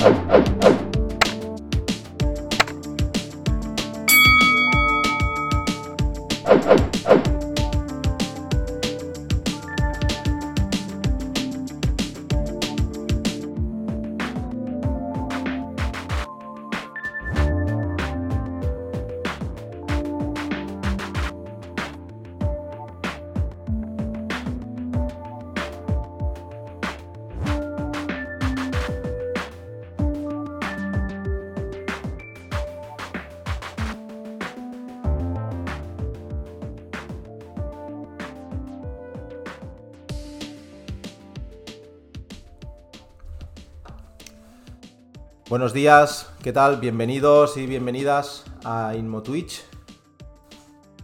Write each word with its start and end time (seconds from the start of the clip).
Bye. 0.00 0.49
Buenos 45.60 45.74
días, 45.74 46.32
¿qué 46.42 46.54
tal? 46.54 46.78
Bienvenidos 46.80 47.58
y 47.58 47.66
bienvenidas 47.66 48.46
a 48.64 48.94
InmoTwitch. 48.96 49.60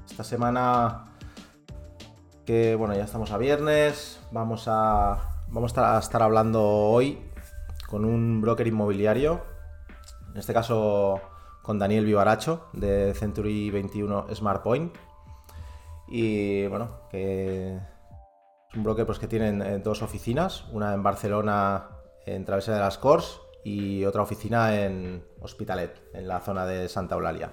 Esta 0.09 0.25
semana 0.25 1.13
que, 2.47 2.75
bueno, 2.75 2.95
ya 2.95 3.05
estamos 3.05 3.33
a 3.33 3.37
viernes, 3.37 4.19
vamos 4.31 4.65
a, 4.67 5.45
vamos 5.49 5.77
a 5.77 5.99
estar 5.99 6.23
hablando 6.23 6.65
hoy 6.65 7.19
con 7.91 8.07
un 8.07 8.41
broker 8.41 8.67
inmobiliario, 8.67 9.43
en 10.33 10.39
este 10.39 10.55
caso 10.55 11.21
con 11.61 11.79
Daniel 11.79 12.07
Vivaracho 12.07 12.69
de 12.73 13.13
Century 13.13 13.71
21 13.71 14.35
Smart 14.35 14.63
Point. 14.63 14.97
Y 16.09 16.67
bueno, 16.69 17.03
es 17.13 17.79
un 18.75 18.83
broker 18.83 19.05
pues, 19.05 19.19
que 19.19 19.29
tiene 19.29 19.81
dos 19.81 20.01
oficinas, 20.01 20.65
una 20.73 20.95
en 20.95 21.03
Barcelona 21.03 21.89
en 22.25 22.47
Travesía 22.47 22.73
de 22.73 22.81
las 22.81 22.97
Cors 22.97 23.43
y 23.67 24.05
otra 24.05 24.23
oficina 24.23 24.81
en 24.81 25.25
Hospitalet, 25.41 26.01
en 26.15 26.29
la 26.29 26.39
zona 26.39 26.65
de 26.67 26.89
Santa 26.89 27.17
Eulalia. 27.17 27.53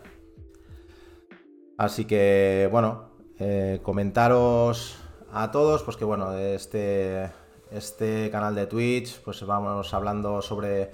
Así 1.75 2.05
que, 2.05 2.69
bueno, 2.71 3.09
eh, 3.39 3.79
comentaros 3.81 4.99
a 5.31 5.49
todos, 5.49 5.81
pues 5.81 5.97
que 5.97 6.05
bueno, 6.05 6.37
este, 6.37 7.31
este 7.71 8.29
canal 8.29 8.53
de 8.53 8.67
Twitch, 8.67 9.21
pues 9.21 9.43
vamos 9.43 9.91
hablando 9.95 10.43
sobre 10.43 10.91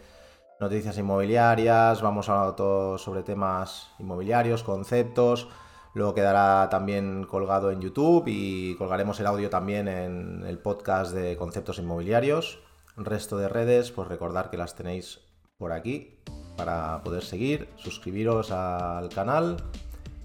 noticias 0.61 0.97
inmobiliarias, 0.97 2.01
vamos 2.01 2.29
hablando 2.29 2.55
todo 2.55 2.97
sobre 2.97 3.21
temas 3.21 3.91
inmobiliarios, 3.99 4.63
conceptos, 4.63 5.49
luego 5.95 6.13
quedará 6.13 6.69
también 6.69 7.25
colgado 7.25 7.71
en 7.71 7.81
YouTube 7.81 8.23
y 8.27 8.73
colgaremos 8.75 9.19
el 9.19 9.27
audio 9.27 9.49
también 9.49 9.89
en 9.89 10.45
el 10.47 10.59
podcast 10.59 11.11
de 11.13 11.35
conceptos 11.35 11.77
inmobiliarios 11.77 12.68
resto 12.97 13.37
de 13.37 13.49
redes, 13.49 13.91
pues 13.91 14.07
recordar 14.07 14.49
que 14.49 14.57
las 14.57 14.75
tenéis 14.75 15.19
por 15.57 15.71
aquí 15.71 16.19
para 16.57 17.01
poder 17.03 17.23
seguir, 17.23 17.69
suscribiros 17.77 18.51
al 18.51 19.09
canal 19.09 19.57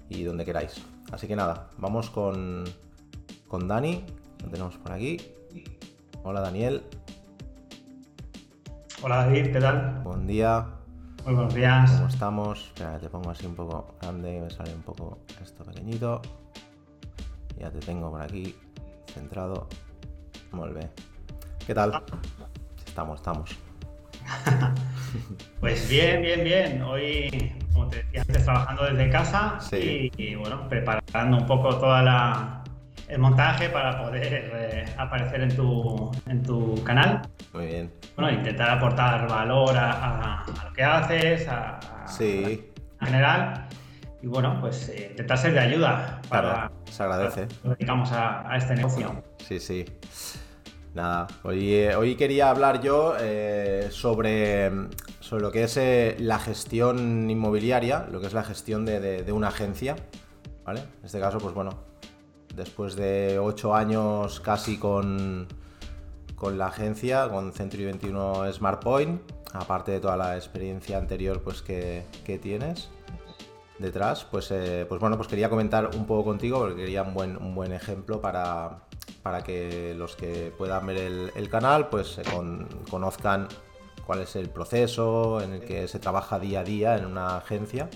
y 0.09 0.23
donde 0.23 0.45
queráis. 0.45 0.83
Así 1.11 1.27
que 1.27 1.35
nada, 1.35 1.69
vamos 1.77 2.09
con, 2.09 2.65
con 3.47 3.67
Dani, 3.67 4.03
lo 4.43 4.49
tenemos 4.49 4.77
por 4.77 4.91
aquí. 4.91 5.17
Hola 6.23 6.41
Daniel. 6.41 6.83
Hola 9.01 9.17
David, 9.17 9.51
¿qué 9.51 9.59
tal? 9.59 10.01
Buen 10.03 10.27
día. 10.27 10.65
Muy 11.25 11.33
buenos 11.33 11.53
días. 11.53 11.91
¿Cómo 11.91 12.07
estamos? 12.07 12.65
Espera, 12.67 12.99
te 12.99 13.09
pongo 13.09 13.29
así 13.29 13.45
un 13.45 13.55
poco 13.55 13.95
grande, 14.01 14.41
me 14.41 14.49
sale 14.49 14.73
un 14.73 14.81
poco 14.81 15.19
esto 15.41 15.63
pequeñito. 15.63 16.21
Ya 17.57 17.71
te 17.71 17.79
tengo 17.79 18.11
por 18.11 18.21
aquí, 18.21 18.55
centrado. 19.13 19.67
Muy 20.51 20.69
¿Qué 21.65 21.73
tal? 21.73 22.03
Estamos, 22.95 23.19
estamos. 23.19 23.49
pues 25.59 25.89
bien, 25.89 26.21
bien, 26.21 26.45
bien. 26.45 26.81
Hoy, 26.81 27.53
como 27.73 27.89
te 27.89 27.97
decía 27.97 28.21
antes, 28.21 28.45
trabajando 28.45 28.85
desde 28.85 29.09
casa 29.09 29.59
y, 29.73 30.35
bueno, 30.35 30.69
preparando 30.69 31.39
un 31.39 31.45
poco 31.45 31.75
toda 31.75 32.01
la 32.01 32.63
el 33.09 33.19
montaje 33.19 33.67
para 33.67 34.01
poder 34.01 34.29
eh, 34.31 34.85
aparecer 34.97 35.41
en 35.41 35.53
tu, 35.57 36.09
en 36.25 36.41
tu 36.41 36.81
canal. 36.85 37.23
Muy 37.51 37.65
bien. 37.65 37.91
Bueno, 38.15 38.31
intentar 38.31 38.69
aportar 38.69 39.27
valor 39.27 39.75
a, 39.75 40.45
lo 40.63 40.71
que 40.71 40.81
haces, 40.81 41.49
a, 41.49 42.07
sí. 42.07 42.71
en 43.01 43.07
general. 43.07 43.67
Y 44.21 44.27
bueno, 44.27 44.57
pues 44.61 44.87
eh, 44.87 45.07
intentar 45.11 45.37
ser 45.37 45.51
de 45.51 45.59
ayuda 45.59 46.21
para. 46.29 46.71
se 46.89 47.03
agradece. 47.03 47.47
dedicamos 47.61 48.13
a, 48.13 48.49
a 48.49 48.55
este 48.55 48.73
negocio. 48.73 49.21
Sí, 49.39 49.59
sí. 49.59 49.83
Nada, 50.95 51.27
hoy, 51.43 51.73
eh, 51.73 51.93
hoy 51.97 52.15
quería 52.15 52.49
hablar 52.49 52.81
yo 52.81 53.15
eh, 53.19 53.89
sobre, 53.91 54.71
sobre 55.19 55.43
lo 55.43 55.51
que 55.51 55.65
es 55.65 55.75
eh, 55.75 56.15
la 56.19 56.39
gestión 56.39 57.29
inmobiliaria, 57.29 58.07
lo 58.09 58.21
que 58.21 58.27
es 58.27 58.33
la 58.33 58.45
gestión 58.45 58.85
de, 58.85 59.29
una 59.33 59.49
agencia, 59.49 59.97
¿vale? 60.63 60.79
En 60.79 61.05
este 61.05 61.19
caso, 61.19 61.37
pues 61.39 61.53
bueno, 61.53 61.71
después 62.55 62.95
de 62.95 63.39
ocho 63.39 63.75
años 63.75 64.39
casi 64.39 64.77
con, 64.77 65.49
con 66.33 66.57
la 66.57 66.67
agencia, 66.67 67.27
con 67.27 67.51
Century 67.51 67.83
21 67.83 68.53
Smart 68.53 68.81
Point, 68.81 69.19
aparte 69.51 69.91
de 69.91 69.99
toda 69.99 70.15
la 70.15 70.37
experiencia 70.37 70.97
anterior 70.97 71.41
pues 71.41 71.61
que, 71.61 72.05
tienes 72.41 72.87
detrás, 73.79 74.23
pues, 74.31 74.47
pues 74.87 75.01
bueno, 75.01 75.17
pues 75.17 75.27
quería 75.27 75.49
comentar 75.49 75.89
un 75.93 76.05
poco 76.05 76.23
contigo 76.23 76.59
porque 76.59 76.77
quería 76.77 77.03
un 77.03 77.13
buen, 77.13 77.35
un 77.35 77.53
buen 77.53 77.73
ejemplo 77.73 78.21
para, 78.21 78.85
para 79.23 79.43
que 79.43 79.95
los 79.95 80.15
que 80.15 80.53
puedan 80.57 80.85
ver 80.85 80.97
el, 80.97 81.49
canal 81.49 81.89
pues 81.89 82.19
conozcan 82.89 83.47
cuál 84.05 84.21
es 84.21 84.35
el 84.35 84.49
proceso 84.49 85.41
en 85.41 85.53
el 85.53 85.61
que 85.61 85.87
se 85.87 85.99
trabaja 85.99 86.39
día 86.39 86.59
a 86.59 86.63
día 86.63 86.95
en 86.95 87.05
una 87.05 87.37
agencia 87.37 87.89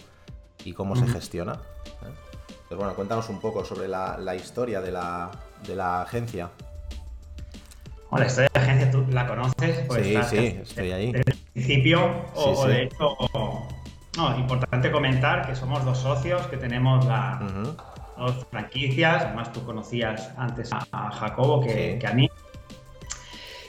y 0.66 0.74
cómo 0.74 0.96
se 0.96 1.08
gestiona. 1.08 1.54
¿eh? 1.54 2.30
Pues 2.68 2.78
bueno, 2.78 2.94
cuéntanos 2.96 3.30
un 3.30 3.40
poco 3.40 3.64
sobre 3.66 3.88
la, 3.88 4.36
historia 4.36 4.82
de 4.82 4.92
la, 4.92 6.02
agencia. 6.02 6.50
Bueno, 8.10 8.26
la 8.26 8.28
historia 8.28 8.50
de 8.54 8.60
la 8.60 8.66
agencia, 8.66 8.92
¿tú 8.92 9.06
la 9.12 9.28
conoces? 9.28 9.86
Pues 9.88 10.06
sí, 10.06 10.18
sí, 10.30 10.60
estoy 10.62 10.92
ahí. 10.92 11.12
Desde 11.12 11.32
el 11.32 11.38
principio, 11.54 12.26
o, 12.36 12.68
de 12.68 12.84
hecho, 12.84 13.18
no, 14.18 14.38
importante 14.38 14.92
comentar 14.92 15.48
que 15.48 15.56
somos 15.56 15.86
dos 15.86 15.98
socios 15.98 16.46
que 16.48 16.58
tenemos 16.58 17.06
la, 17.06 17.40
dos 18.20 18.46
franquicias, 18.52 19.24
además 19.26 19.52
tú 19.52 19.64
conocías 19.66 20.32
antes 20.38 20.72
a, 20.74 21.12
Jacobo 21.12 21.62
que, 21.62 22.00
a 22.06 22.14
mí. 22.14 22.30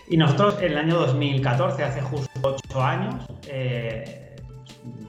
Y 0.09 0.17
nosotros 0.17 0.59
en 0.61 0.73
el 0.73 0.79
año 0.79 0.97
2014, 0.97 1.85
hace 1.85 2.03
justo 2.03 2.29
ocho 2.43 2.83
años, 2.83 3.25
eh, 3.47 4.37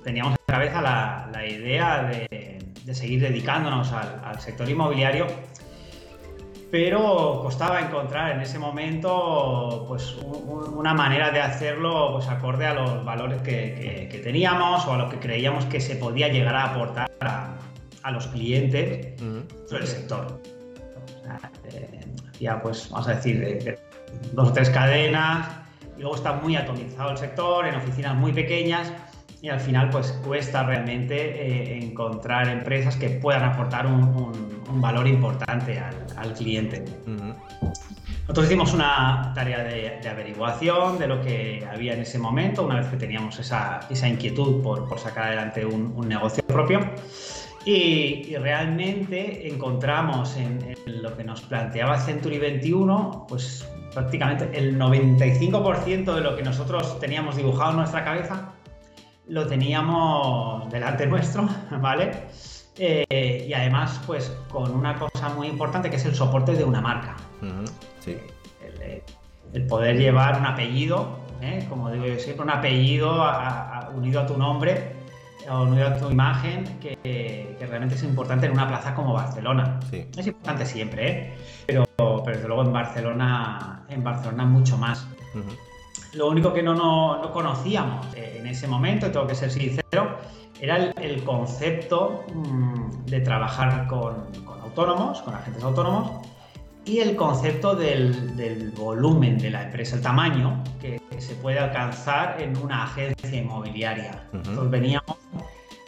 teníamos 0.03 0.33
en 0.33 0.37
la 0.47 0.53
cabeza 0.53 0.81
la, 0.81 1.47
idea 1.47 2.03
de, 2.03 2.93
seguir 2.93 3.21
dedicándonos 3.21 3.91
al, 3.91 4.39
sector 4.39 4.69
inmobiliario, 4.69 5.25
pero 6.69 7.39
costaba 7.41 7.79
encontrar 7.81 8.31
en 8.31 8.41
ese 8.41 8.59
momento 8.59 9.85
pues, 9.87 10.17
una 10.23 10.93
manera 10.93 11.31
de 11.31 11.41
hacerlo 11.41 12.11
pues, 12.13 12.27
acorde 12.27 12.65
a 12.65 12.73
los 12.73 13.03
valores 13.03 13.41
que, 13.41 14.21
teníamos 14.23 14.85
o 14.85 14.93
a 14.93 14.97
lo 14.97 15.09
que 15.09 15.17
creíamos 15.17 15.65
que 15.65 15.81
se 15.81 15.95
podía 15.95 16.27
llegar 16.27 16.55
a 16.55 16.65
aportar 16.65 17.09
a, 17.21 17.55
a 18.03 18.11
los 18.11 18.27
clientes 18.27 19.21
del 19.69 19.87
sector. 19.87 20.41
ya 22.39 22.61
pues, 22.61 22.89
vamos 22.89 23.07
a 23.07 23.15
decir, 23.15 23.77
dos 24.33 24.49
o 24.49 24.53
tres 24.53 24.69
cadenas, 24.69 25.47
y 25.97 26.01
luego 26.01 26.15
está 26.15 26.33
muy 26.33 26.55
atomizado 26.55 27.11
el 27.11 27.17
sector, 27.17 27.67
en 27.67 27.75
oficinas 27.75 28.15
muy 28.15 28.33
pequeñas, 28.33 28.91
y 29.41 29.49
al 29.49 29.59
final 29.59 29.89
pues 29.89 30.11
cuesta 30.25 30.63
realmente 30.63 31.15
eh, 31.15 31.77
encontrar 31.83 32.47
empresas 32.47 32.95
que 32.95 33.09
puedan 33.09 33.43
aportar 33.43 33.87
un, 33.87 34.51
valor 34.73 35.05
importante 35.05 35.79
al, 35.79 36.33
cliente. 36.33 36.85
Nosotros 38.21 38.45
hicimos 38.45 38.73
una 38.73 39.33
tarea 39.35 39.63
de, 39.63 40.07
averiguación 40.07 40.97
de 40.97 41.07
lo 41.07 41.21
que 41.21 41.67
había 41.69 41.93
en 41.93 42.01
ese 42.01 42.17
momento, 42.17 42.63
una 42.63 42.77
vez 42.77 42.87
que 42.87 42.95
teníamos 42.95 43.37
esa, 43.37 43.81
inquietud 44.07 44.63
por, 44.63 44.87
por, 44.87 44.97
sacar 44.97 45.25
adelante 45.25 45.65
un, 45.65 45.93
un 45.95 46.07
negocio 46.07 46.41
propio. 46.47 46.79
Y, 47.65 48.35
realmente 48.37 49.47
encontramos 49.47 50.35
en, 50.37 50.75
lo 50.85 51.15
que 51.15 51.23
nos 51.23 51.41
planteaba 51.41 51.99
Century 51.99 52.39
21, 52.39 53.25
pues 53.27 53.67
prácticamente 53.93 54.49
el 54.57 54.79
95% 54.79 56.15
de 56.15 56.21
lo 56.21 56.35
que 56.35 56.43
nosotros 56.43 56.99
teníamos 56.99 57.35
dibujado 57.35 57.71
en 57.71 57.77
nuestra 57.77 58.03
cabeza 58.03 58.53
lo 59.27 59.47
teníamos 59.47 60.69
delante 60.71 61.05
nuestro, 61.05 61.47
¿vale? 61.79 62.11
Eh, 62.77 63.45
y 63.47 63.53
además, 63.53 64.01
pues 64.07 64.35
con 64.49 64.71
una 64.71 64.97
cosa 64.97 65.29
muy 65.29 65.47
importante 65.47 65.89
que 65.89 65.97
es 65.97 66.05
el 66.05 66.15
soporte 66.15 66.53
de 66.53 66.63
una 66.63 66.81
marca. 66.81 67.15
Sí. 67.99 68.17
El, 68.65 69.03
el, 69.53 69.67
poder 69.67 69.97
llevar 69.97 70.39
un 70.39 70.45
apellido, 70.45 71.19
¿eh? 71.41 71.65
como 71.69 71.91
digo 71.91 72.05
yo 72.07 72.19
siempre, 72.19 72.43
un 72.43 72.49
apellido 72.49 73.23
unido 73.95 74.21
a 74.21 74.25
tu 74.25 74.37
nombre 74.37 75.00
o 75.49 75.63
a 75.63 75.97
tu 75.97 76.09
imagen 76.09 76.65
que, 76.79 77.57
realmente 77.59 77.95
es 77.95 78.03
importante 78.03 78.47
en 78.47 78.53
una 78.53 78.67
plaza 78.67 78.93
como 78.93 79.13
Barcelona. 79.13 79.79
Es 79.91 80.27
importante 80.27 80.65
siempre, 80.65 81.09
¿eh? 81.09 81.33
pero, 81.67 81.85
pero 81.97 82.23
desde 82.25 82.47
luego 82.47 82.63
en 82.63 82.73
Barcelona, 82.73 83.85
en 83.89 84.03
Barcelona 84.03 84.45
mucho 84.45 84.77
más. 84.77 85.07
Lo 86.13 86.29
único 86.29 86.53
que 86.53 86.61
no, 86.61 86.73
no, 86.73 87.31
conocíamos 87.31 88.13
eh, 88.15 88.37
en 88.39 88.47
ese 88.47 88.67
momento, 88.67 89.09
tengo 89.11 89.27
que 89.27 89.35
ser 89.35 89.49
sincero, 89.49 90.17
era 90.59 90.77
el, 90.77 91.23
concepto 91.23 92.23
mm, 92.33 93.05
de 93.05 93.21
trabajar 93.21 93.87
con, 93.87 94.27
autónomos, 94.61 95.21
con 95.21 95.33
agentes 95.33 95.63
autónomos, 95.63 96.27
y 96.85 96.99
el 96.99 97.15
concepto 97.15 97.75
del, 97.75 98.73
volumen 98.75 99.37
de 99.37 99.51
la 99.51 99.63
empresa, 99.63 99.95
el 99.95 100.01
tamaño 100.01 100.63
que, 100.79 100.99
se 101.19 101.35
puede 101.35 101.59
alcanzar 101.59 102.41
en 102.41 102.57
una 102.57 102.85
agencia 102.85 103.37
inmobiliaria. 103.37 104.23
Nosotros 104.33 104.71
veníamos 104.71 105.17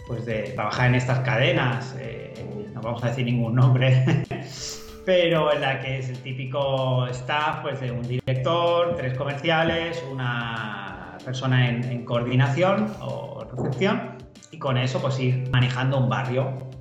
pues, 0.07 0.25
de 0.28 0.51
trabajar 0.51 0.90
en 0.90 0.95
estas 0.95 1.22
cadenas, 1.22 1.95
eh, 1.98 2.69
no 2.72 2.81
vamos 2.81 3.04
a 3.04 3.07
decir 3.07 3.25
ningún 3.25 3.56
nombre, 3.56 4.06
pero 5.06 5.51
en 5.51 5.62
la 5.62 5.80
que 5.80 5.98
es 5.98 6.10
el 6.10 6.19
típico 6.19 7.07
staff 7.07 7.62
pues, 7.63 7.81
de 7.81 7.92
un 7.92 8.04
director, 8.04 8.96
tres 8.96 9.18
comerciales, 9.18 10.04
una 10.12 11.18
persona 11.25 11.68
en, 11.68 12.06
coordinación 12.06 12.94
o 13.01 13.44
recepción, 13.56 14.18
y 14.51 14.60
con 14.60 14.78
eso 14.78 15.01
pues 15.01 15.19
ir 15.19 15.50
manejando 15.51 15.98
un 15.98 16.10
barrio. 16.10 16.73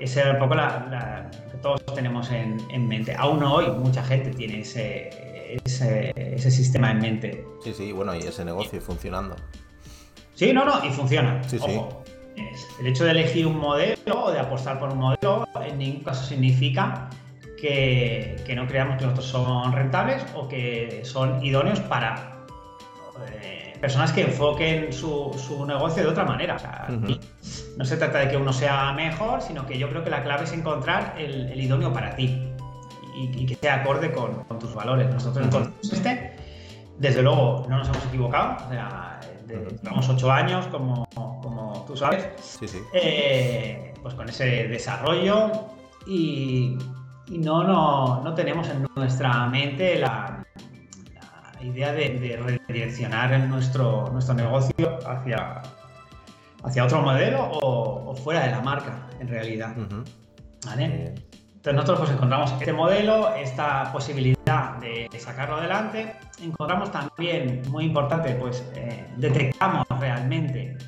Ese 0.00 0.20
era 0.20 0.32
un 0.32 0.38
poco 0.38 0.54
la, 0.54 1.30
que 1.50 1.58
todos 1.58 1.84
tenemos 1.94 2.30
en, 2.30 2.88
mente. 2.88 3.14
Aún 3.16 3.42
hoy 3.42 3.70
mucha 3.70 4.02
gente 4.02 4.30
tiene 4.30 4.60
ese, 4.60 5.10
ese, 5.64 6.50
sistema 6.50 6.90
en 6.90 6.98
mente. 6.98 7.44
Sí, 7.62 7.72
sí, 7.74 7.92
bueno, 7.92 8.14
y 8.14 8.20
ese 8.20 8.44
negocio 8.44 8.80
funcionando. 8.80 9.36
Sí, 10.34 10.52
no, 10.52 10.64
no, 10.64 10.84
y 10.84 10.90
funciona. 10.90 11.42
Sí, 11.48 11.58
sí. 11.58 11.80
El 12.80 12.86
hecho 12.86 13.04
de 13.04 13.10
elegir 13.10 13.46
un 13.46 13.58
modelo 13.58 14.24
o 14.24 14.30
de 14.30 14.38
apostar 14.38 14.78
por 14.78 14.90
un 14.92 14.98
modelo 14.98 15.46
en 15.60 15.78
ningún 15.78 16.04
caso 16.04 16.24
significa 16.24 17.10
que, 17.60 18.54
no 18.54 18.66
creamos 18.66 18.98
que 18.98 19.04
nosotros 19.04 19.26
son 19.26 19.72
rentables 19.72 20.24
o 20.34 20.48
que 20.48 21.00
son 21.04 21.44
idóneos 21.44 21.80
para 21.80 22.44
eh, 23.42 23.67
personas 23.80 24.12
que 24.12 24.22
enfoquen 24.22 24.92
su, 24.92 25.32
negocio 25.66 26.02
de 26.02 26.08
otra 26.08 26.24
manera. 26.24 26.56
No 27.76 27.84
se 27.84 27.96
trata 27.96 28.18
de 28.18 28.28
que 28.28 28.36
uno 28.36 28.52
sea 28.52 28.92
mejor, 28.92 29.40
sino 29.40 29.66
que 29.66 29.78
yo 29.78 29.88
creo 29.88 30.02
que 30.02 30.10
la 30.10 30.22
clave 30.22 30.44
es 30.44 30.52
encontrar 30.52 31.14
el, 31.18 31.60
idóneo 31.60 31.92
para 31.92 32.14
ti 32.16 32.52
y, 33.16 33.46
que 33.46 33.54
esté 33.54 33.70
acorde 33.70 34.12
con, 34.12 34.46
tus 34.58 34.74
valores. 34.74 35.08
Nosotros 35.12 35.46
encontramos 35.46 35.92
este. 35.92 36.36
Desde 36.98 37.22
luego, 37.22 37.64
no 37.68 37.78
nos 37.78 37.88
hemos 37.88 38.04
equivocado. 38.06 38.56
O 38.66 38.70
sea, 38.70 39.20
llevamos 39.46 40.08
ocho 40.08 40.30
años, 40.30 40.66
como, 40.66 41.06
como 41.14 41.84
tú 41.86 41.96
sabes, 41.96 42.28
eh, 42.92 43.94
pues 44.02 44.14
con 44.14 44.28
ese 44.28 44.68
desarrollo 44.68 45.52
y, 46.06 46.76
y 47.28 47.38
no, 47.38 47.62
no, 47.62 48.22
no, 48.22 48.34
tenemos 48.34 48.68
en 48.68 48.86
nuestra 48.94 49.46
mente 49.46 49.98
la, 49.98 50.44
idea 51.62 51.92
de, 51.92 52.38
redireccionar 52.42 53.38
nuestro, 53.48 54.08
nuestro 54.12 54.34
negocio 54.34 54.98
hacia, 55.06 55.62
hacia 56.62 56.84
otro 56.84 57.02
modelo 57.02 57.48
o, 57.50 58.14
fuera 58.16 58.44
de 58.44 58.50
la 58.50 58.60
marca, 58.60 59.08
en 59.20 59.28
realidad. 59.28 59.74
Entonces 59.76 61.74
nosotros 61.74 62.00
pues 62.00 62.10
encontramos 62.10 62.52
este 62.52 62.72
modelo, 62.72 63.34
esta 63.34 63.92
posibilidad 63.92 64.76
de 64.78 65.08
sacarlo 65.18 65.56
adelante. 65.56 66.16
Encontramos 66.42 66.90
también, 66.90 67.62
muy 67.68 67.84
importante, 67.84 68.34
pues 68.34 68.64
eh, 68.74 69.06
detectamos 69.16 69.86
realmente 70.00 70.78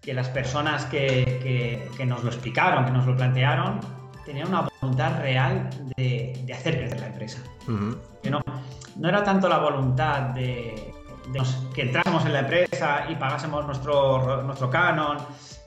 que 0.00 0.12
las 0.12 0.28
personas 0.28 0.84
que, 0.86 1.88
que 1.96 2.06
nos 2.06 2.22
lo 2.24 2.30
explicaron, 2.30 2.84
que 2.84 2.90
nos 2.90 3.06
lo 3.06 3.16
plantearon, 3.16 3.80
tenía 4.28 4.44
una 4.44 4.68
voluntad 4.80 5.20
real 5.20 5.70
de, 5.96 6.44
hacer 6.54 6.78
crecer 6.78 7.00
la 7.00 7.06
empresa. 7.06 7.42
que 8.22 8.30
no, 8.30 8.40
no 8.96 9.08
era 9.08 9.24
tanto 9.24 9.48
la 9.48 9.58
voluntad 9.58 10.20
de, 10.34 10.92
que 11.74 11.82
entrásemos 11.82 12.26
en 12.26 12.34
la 12.34 12.40
empresa 12.40 13.06
y 13.08 13.16
pagásemos 13.16 13.64
nuestro, 13.66 14.42
nuestro 14.42 14.68
canon 14.68 15.16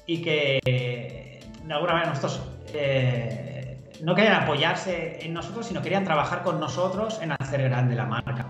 y 0.05 0.21
que 0.21 1.39
de 1.63 1.73
alguna 1.73 1.93
manera 1.93 2.13
nosotros 2.13 2.41
eh, 2.73 3.91
no 4.03 4.13
querían 4.13 4.43
apoyarse 4.43 5.25
en 5.25 5.33
nosotros, 5.33 5.65
sino 5.65 5.81
querían 5.81 6.03
trabajar 6.03 6.43
con 6.43 6.59
nosotros 6.59 7.19
en 7.21 7.31
hacer 7.31 7.63
grande 7.63 7.95
la 7.95 8.05
marca. 8.05 8.45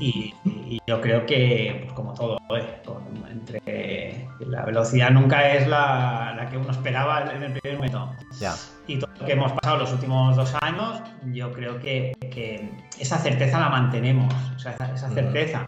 Y, 0.00 0.34
yo 0.86 1.00
creo 1.00 1.26
que, 1.26 1.82
pues, 1.84 1.92
como 1.94 2.14
todo, 2.14 2.38
¿eh? 2.56 2.82
entre 3.30 4.28
la 4.40 4.64
velocidad 4.64 5.10
nunca 5.10 5.52
es 5.52 5.68
la, 5.68 6.46
que 6.50 6.56
uno 6.56 6.70
esperaba 6.70 7.30
en 7.32 7.42
el 7.42 7.52
primer 7.52 7.78
momento. 7.78 8.10
Y 8.86 8.98
todo 8.98 9.10
lo 9.20 9.26
que 9.26 9.32
hemos 9.32 9.52
pasado 9.52 9.78
los 9.78 9.92
últimos 9.92 10.36
dos 10.36 10.54
años, 10.62 11.02
yo 11.32 11.52
creo 11.52 11.78
que, 11.78 12.12
esa 12.98 13.18
certeza 13.18 13.60
la 13.60 13.68
mantenemos, 13.68 14.32
o 14.56 14.58
sea, 14.58 14.72
esa, 14.72 15.08
certeza 15.10 15.66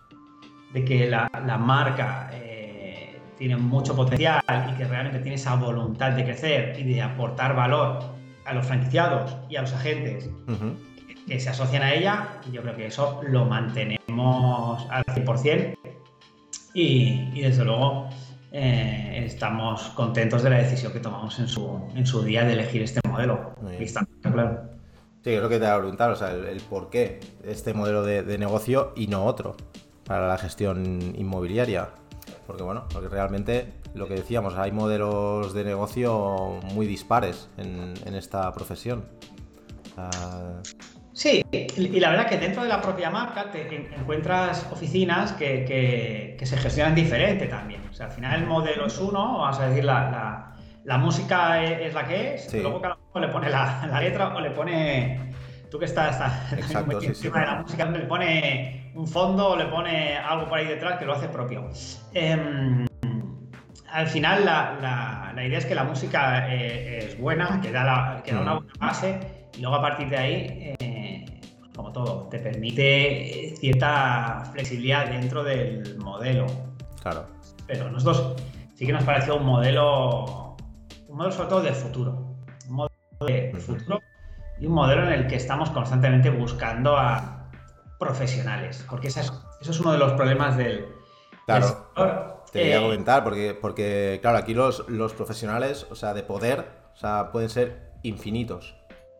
de 0.73 0.85
que 0.85 1.09
la, 1.09 1.29
marca 1.59 2.31
eh, 2.33 3.21
tiene 3.39 3.57
mucho 3.57 3.95
potencial 3.95 4.43
y 4.73 4.77
que 4.77 4.85
realmente 4.85 5.21
tiene 5.21 5.37
esa 5.37 5.55
voluntad 5.55 6.13
de 6.13 6.25
crecer 6.25 6.79
y 6.79 6.85
de 6.85 7.03
aportar 7.03 7.55
valor 7.55 8.01
a 8.45 8.55
los 8.55 8.67
franquiciados 8.67 9.37
y 9.49 9.57
a 9.57 9.63
los 9.63 9.73
agentes 9.73 10.29
que, 11.27 11.41
se 11.41 11.51
asocian 11.51 11.83
a 11.83 11.95
ella, 11.95 12.41
yo 12.51 12.63
creo 12.63 12.77
que 12.77 12.87
eso 12.87 13.21
lo 13.23 13.45
mantenemos 13.45 14.87
al 14.91 15.05
100% 15.05 15.77
y, 16.75 17.41
desde 17.41 17.65
luego 17.65 18.09
eh, 18.51 19.23
estamos 19.25 19.83
contentos 19.91 20.43
de 20.43 20.51
la 20.51 20.59
decisión 20.59 20.93
que 20.93 21.01
tomamos 21.01 21.39
en 21.39 21.49
su, 21.49 21.81
en 21.95 22.07
su 22.07 22.23
día 22.23 22.45
de 22.45 22.55
elegir 22.55 22.83
este 22.83 23.01
modelo. 23.09 23.55
Está 23.79 24.07
claro. 24.23 24.73
Sí, 25.25 25.31
creo 25.31 25.49
que 25.49 25.61
te 25.61 25.67
va 25.67 25.75
a 25.75 25.79
preguntar, 25.79 26.11
o 26.11 26.17
sea, 26.17 26.33
el, 26.33 26.61
por 26.63 26.91
qué 26.91 27.21
este 27.45 27.75
modelo 27.75 28.03
de, 28.03 28.39
negocio 28.39 28.93
y 28.97 29.07
no 29.07 29.25
otro 29.25 29.57
para 30.05 30.27
la 30.27 30.37
gestión 30.37 31.15
inmobiliaria. 31.17 31.91
Porque 32.47 32.65
bueno, 32.65 32.87
porque 32.93 33.09
realmente 33.09 33.73
lo 33.95 34.09
que 34.09 34.15
decíamos, 34.15 34.57
hay 34.57 34.73
modelos 34.73 35.55
de 35.55 35.63
negocio 35.63 36.59
muy 36.75 36.87
dispares 36.87 37.49
en, 37.57 37.95
en 38.05 38.15
esta 38.15 38.51
profesión. 38.53 39.05
Sí, 41.15 41.45
y 41.53 42.01
la 42.01 42.11
verdad 42.11 42.27
que 42.27 42.39
dentro 42.39 42.63
de 42.63 42.69
la 42.69 42.81
propia 42.81 43.11
marca 43.11 43.51
te 43.51 43.67
encuentras 43.99 44.67
oficinas 44.73 45.33
que, 45.33 46.37
se 46.43 46.57
gestionan 46.57 46.95
diferente 46.95 47.47
también. 47.47 47.83
O 47.91 47.93
sea, 47.93 48.07
al 48.07 48.13
final 48.13 48.41
el 48.41 48.47
modelo 48.47 48.87
es 48.87 48.99
uno, 48.99 49.39
vamos 49.39 49.61
a 49.61 49.69
decir, 49.69 49.85
la, 49.85 50.99
música 50.99 51.63
es, 51.63 51.93
la 51.93 52.07
que 52.07 52.35
es, 52.35 52.53
luego 52.55 52.81
cada 52.81 52.99
uno 53.13 53.27
le 53.27 53.33
pone 53.33 53.51
la, 53.51 54.01
letra 54.01 54.35
o 54.35 54.41
le 54.41 54.51
pone. 54.51 55.33
Tú 55.71 55.79
que 55.79 55.87
estás, 55.87 56.21
encima 56.53 56.83
de 57.41 57.47
la 57.47 57.63
música, 57.63 57.87
le 57.87 58.01
pone 58.01 58.93
un 58.95 59.07
fondo 59.07 59.51
o 59.51 59.57
le 59.57 59.67
pone 59.67 60.19
algo 60.19 60.47
por 60.47 60.59
ahí 60.59 60.67
detrás 60.67 60.99
que 60.99 61.07
lo 61.07 61.15
hace 61.15 61.29
propio. 61.29 61.71
Em, 62.13 62.87
al 63.93 64.09
final 64.09 64.45
la, 64.45 65.33
idea 65.45 65.59
es 65.59 65.67
que 65.67 65.75
la 65.75 65.85
música 65.85 66.53
eh, 66.53 67.07
es 67.07 67.19
buena, 67.19 67.61
que 67.61 67.71
da, 67.71 68.23
que 68.25 68.33
da 68.33 68.41
una 68.41 68.55
buena 68.55 68.73
base 68.79 69.49
y 69.55 69.61
luego 69.61 69.77
a 69.77 69.83
partir 69.83 70.09
de 70.09 70.17
ahí, 70.17 70.75
eh, 70.81 71.41
como 71.75 71.93
todo, 71.93 72.29
te 72.29 72.39
permite 72.39 73.55
cierta 73.59 74.45
flexibilidad 74.53 75.09
dentro 75.09 75.45
del 75.45 75.99
modelo. 75.99 76.47
Claro. 77.03 77.27
Pero 77.67 77.91
nosotros 77.91 78.37
sí 78.75 78.87
que 78.87 78.93
nos 78.93 79.05
pareció 79.05 79.37
un 79.37 79.45
modelo, 79.45 80.57
un 81.09 81.17
modelo 81.17 81.33
sobre 81.33 81.49
todo 81.49 81.63
de 81.63 81.73
futuro. 81.73 82.37
Un 82.69 82.77
modelo 82.77 83.27
de 83.27 83.53
futuro 83.59 84.01
y 84.59 84.67
un 84.67 84.73
modelo 84.73 85.07
en 85.07 85.13
el 85.13 85.27
que 85.27 85.37
estamos 85.37 85.71
constantemente 85.71 86.31
buscando 86.31 86.97
a 86.97 87.51
profesionales. 87.99 88.85
Porque 88.89 89.09
eso 89.09 89.21
es 89.61 89.81
uno 89.81 89.93
de 89.93 89.99
los 89.99 90.13
problemas 90.13 90.57
del, 90.57 90.87
claro. 91.47 92.42
Te 92.53 92.61
voy 92.61 92.73
a 92.73 92.79
eh, 92.79 92.83
comentar, 92.83 93.25
porque, 93.25 93.57
porque 93.59 94.19
claro, 94.21 94.37
aquí 94.37 94.53
los, 94.53 94.87
los 94.89 95.15
profesionales, 95.15 95.87
o 95.91 95.95
sea, 95.95 96.13
de 96.13 96.23
poder, 96.23 96.67
o 96.93 96.97
sea, 96.97 97.33
pueden 97.33 97.49
ser 97.49 97.93
infinitos. 98.03 98.77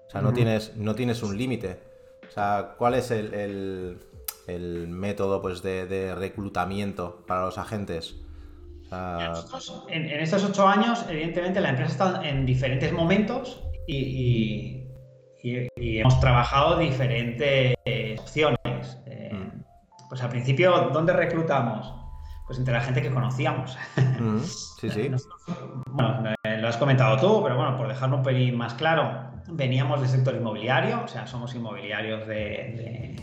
O 0.07 0.11
sea, 0.11 0.21
no, 0.21 0.35
tienes, 0.35 0.77
no 0.77 0.95
tienes 0.95 1.23
un 1.23 1.39
límite. 1.39 1.81
O 2.29 2.31
sea, 2.31 2.75
¿cuál 2.77 2.95
es 2.95 3.11
el, 3.11 3.99
método 4.91 5.41
pues, 5.41 5.63
de, 5.63 6.15
reclutamiento 6.15 7.25
para 7.27 7.47
los 7.47 7.57
agentes? 7.57 8.17
en, 8.91 10.11
estos 10.21 10.45
ocho 10.45 10.69
años, 10.69 11.07
evidentemente, 11.09 11.63
la 11.63 11.71
empresa 11.71 11.93
está 11.93 12.29
en 12.29 12.45
diferentes 12.45 12.93
momentos 12.93 13.63
y, 13.87 14.85
hemos 15.43 16.21
trabajado 16.21 16.79
diferentes 16.79 17.75
opciones. 18.21 18.99
Eh, 19.07 19.31
mm. 19.33 19.65
Pues 20.11 20.23
al 20.23 20.29
principio, 20.29 20.91
¿dónde 20.93 21.15
reclutamos? 21.15 22.02
Pues 22.47 22.59
entre 22.59 22.75
la 22.75 22.81
gente 22.81 23.03
que 23.03 23.11
conocíamos. 23.11 23.77
Mm, 24.21 24.39
sí, 24.41 24.91
sí. 24.91 25.11
bueno, 25.87 26.35
eh, 26.45 26.59
lo 26.59 26.69
has 26.69 26.77
comentado 26.77 27.17
tú, 27.19 27.43
pero 27.43 27.57
bueno, 27.57 27.77
por 27.77 27.89
dejarlo 27.89 28.19
un 28.19 28.23
pelín 28.23 28.57
más 28.57 28.75
claro, 28.75 29.31
veníamos 29.49 30.01
del 30.01 30.09
sector 30.09 30.35
inmobiliario, 30.35 31.03
o 31.05 31.09
sea, 31.09 31.27
somos 31.27 31.55
inmobiliarios 31.55 32.27
de, 32.27 33.17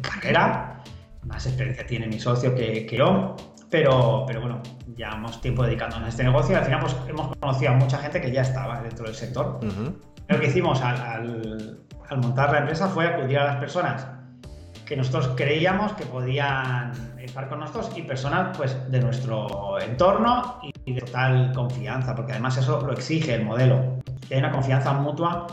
carrera 0.00 0.82
más 1.24 1.46
experiencia 1.46 1.86
tiene 1.86 2.08
mi 2.08 2.18
socio 2.18 2.54
que, 2.54 2.86
yo, 2.90 3.36
pero, 3.70 4.24
pero 4.26 4.40
bueno, 4.40 4.60
llevamos 4.96 5.40
tiempo 5.40 5.64
dedicándonos 5.64 6.06
a 6.06 6.08
este 6.08 6.24
negocio 6.24 6.54
y 6.54 6.58
al 6.58 6.64
final 6.64 6.80
pues, 6.80 6.96
hemos 7.08 7.36
conocido 7.36 7.72
a 7.72 7.74
mucha 7.74 7.98
gente 7.98 8.20
que 8.20 8.32
ya 8.32 8.42
estaba 8.42 8.82
dentro 8.82 9.06
del 9.06 9.14
sector. 9.14 9.60
Lo 10.28 10.40
que 10.40 10.46
hicimos 10.46 10.80
al, 10.82 11.00
al, 11.00 12.18
montar 12.18 12.52
la 12.52 12.58
empresa 12.58 12.88
fue 12.88 13.06
acudir 13.06 13.38
a 13.38 13.44
las 13.44 13.56
personas 13.56 14.06
que 14.86 14.96
nosotros 14.96 15.32
creíamos 15.36 15.92
que 15.92 16.04
podían 16.06 16.92
estar 17.18 17.48
con 17.48 17.60
nosotros 17.60 17.90
y 17.96 18.02
personas 18.02 18.56
pues, 18.56 18.90
de 18.90 19.00
nuestro 19.00 19.80
entorno 19.80 20.60
y 20.84 20.92
de 20.92 21.00
total 21.00 21.52
confianza, 21.54 22.14
porque 22.14 22.32
además 22.32 22.56
eso 22.56 22.80
lo 22.80 22.92
exige 22.92 23.34
el 23.34 23.44
modelo, 23.44 23.98
que 24.28 24.34
hay 24.34 24.40
una 24.40 24.52
confianza 24.52 24.92
mutua 24.92 25.46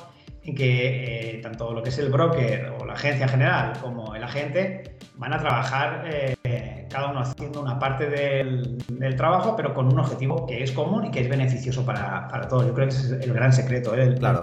en 0.44 0.56
que 0.56 1.36
eh, 1.36 1.42
tanto 1.42 1.74
lo 1.74 1.84
que 1.84 1.90
es 1.90 2.00
el 2.00 2.10
broker 2.10 2.74
o 2.80 2.86
la 2.86 2.94
agencia 2.94 3.28
general 3.28 3.74
como 3.82 4.16
el 4.16 4.24
agente 4.24 4.98
van 5.16 5.34
a 5.34 5.38
trabajar 5.38 6.04
eh, 6.06 6.88
cada 6.90 7.12
uno 7.12 7.20
haciendo 7.20 7.62
una 7.62 7.78
parte 7.78 8.10
del, 8.10 8.78
trabajo, 9.16 9.56
pero 9.56 9.74
con 9.74 9.88
un 9.88 10.00
objetivo 10.00 10.46
que 10.46 10.64
es 10.64 10.72
común 10.72 11.06
y 11.06 11.12
que 11.12 11.22
es 11.22 11.30
beneficioso 11.30 11.86
para, 11.86 12.28
para 12.28 12.48
todos. 12.48 12.66
Yo 12.66 12.74
creo 12.74 12.88
que 12.88 12.96
ese 12.96 13.18
es 13.18 13.26
el 13.26 13.34
gran 13.34 13.54
secreto. 13.54 13.96
¿eh? 13.96 14.16
claro, 14.18 14.42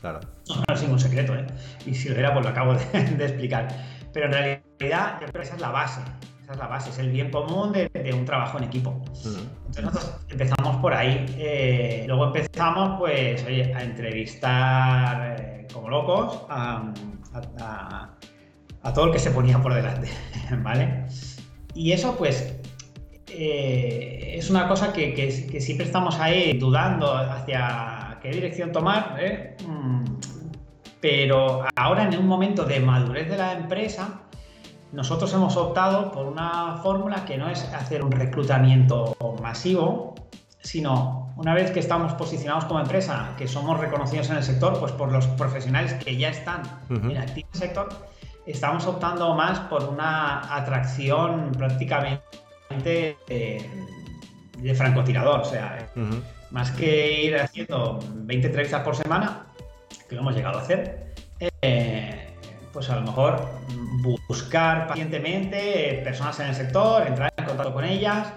claro. 0.00 0.20
No, 0.48 0.74
es 0.74 0.82
ningún 0.82 0.98
secreto, 0.98 1.34
¿eh? 1.34 1.46
y 1.86 1.94
si 1.94 2.08
lo 2.08 2.16
era, 2.16 2.32
pues 2.32 2.44
lo 2.44 2.50
acabo 2.50 2.74
de, 2.74 2.80
explicar. 3.24 3.68
Pero 4.18 4.26
en 4.26 4.32
realidad, 4.32 5.20
yo 5.20 5.28
creo 5.28 5.32
que 5.32 5.42
esa 5.42 5.54
es 5.54 5.60
la 5.60 5.70
base. 5.70 6.00
Esa 6.42 6.52
es 6.52 6.58
la 6.58 6.66
base, 6.66 6.90
es 6.90 6.98
el 6.98 7.10
bien 7.10 7.30
común 7.30 7.72
de, 7.72 8.12
un 8.12 8.24
trabajo 8.24 8.58
en 8.58 8.64
equipo. 8.64 9.00
Entonces 9.06 9.84
nosotros 9.84 10.16
empezamos 10.28 10.76
por 10.78 10.92
ahí. 10.92 11.24
Eh, 11.38 12.02
luego 12.08 12.26
empezamos, 12.26 12.98
pues, 12.98 13.44
oye, 13.44 13.72
a 13.72 13.84
entrevistar 13.84 15.66
como 15.72 15.88
locos 15.88 16.46
a, 16.48 16.92
a 18.82 18.92
todo 18.92 19.04
el 19.04 19.12
que 19.12 19.20
se 19.20 19.30
ponía 19.30 19.62
por 19.62 19.72
delante, 19.72 20.08
¿vale? 20.64 21.04
Y 21.74 21.92
eso 21.92 22.16
pues 22.16 22.56
eh, 23.30 24.34
es 24.36 24.50
una 24.50 24.66
cosa 24.66 24.92
que, 24.92 25.60
siempre 25.60 25.86
estamos 25.86 26.18
ahí 26.18 26.58
dudando 26.58 27.14
hacia 27.14 28.18
qué 28.20 28.30
dirección 28.30 28.72
tomar, 28.72 29.16
¿eh? 29.20 29.56
mm, 29.64 30.04
pero 31.00 31.64
ahora 31.76 32.04
en 32.04 32.18
un 32.18 32.26
momento 32.26 32.64
de 32.64 32.80
madurez 32.80 33.28
de 33.28 33.36
la 33.36 33.52
empresa, 33.52 34.22
nosotros 34.92 35.32
hemos 35.34 35.56
optado 35.56 36.10
por 36.12 36.26
una 36.26 36.78
fórmula 36.82 37.24
que 37.24 37.36
no 37.36 37.48
es 37.48 37.62
hacer 37.74 38.02
un 38.02 38.10
reclutamiento 38.10 39.16
masivo, 39.42 40.14
sino 40.60 41.32
una 41.36 41.54
vez 41.54 41.70
que 41.70 41.80
estamos 41.80 42.14
posicionados 42.14 42.64
como 42.64 42.80
empresa, 42.80 43.34
que 43.36 43.46
somos 43.46 43.78
reconocidos 43.78 44.30
en 44.30 44.38
el 44.38 44.42
sector, 44.42 44.78
pues 44.80 44.92
por 44.92 45.12
los 45.12 45.26
profesionales 45.28 45.94
que 45.94 46.16
ya 46.16 46.30
están 46.30 46.62
en 46.88 47.16
activo 47.16 47.48
en 47.48 47.54
el 47.54 47.68
sector, 47.68 47.88
estamos 48.46 48.86
optando 48.86 49.34
más 49.34 49.60
por 49.60 49.84
una 49.84 50.54
atracción 50.54 51.52
prácticamente 51.52 52.22
eh, 53.28 53.70
de 54.58 54.74
francotirador, 54.74 55.40
o 55.40 55.44
sea, 55.44 55.90
más 56.50 56.70
que 56.72 57.24
ir 57.24 57.36
haciendo 57.36 58.00
20 58.14 58.46
entrevistas 58.46 58.82
por 58.82 58.96
semana, 58.96 59.47
que 60.08 60.14
lo 60.14 60.22
hemos 60.22 60.34
llegado 60.34 60.58
a 60.58 60.62
hacer, 60.62 61.12
eh, 61.62 62.34
pues 62.72 62.88
a 62.90 62.96
lo 62.96 63.02
mejor 63.02 63.46
buscar 64.28 64.86
pacientemente 64.86 66.00
personas 66.04 66.38
en 66.40 66.48
el 66.48 66.54
sector, 66.54 67.06
entrar 67.06 67.32
en 67.36 67.44
contacto 67.44 67.72
con 67.72 67.84
ellas. 67.84 68.32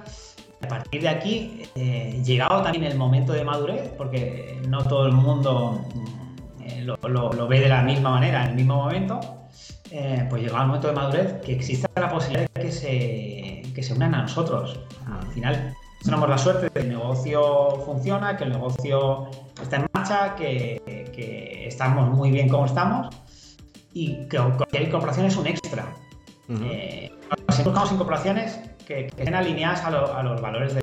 A 0.64 0.68
partir 0.68 1.02
de 1.02 1.10
aquí, 1.10 1.64
eh, 1.76 2.22
llegado 2.24 2.62
también 2.62 2.84
el 2.84 2.98
momento 2.98 3.34
de 3.34 3.44
madurez, 3.44 3.90
porque 3.98 4.62
no 4.68 4.84
todo 4.84 5.08
el 5.08 5.14
mundo 5.14 5.84
lo 6.86 7.48
ve 7.48 7.60
de 7.60 7.70
la 7.70 7.82
misma 7.82 8.12
manera 8.12 8.44
en 8.44 8.50
el 8.50 8.56
mismo 8.56 8.76
momento, 8.76 9.20
eh, 9.92 10.26
pues 10.30 10.42
llega 10.42 10.62
el 10.62 10.68
momento 10.68 10.88
de 10.88 10.94
madurez 10.94 11.34
que 11.42 11.54
exista 11.54 11.90
la 11.96 12.10
posibilidad 12.10 12.48
de 12.54 12.62
que 12.62 12.72
se, 12.72 13.74
que 13.74 13.84
se 13.84 13.94
unan 13.94 14.16
a 14.16 14.22
nosotros. 14.22 14.80
Al 15.06 15.28
final 15.34 15.76
tenemos 16.04 16.30
la 16.30 16.38
suerte 16.38 16.64
de 16.66 16.70
que 16.72 16.80
el 16.80 16.90
negocio 16.90 17.82
funciona, 17.86 18.38
que 18.38 18.46
el 18.46 18.52
negocio 18.52 19.30
está 19.62 19.78
en 19.78 19.88
marcha, 19.94 20.36
que, 20.36 20.82
que 21.14 21.68
estamos 21.68 22.10
muy 22.10 22.32
bien 22.32 22.50
como 22.50 22.66
estamos 22.66 23.10
y 23.94 24.28
que 24.28 24.38
cualquier 24.38 24.84
incorporación 24.84 25.26
es 25.28 25.36
un 25.36 25.48
extra. 25.48 25.86
Eh, 26.50 27.12
si 27.50 27.64
buscamos 27.64 27.92
incorporaciones 27.92 28.60
que, 28.86 29.06
estén 29.08 29.34
alineadas 29.36 29.84
a, 29.86 30.24
los 30.24 30.42
valores 30.42 30.76
de, 30.76 30.82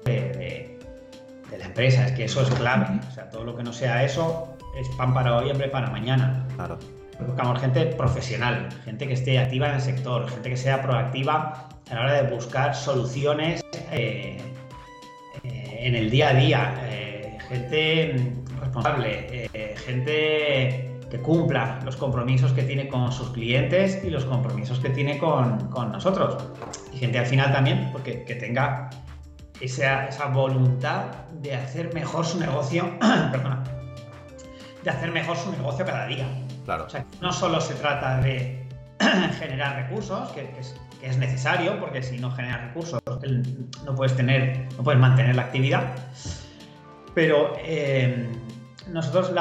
de, 1.50 1.58
la 1.58 1.64
empresa, 1.64 2.06
es 2.06 2.12
que 2.12 2.24
eso 2.24 2.42
es 2.42 2.50
clave. 2.50 3.00
O 3.08 3.10
sea, 3.12 3.28
todo 3.28 3.44
lo 3.44 3.56
que 3.56 3.62
no 3.62 3.72
sea 3.72 4.04
eso 4.04 4.56
es 4.78 4.88
pan 4.96 5.12
para 5.12 5.36
hoy, 5.36 5.50
hambre 5.50 5.68
para 5.68 5.90
mañana. 5.90 6.46
Claro. 6.54 6.78
Buscamos 7.26 7.60
gente 7.60 7.86
profesional, 7.86 8.68
gente 8.84 9.08
que 9.08 9.14
esté 9.14 9.38
activa 9.38 9.68
en 9.68 9.74
el 9.74 9.80
sector, 9.80 10.28
gente 10.28 10.50
que 10.50 10.56
sea 10.56 10.80
proactiva 10.80 11.68
a 11.90 11.94
la 11.94 12.00
hora 12.00 12.22
de 12.22 12.34
buscar 12.34 12.76
soluciones 12.76 13.60
eh, 13.90 14.36
eh, 14.38 14.42
en 15.78 15.94
el 15.94 16.10
día 16.10 16.30
a 16.30 16.34
día, 16.34 16.74
eh, 16.84 17.38
gente 17.48 18.34
responsable, 18.60 19.48
gente 19.86 20.88
que 21.10 21.18
cumpla 21.18 21.80
los 21.84 21.96
compromisos 21.96 22.52
que 22.52 22.62
tiene 22.62 22.88
con 22.88 23.10
sus 23.12 23.30
clientes 23.30 24.02
y 24.04 24.10
los 24.10 24.24
compromisos 24.24 24.78
que 24.78 24.90
tiene 24.90 25.18
con, 25.18 25.70
nosotros. 25.92 26.36
Y 26.92 26.98
gente 26.98 27.18
al 27.18 27.26
final 27.26 27.52
también, 27.52 27.90
porque 27.92 28.24
que 28.24 28.34
tenga 28.34 28.90
esa, 29.60 30.06
esa 30.06 30.26
voluntad 30.26 31.06
de 31.40 31.54
hacer 31.54 31.92
mejor 31.94 32.26
su 32.26 32.38
negocio, 32.38 32.98
perdona, 33.32 33.64
de 34.82 34.90
hacer 34.90 35.10
mejor 35.10 35.36
su 35.36 35.50
negocio 35.52 35.84
cada 35.84 36.06
día. 36.06 36.26
Claro. 36.64 36.88
sea, 36.88 37.04
no 37.20 37.32
solo 37.32 37.60
se 37.60 37.74
trata 37.74 38.20
de 38.20 38.66
generar 39.38 39.76
recursos, 39.76 40.30
que, 40.32 40.42
es, 40.58 40.78
necesario, 41.18 41.78
porque 41.80 42.02
si 42.02 42.18
no 42.18 42.30
generas 42.30 42.62
recursos 42.62 43.00
no 43.84 43.94
puedes 43.94 44.16
tener, 44.16 44.68
no 44.76 44.84
puedes 44.84 45.00
mantener 45.00 45.36
la 45.36 45.42
actividad. 45.42 45.94
Pero 47.14 47.54
eh, 47.58 48.28
nosotros 48.88 49.32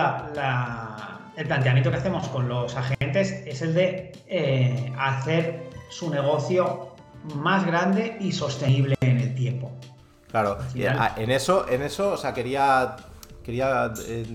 el 1.35 1.47
planteamiento 1.47 1.91
que 1.91 1.97
hacemos 1.97 2.27
con 2.29 2.47
los 2.47 2.75
agentes 2.75 3.31
es 3.45 3.61
el 3.61 3.73
de 3.73 4.11
eh, 4.27 4.93
hacer 4.97 5.69
su 5.89 6.09
negocio 6.09 6.95
más 7.35 7.65
grande 7.65 8.17
y 8.19 8.31
sostenible 8.31 8.95
en 9.01 9.19
el 9.19 9.35
tiempo. 9.35 9.71
Claro, 10.31 10.57
en 10.75 11.31
eso, 11.31 11.67
en 11.69 11.81
eso, 11.81 12.11
o 12.11 12.17
sea, 12.17 12.33
quería 12.33 12.97
quería 13.47 13.93
eh, 14.05 14.25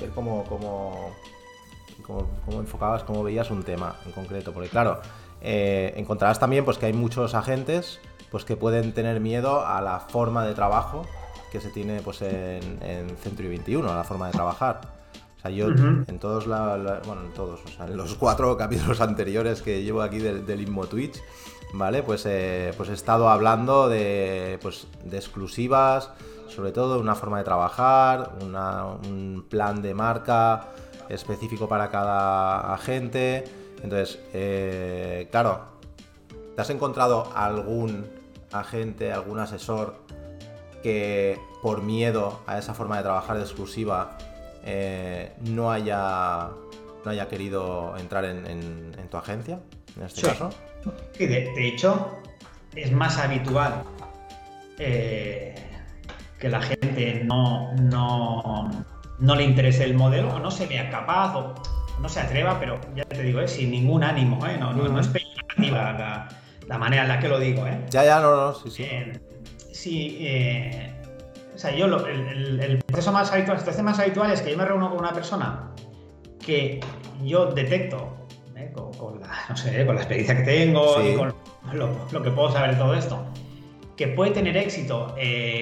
ver 0.00 0.10
cómo, 0.10 0.42
cómo, 0.42 1.14
enfocabas, 2.60 3.04
cómo 3.04 3.22
veías 3.22 3.52
un 3.52 3.62
tema 3.62 3.94
en 4.04 4.10
concreto. 4.10 4.52
Porque 4.52 4.68
claro, 4.68 5.00
eh, 5.40 5.94
encontrarás 5.96 6.38
también 6.38 6.64
pues, 6.64 6.78
que 6.78 6.86
hay 6.86 6.92
muchos 6.92 7.34
agentes 7.34 8.00
pues, 8.30 8.44
que 8.44 8.56
pueden 8.56 8.92
tener 8.92 9.20
miedo 9.20 9.66
a 9.66 9.80
la 9.80 10.00
forma 10.00 10.44
de 10.44 10.54
trabajo 10.54 11.06
que 11.50 11.60
se 11.60 11.70
tiene 11.70 12.00
pues, 12.00 12.22
en, 12.22 12.78
en 12.82 13.16
Century 13.18 13.48
21, 13.48 13.90
a 13.90 13.96
la 13.96 14.04
forma 14.04 14.26
de 14.26 14.32
trabajar. 14.32 14.80
O 15.38 15.40
sea, 15.40 15.50
yo 15.52 15.68
en 15.68 16.18
todos 16.18 16.46
bueno, 16.46 17.22
en 17.24 17.32
todos, 17.32 17.60
o 17.64 17.68
sea, 17.68 17.86
en 17.86 17.96
los 17.96 18.14
cuatro 18.14 18.56
capítulos 18.58 19.00
anteriores 19.00 19.62
que 19.62 19.82
llevo 19.82 20.02
aquí 20.02 20.18
del, 20.18 20.44
del 20.44 20.66
Twitch, 20.88 21.22
¿vale? 21.72 22.02
Pues, 22.02 22.26
eh, 22.26 22.72
pues 22.76 22.88
he 22.88 22.94
estado 22.94 23.28
hablando 23.28 23.88
de, 23.88 24.58
pues, 24.60 24.88
de 25.04 25.16
exclusivas, 25.16 26.10
sobre 26.48 26.72
todo 26.72 26.98
una 26.98 27.14
forma 27.14 27.38
de 27.38 27.44
trabajar, 27.44 28.32
un 28.40 29.46
plan 29.48 29.80
de 29.80 29.94
marca 29.94 30.70
específico 31.08 31.68
para 31.68 31.88
cada 31.88 32.74
agente. 32.74 33.44
Entonces, 33.82 34.18
eh, 34.32 35.28
claro, 35.30 35.66
¿te 36.54 36.62
has 36.62 36.70
encontrado 36.70 37.30
algún 37.34 38.06
agente, 38.52 39.12
algún 39.12 39.38
asesor 39.38 39.96
que 40.82 41.38
por 41.62 41.82
miedo 41.82 42.40
a 42.46 42.58
esa 42.58 42.74
forma 42.74 42.96
de 42.96 43.02
trabajar 43.02 43.36
de 43.36 43.42
exclusiva 43.42 44.16
eh, 44.64 45.32
no, 45.40 45.70
haya, 45.70 46.50
no 47.04 47.10
haya 47.10 47.28
querido 47.28 47.96
entrar 47.98 48.24
en, 48.24 48.92
tu 49.10 49.16
agencia, 49.16 49.60
en 49.96 50.02
este 50.04 50.22
caso? 50.22 50.50
Sí, 51.16 51.26
de, 51.26 51.68
hecho, 51.68 52.20
es 52.74 52.92
más 52.92 53.18
habitual 53.18 53.82
eh, 54.78 55.54
que 56.38 56.48
la 56.48 56.60
gente 56.60 57.22
no, 57.24 57.74
no, 57.74 58.70
no 59.18 59.34
le 59.34 59.44
interese 59.44 59.84
el 59.84 59.94
modelo 59.94 60.34
o 60.34 60.38
no 60.38 60.50
se 60.50 60.66
vea 60.66 60.90
capaz 60.90 61.34
o 61.36 61.54
no 62.00 62.08
se 62.08 62.20
atreva, 62.20 62.58
pero 62.58 62.80
ya 62.94 63.04
te 63.04 63.22
digo, 63.22 63.40
¿eh? 63.40 63.48
sin 63.48 63.70
ningún 63.70 64.04
ánimo, 64.04 64.44
¿eh? 64.46 64.56
no, 64.58 64.72
no, 64.72 65.00
es 65.00 65.08
peyorativa 65.08 65.92
la, 65.92 66.28
la, 66.66 66.78
manera 66.78 67.02
en 67.02 67.08
la 67.08 67.18
que 67.18 67.28
lo 67.28 67.38
digo. 67.38 67.66
¿eh? 67.66 67.84
Ya, 67.90 68.04
ya, 68.04 68.20
no, 68.20 68.36
no, 68.36 68.54
sí, 68.54 68.70
sí. 68.70 68.82
Eh, 68.84 69.20
sí, 69.72 70.18
eh, 70.20 70.92
o 71.54 71.58
sea, 71.58 71.74
yo 71.74 71.86
el, 71.86 72.60
el, 72.60 72.78
proceso 72.84 73.12
más 73.12 73.32
habitual, 73.32 73.56
la 73.56 73.60
situación 73.60 73.84
más 73.84 73.98
habitual 73.98 74.30
es 74.30 74.42
que 74.42 74.52
yo 74.52 74.56
me 74.56 74.64
reúno 74.64 74.90
con 74.90 74.98
una 75.00 75.12
persona 75.12 75.70
que 76.44 76.80
yo 77.24 77.46
detecto 77.46 78.16
¿eh? 78.56 78.72
con, 78.72 79.20
la, 79.20 79.28
no 79.48 79.56
sé, 79.56 79.84
con 79.84 79.96
la 79.96 80.02
experiencia 80.02 80.36
que 80.36 80.44
tengo 80.44 81.02
y 81.02 81.16
con 81.16 81.34
lo, 81.72 82.06
lo, 82.10 82.22
que 82.22 82.30
puedo 82.30 82.52
saber 82.52 82.72
de 82.72 82.76
todo 82.76 82.94
esto, 82.94 83.26
que 83.96 84.08
puede 84.08 84.30
tener 84.30 84.56
éxito 84.56 85.14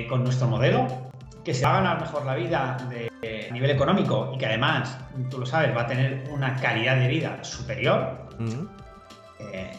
con 0.09 0.23
nuestro 0.23 0.49
modelo, 0.49 1.06
que 1.47 1.55
se 1.55 1.65
va 1.65 1.75
a 1.79 1.81
ganar 1.81 2.01
mejor 2.01 2.27
la 2.27 2.35
vida 2.35 2.77
de, 2.91 3.47
a 3.49 3.53
nivel 3.53 3.71
económico 3.71 4.33
y 4.35 4.39
que 4.39 4.47
además, 4.47 4.99
tú 5.31 5.39
lo 5.39 5.47
sabes, 5.47 5.75
va 5.77 5.83
a 5.83 5.87
tener 5.87 6.25
una 6.33 6.57
calidad 6.57 6.97
de 6.97 7.07
vida 7.07 7.39
superior. 7.45 8.27
Eh, 9.39 9.71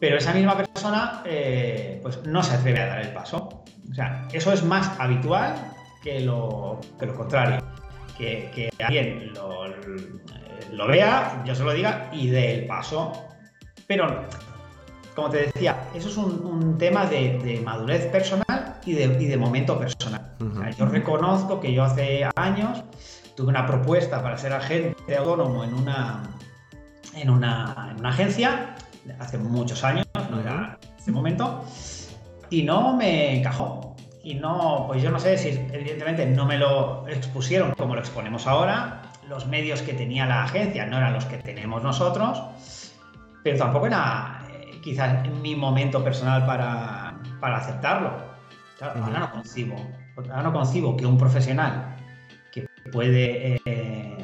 pero 0.00 0.16
esa 0.16 0.32
misma 0.34 0.56
persona 0.56 1.22
eh, 1.24 2.00
pues 2.02 2.26
no 2.26 2.42
se 2.42 2.56
atreve 2.56 2.80
a 2.80 2.86
dar 2.86 3.00
el 3.02 3.12
paso. 3.12 3.62
O 3.88 3.94
sea, 3.94 4.26
eso 4.32 4.52
es 4.52 4.64
más 4.64 4.90
habitual 4.98 5.54
que 6.02 6.18
lo, 6.18 6.80
que 6.98 7.06
lo 7.06 7.14
contrario. 7.14 7.58
Que, 8.18 8.70
alguien 8.84 9.32
lo, 9.34 10.86
vea, 10.88 11.44
yo 11.44 11.54
se 11.54 11.62
lo 11.62 11.72
diga 11.72 12.08
y 12.10 12.26
dé 12.26 12.54
el 12.54 12.66
paso. 12.66 13.12
Pero, 13.86 14.24
como 15.14 15.30
te 15.30 15.46
decía, 15.46 15.90
eso 15.94 16.08
es 16.08 16.16
un, 16.16 16.76
tema 16.76 17.06
de, 17.06 17.60
madurez 17.64 18.06
personal 18.06 18.73
y 18.86 18.92
de, 18.92 19.08
de 19.08 19.36
momento 19.36 19.78
personal. 19.78 20.36
yo 20.78 20.86
reconozco 20.86 21.60
que 21.60 21.72
yo 21.72 21.84
hace 21.84 22.28
años 22.36 22.84
tuve 23.36 23.48
una 23.48 23.66
propuesta 23.66 24.22
para 24.22 24.38
ser 24.38 24.52
agente 24.52 25.16
autónomo 25.16 25.64
en 25.64 25.74
una, 25.74 26.22
en 27.14 27.30
una, 27.30 27.88
en 27.90 28.00
una 28.00 28.08
agencia 28.10 28.74
hace 29.18 29.38
muchos 29.38 29.84
años, 29.84 30.06
no 30.30 30.40
era 30.40 30.78
ese 30.98 31.12
momento, 31.12 31.64
y 32.50 32.62
no 32.62 32.96
me 32.96 33.38
encajó. 33.38 33.94
Y 34.22 34.34
no, 34.34 34.84
pues 34.88 35.02
yo 35.02 35.10
no 35.10 35.18
sé 35.18 35.36
si 35.36 35.48
evidentemente 35.48 36.24
no 36.24 36.46
me 36.46 36.56
lo 36.56 37.06
expusieron 37.08 37.72
como 37.72 37.94
lo 37.94 38.00
exponemos 38.00 38.46
ahora, 38.46 39.02
los 39.28 39.46
medios 39.46 39.82
que 39.82 39.92
tenía 39.92 40.26
la 40.26 40.44
agencia 40.44 40.86
no 40.86 40.96
eran 40.96 41.12
los 41.12 41.26
que 41.26 41.36
tenemos 41.38 41.82
nosotros, 41.82 42.42
pero 43.42 43.58
tampoco 43.58 43.86
era 43.86 44.46
eh, 44.50 44.80
quizás 44.82 45.28
mi 45.28 45.54
momento 45.54 46.02
personal 46.02 46.46
para, 46.46 47.14
para 47.40 47.58
aceptarlo. 47.58 48.33
Ahora 48.84 49.18
no 49.20 49.30
concibo, 49.32 49.76
ahora 50.16 50.42
no 50.42 50.52
concibo 50.52 50.96
que 50.96 51.06
un 51.06 51.18
profesional 51.18 51.96
que 52.52 52.66
puede 52.92 53.60
eh, 53.64 54.14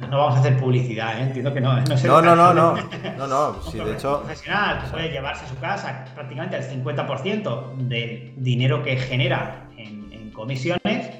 no 0.00 0.18
vamos 0.18 0.36
a 0.36 0.40
hacer 0.40 0.56
publicidad, 0.58 1.18
¿eh? 1.18 1.22
entiendo 1.22 1.52
que 1.52 1.60
no. 1.60 1.80
No, 1.80 2.22
no, 2.22 2.36
no, 2.36 2.36
no, 2.54 2.54
no, 2.54 2.76
no, 3.16 3.26
no, 3.26 3.62
sí, 3.62 3.78
de 3.78 3.92
hecho. 3.92 4.20
profesional 4.20 4.82
que 4.82 4.90
puede 4.90 5.08
llevarse 5.10 5.44
a 5.44 5.48
su 5.48 5.56
casa 5.58 6.04
prácticamente 6.14 6.56
el 6.56 6.64
50% 6.64 7.76
del 7.76 8.34
dinero 8.36 8.82
que 8.82 8.96
genera 8.96 9.68
en, 9.76 10.30
comisiones, 10.32 11.10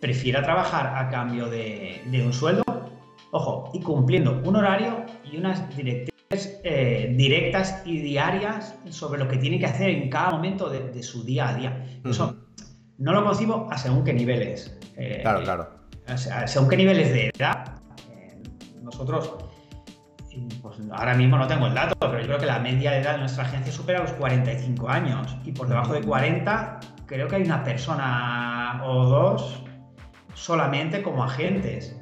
prefiera 0.00 0.42
trabajar 0.42 0.96
a 0.96 1.10
cambio 1.10 1.50
de, 1.50 2.00
un 2.24 2.32
sueldo, 2.32 2.64
ojo, 3.30 3.70
y 3.74 3.80
cumpliendo 3.80 4.40
un 4.42 4.56
horario 4.56 5.04
y 5.30 5.36
unas 5.36 5.68
directrices 5.76 6.13
eh, 6.30 7.14
directas 7.16 7.82
y 7.84 8.00
diarias 8.00 8.74
sobre 8.90 9.18
lo 9.18 9.28
que 9.28 9.36
tiene 9.36 9.58
que 9.58 9.66
hacer 9.66 9.90
en 9.90 10.08
cada 10.08 10.30
momento 10.30 10.68
de, 10.68 11.02
su 11.02 11.24
día 11.24 11.48
a 11.48 11.54
día. 11.54 11.86
Eso 12.04 12.36
no 12.98 13.12
lo 13.12 13.24
concibo 13.24 13.68
a 13.70 13.78
según 13.78 14.04
qué 14.04 14.12
niveles. 14.12 14.76
Eh, 14.96 15.20
claro, 15.22 15.42
claro. 15.42 15.68
Según 16.46 16.68
qué 16.68 16.76
niveles 16.76 17.12
de 17.12 17.30
edad 17.34 17.80
nosotros, 18.82 19.34
pues 20.62 20.78
ahora 20.92 21.14
mismo 21.14 21.38
no 21.38 21.46
tengo 21.46 21.66
el 21.66 21.74
dato, 21.74 21.94
pero 21.98 22.20
yo 22.20 22.26
creo 22.26 22.38
que 22.38 22.46
la 22.46 22.58
media 22.58 22.92
de 22.92 22.98
edad 22.98 23.12
de 23.12 23.18
nuestra 23.20 23.44
agencia 23.44 23.72
supera 23.72 24.00
los 24.00 24.12
45 24.12 24.88
años 24.88 25.36
y 25.44 25.52
por 25.52 25.68
debajo 25.68 25.94
de 25.94 26.02
40 26.02 26.80
creo 27.06 27.28
que 27.28 27.36
hay 27.36 27.42
una 27.42 27.64
persona 27.64 28.82
o 28.84 29.04
dos 29.06 29.64
solamente 30.34 31.02
como 31.02 31.24
agentes. 31.24 31.96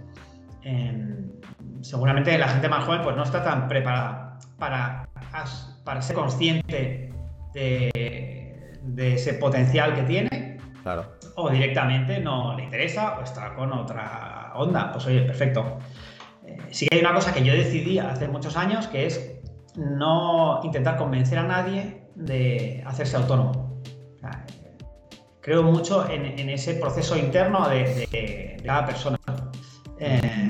Seguramente 1.83 2.37
la 2.39 2.49
gente 2.49 2.69
más 2.69 2.85
joven 2.85 3.03
pues 3.03 3.17
no 3.17 3.23
está 3.23 3.43
tan 3.43 3.69
preparada 3.69 4.39
para, 4.59 5.09
para 5.85 6.03
ser 6.03 6.17
consciente 6.17 7.13
de, 7.53 8.79
de 8.83 9.15
ese 9.15 9.35
potencial 9.35 9.95
que 9.95 10.03
tiene. 10.03 10.59
Claro. 10.83 11.13
O 11.37 11.49
directamente 11.49 12.19
no 12.19 12.57
le 12.57 12.65
interesa 12.65 13.19
o 13.19 13.23
está 13.23 13.55
con 13.55 13.73
otra 13.73 14.53
onda. 14.55 14.93
Pues 14.93 15.07
oye, 15.07 15.23
perfecto 15.23 15.79
sí 16.71 16.87
que 16.87 16.97
hay 16.97 17.01
una 17.03 17.15
cosa 17.15 17.33
que 17.33 17.45
yo 17.45 17.53
decidí 17.53 17.99
hace 17.99 18.29
muchos 18.29 18.57
años, 18.57 18.87
que 18.89 19.07
es 19.07 19.41
no 19.77 20.61
intentar 20.65 20.97
convencer 20.97 21.39
a 21.39 21.45
nadie 21.45 22.03
de 22.15 22.83
hacerse 22.87 23.17
autónomo. 23.17 23.81
creo 25.41 25.63
mucho 25.63 26.09
en, 26.09 26.49
ese 26.49 26.75
proceso 26.75 27.17
interno 27.17 27.69
de, 27.69 28.61
cada 28.65 28.87
persona. 28.87 29.19
Eh, 29.99 30.42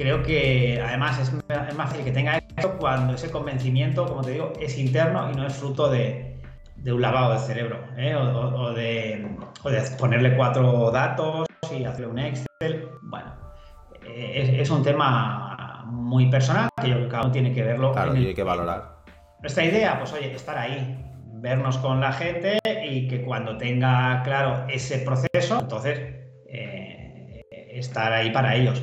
creo 0.00 0.22
que 0.22 0.80
además 0.82 1.18
es, 1.18 1.32
más 1.76 1.90
fácil 1.90 2.04
que 2.04 2.10
tenga 2.10 2.38
eso 2.56 2.72
cuando 2.78 3.14
ese 3.14 3.30
convencimiento, 3.30 4.06
como 4.06 4.22
te 4.22 4.30
digo, 4.30 4.52
es 4.58 4.78
interno 4.78 5.30
y 5.30 5.36
no 5.36 5.46
es 5.46 5.52
fruto 5.52 5.90
de, 5.90 6.40
un 6.86 7.02
lavado 7.02 7.34
de 7.34 7.38
cerebro 7.40 7.84
¿eh? 7.98 8.14
o, 8.14 8.72
de, 8.72 9.28
o 9.62 9.70
de 9.70 9.82
ponerle 9.98 10.36
cuatro 10.36 10.90
datos 10.90 11.46
y 11.70 11.84
hacer 11.84 12.06
un 12.06 12.18
Excel. 12.18 12.88
Bueno, 13.02 13.30
es, 14.06 14.70
un 14.70 14.82
tema 14.82 15.84
muy 15.84 16.30
personal 16.30 16.70
que 16.80 16.88
yo 16.88 16.94
creo 16.94 17.06
que 17.06 17.10
cada 17.10 17.24
uno 17.24 17.32
tiene 17.32 17.52
que 17.52 17.62
verlo. 17.62 17.92
Claro, 17.92 18.12
hay 18.12 18.32
que 18.32 18.42
valorar. 18.42 19.02
Nuestra 19.40 19.66
idea, 19.66 19.98
pues 19.98 20.14
oye, 20.14 20.32
estar 20.32 20.56
ahí, 20.56 20.98
vernos 21.34 21.76
con 21.76 22.00
la 22.00 22.12
gente 22.12 22.58
y 22.88 23.06
que 23.06 23.22
cuando 23.22 23.58
tenga 23.58 24.22
claro 24.22 24.64
ese 24.68 24.98
proceso, 25.00 25.60
entonces 25.60 26.00
eh, 26.46 27.44
estar 27.74 28.14
ahí 28.14 28.30
para 28.30 28.54
ellos. 28.56 28.82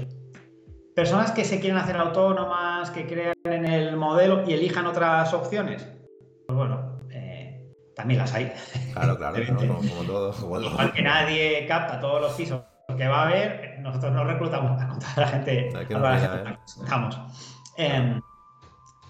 Personas 0.98 1.32
que 1.32 1.46
se 1.46 1.60
quieren 1.60 1.78
hacer 1.78 1.96
autónomas, 1.96 2.90
que 2.90 3.06
crean 3.06 3.36
en 3.44 3.66
el 3.68 3.96
modelo 3.98 4.44
y 4.48 4.54
elijan 4.54 4.88
otras 4.88 5.32
opciones, 5.32 5.88
pues 6.48 6.58
bueno, 6.58 6.98
eh, 7.12 7.72
también 7.96 8.20
las 8.20 8.34
hay. 8.34 8.52
Claro, 8.94 9.16
claro, 9.16 9.38
como, 9.58 10.04
todo. 10.08 10.34
Igual 10.60 10.92
que 10.94 11.04
nadie 11.04 11.68
capta 11.68 12.00
todos 12.00 12.20
los 12.20 12.34
pisos 12.34 12.64
que 12.98 13.08
va 13.08 13.22
a 13.22 13.28
haber, 13.28 13.80
nosotros 13.82 14.12
no 14.12 14.24
reclutamos 14.24 14.82
a 14.82 14.88
contar 14.88 15.10
a 15.18 15.22
la 15.22 15.28
gente. 15.28 15.70
Em, 17.78 18.20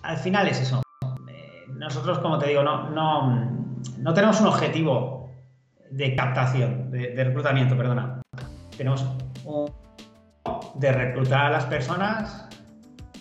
al 0.03 0.17
final 0.17 0.47
es 0.49 0.59
eso. 0.59 0.81
Eh, 1.29 1.67
nosotros, 1.69 2.19
como 2.19 2.37
te 2.37 2.49
digo, 2.49 2.63
no, 2.63 2.89
no, 2.89 4.13
tenemos 4.13 4.41
un 4.41 4.47
objetivo 4.47 5.31
de 5.89 6.13
captación, 6.17 6.91
de, 6.91 7.23
reclutamiento, 7.23 7.77
perdona. 7.77 8.21
Tenemos 8.75 9.05
un 9.45 9.86
de 10.75 10.91
reclutar 10.91 11.45
a 11.45 11.49
las 11.49 11.65
personas 11.65 12.47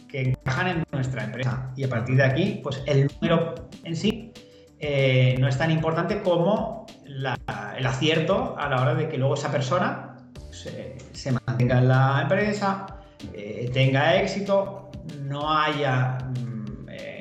que 0.08 0.22
encajan 0.22 0.68
en 0.68 0.84
nuestra 0.92 1.24
empresa. 1.24 1.70
Y 1.76 1.84
a 1.84 1.88
partir 1.88 2.16
de 2.16 2.24
aquí, 2.24 2.60
pues 2.62 2.82
el 2.86 3.10
número 3.20 3.54
en 3.84 3.96
sí 3.96 4.32
eh, 4.78 5.36
no 5.38 5.48
es 5.48 5.56
tan 5.56 5.70
importante 5.70 6.22
como 6.22 6.86
el 7.06 7.86
acierto 7.86 8.56
a 8.58 8.68
la 8.68 8.82
hora 8.82 8.94
de 8.94 9.08
que 9.08 9.16
luego 9.16 9.34
esa 9.34 9.50
persona 9.50 10.16
se, 10.50 11.32
mantenga 11.32 11.78
en 11.78 11.88
la 11.88 12.20
empresa, 12.22 12.86
eh, 13.32 13.70
tenga 13.72 14.16
éxito, 14.16 14.90
no 15.22 15.50
haya 15.50 16.18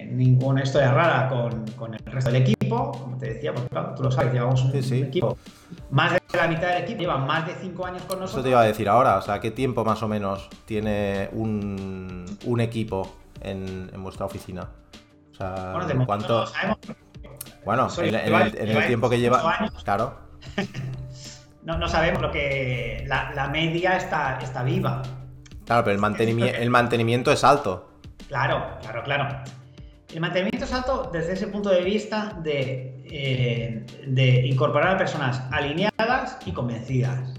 eh, 0.05 0.11
ninguna 0.11 0.63
historia 0.63 0.91
rara 0.91 1.29
con, 1.29 1.93
el 1.93 1.99
resto 2.05 2.31
del 2.31 2.41
equipo. 2.41 2.91
Como 2.91 3.17
te 3.17 3.33
decía, 3.33 3.53
pues 3.53 3.67
claro, 3.69 3.93
tú 3.95 4.03
lo 4.03 4.11
sabes, 4.11 4.33
llevamos 4.33 4.63
un, 4.63 4.75
equipo. 4.75 5.37
Más 5.91 6.13
de 6.13 6.19
la 6.33 6.47
mitad 6.47 6.67
del 6.69 6.83
equipo 6.83 6.99
lleva 6.99 7.17
más 7.17 7.47
de 7.47 7.55
5 7.55 7.85
años 7.85 8.01
con 8.03 8.19
nosotros. 8.19 8.31
Eso 8.31 8.43
te 8.43 8.49
iba 8.49 8.61
a 8.61 8.65
decir 8.65 8.89
ahora, 8.89 9.17
o 9.17 9.21
sea, 9.21 9.39
¿qué 9.39 9.51
tiempo 9.51 9.83
más 9.83 10.01
o 10.03 10.07
menos 10.07 10.49
tiene 10.65 11.29
un, 11.33 12.25
equipo 12.59 13.15
en, 13.41 13.91
vuestra 13.97 14.25
oficina? 14.25 14.69
O 15.31 15.35
sea, 15.35 15.73
bueno, 15.73 16.05
¿cuánto? 16.05 16.45
Bueno, 17.65 17.87
en, 17.97 18.15
el, 18.15 18.87
tiempo 18.87 19.09
que 19.09 19.19
lleva. 19.19 19.71
Claro. 19.83 20.19
no, 21.63 21.87
sabemos 21.87 22.21
lo 22.21 22.31
que. 22.31 23.05
La, 23.07 23.49
media 23.51 23.97
está, 23.97 24.39
está 24.41 24.63
viva. 24.63 25.01
Claro, 25.65 25.83
pero 25.83 25.95
el 25.95 25.99
mantenimiento, 25.99 26.57
el 26.57 26.69
mantenimiento 26.69 27.31
es 27.31 27.43
alto. 27.43 27.89
Claro, 28.27 28.77
claro, 28.81 29.03
claro. 29.03 29.43
El 30.13 30.21
mantenimiento 30.21 30.65
es 30.65 30.73
alto 30.73 31.09
desde 31.11 31.33
ese 31.33 31.47
punto 31.47 31.69
de 31.69 31.81
vista 31.81 32.37
de, 32.41 33.03
eh, 33.05 33.85
de 34.07 34.47
incorporar 34.47 34.95
a 34.95 34.97
personas 34.97 35.41
alineadas 35.51 36.37
y 36.45 36.51
convencidas. 36.51 37.33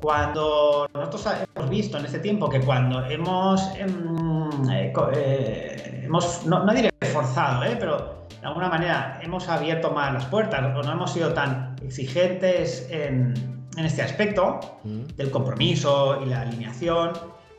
Cuando 0.00 0.88
nosotros 0.92 1.26
hemos 1.56 1.70
visto 1.70 1.98
en 1.98 2.04
este 2.04 2.18
tiempo 2.18 2.48
que 2.48 2.60
cuando 2.60 3.04
hemos, 3.06 3.62
em, 3.76 4.70
eh, 4.70 4.92
eh, 5.14 6.02
hemos 6.04 6.44
no, 6.44 6.64
no, 6.64 6.74
diré 6.74 6.90
forzado, 7.12 7.62
pero 7.78 8.26
de 8.40 8.46
alguna 8.46 8.68
manera 8.68 9.18
hemos 9.22 9.48
abierto 9.48 9.90
más 9.90 10.12
las 10.12 10.26
puertas 10.26 10.76
o 10.76 10.82
no 10.82 10.92
hemos 10.92 11.12
sido 11.12 11.32
tan 11.32 11.76
exigentes 11.82 12.86
en, 12.90 13.32
este 13.78 14.02
aspecto 14.02 14.60
mm. 14.84 15.16
del 15.16 15.30
compromiso 15.30 16.20
y 16.22 16.28
la 16.28 16.42
alineación, 16.42 17.12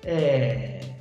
eh, 0.03 0.94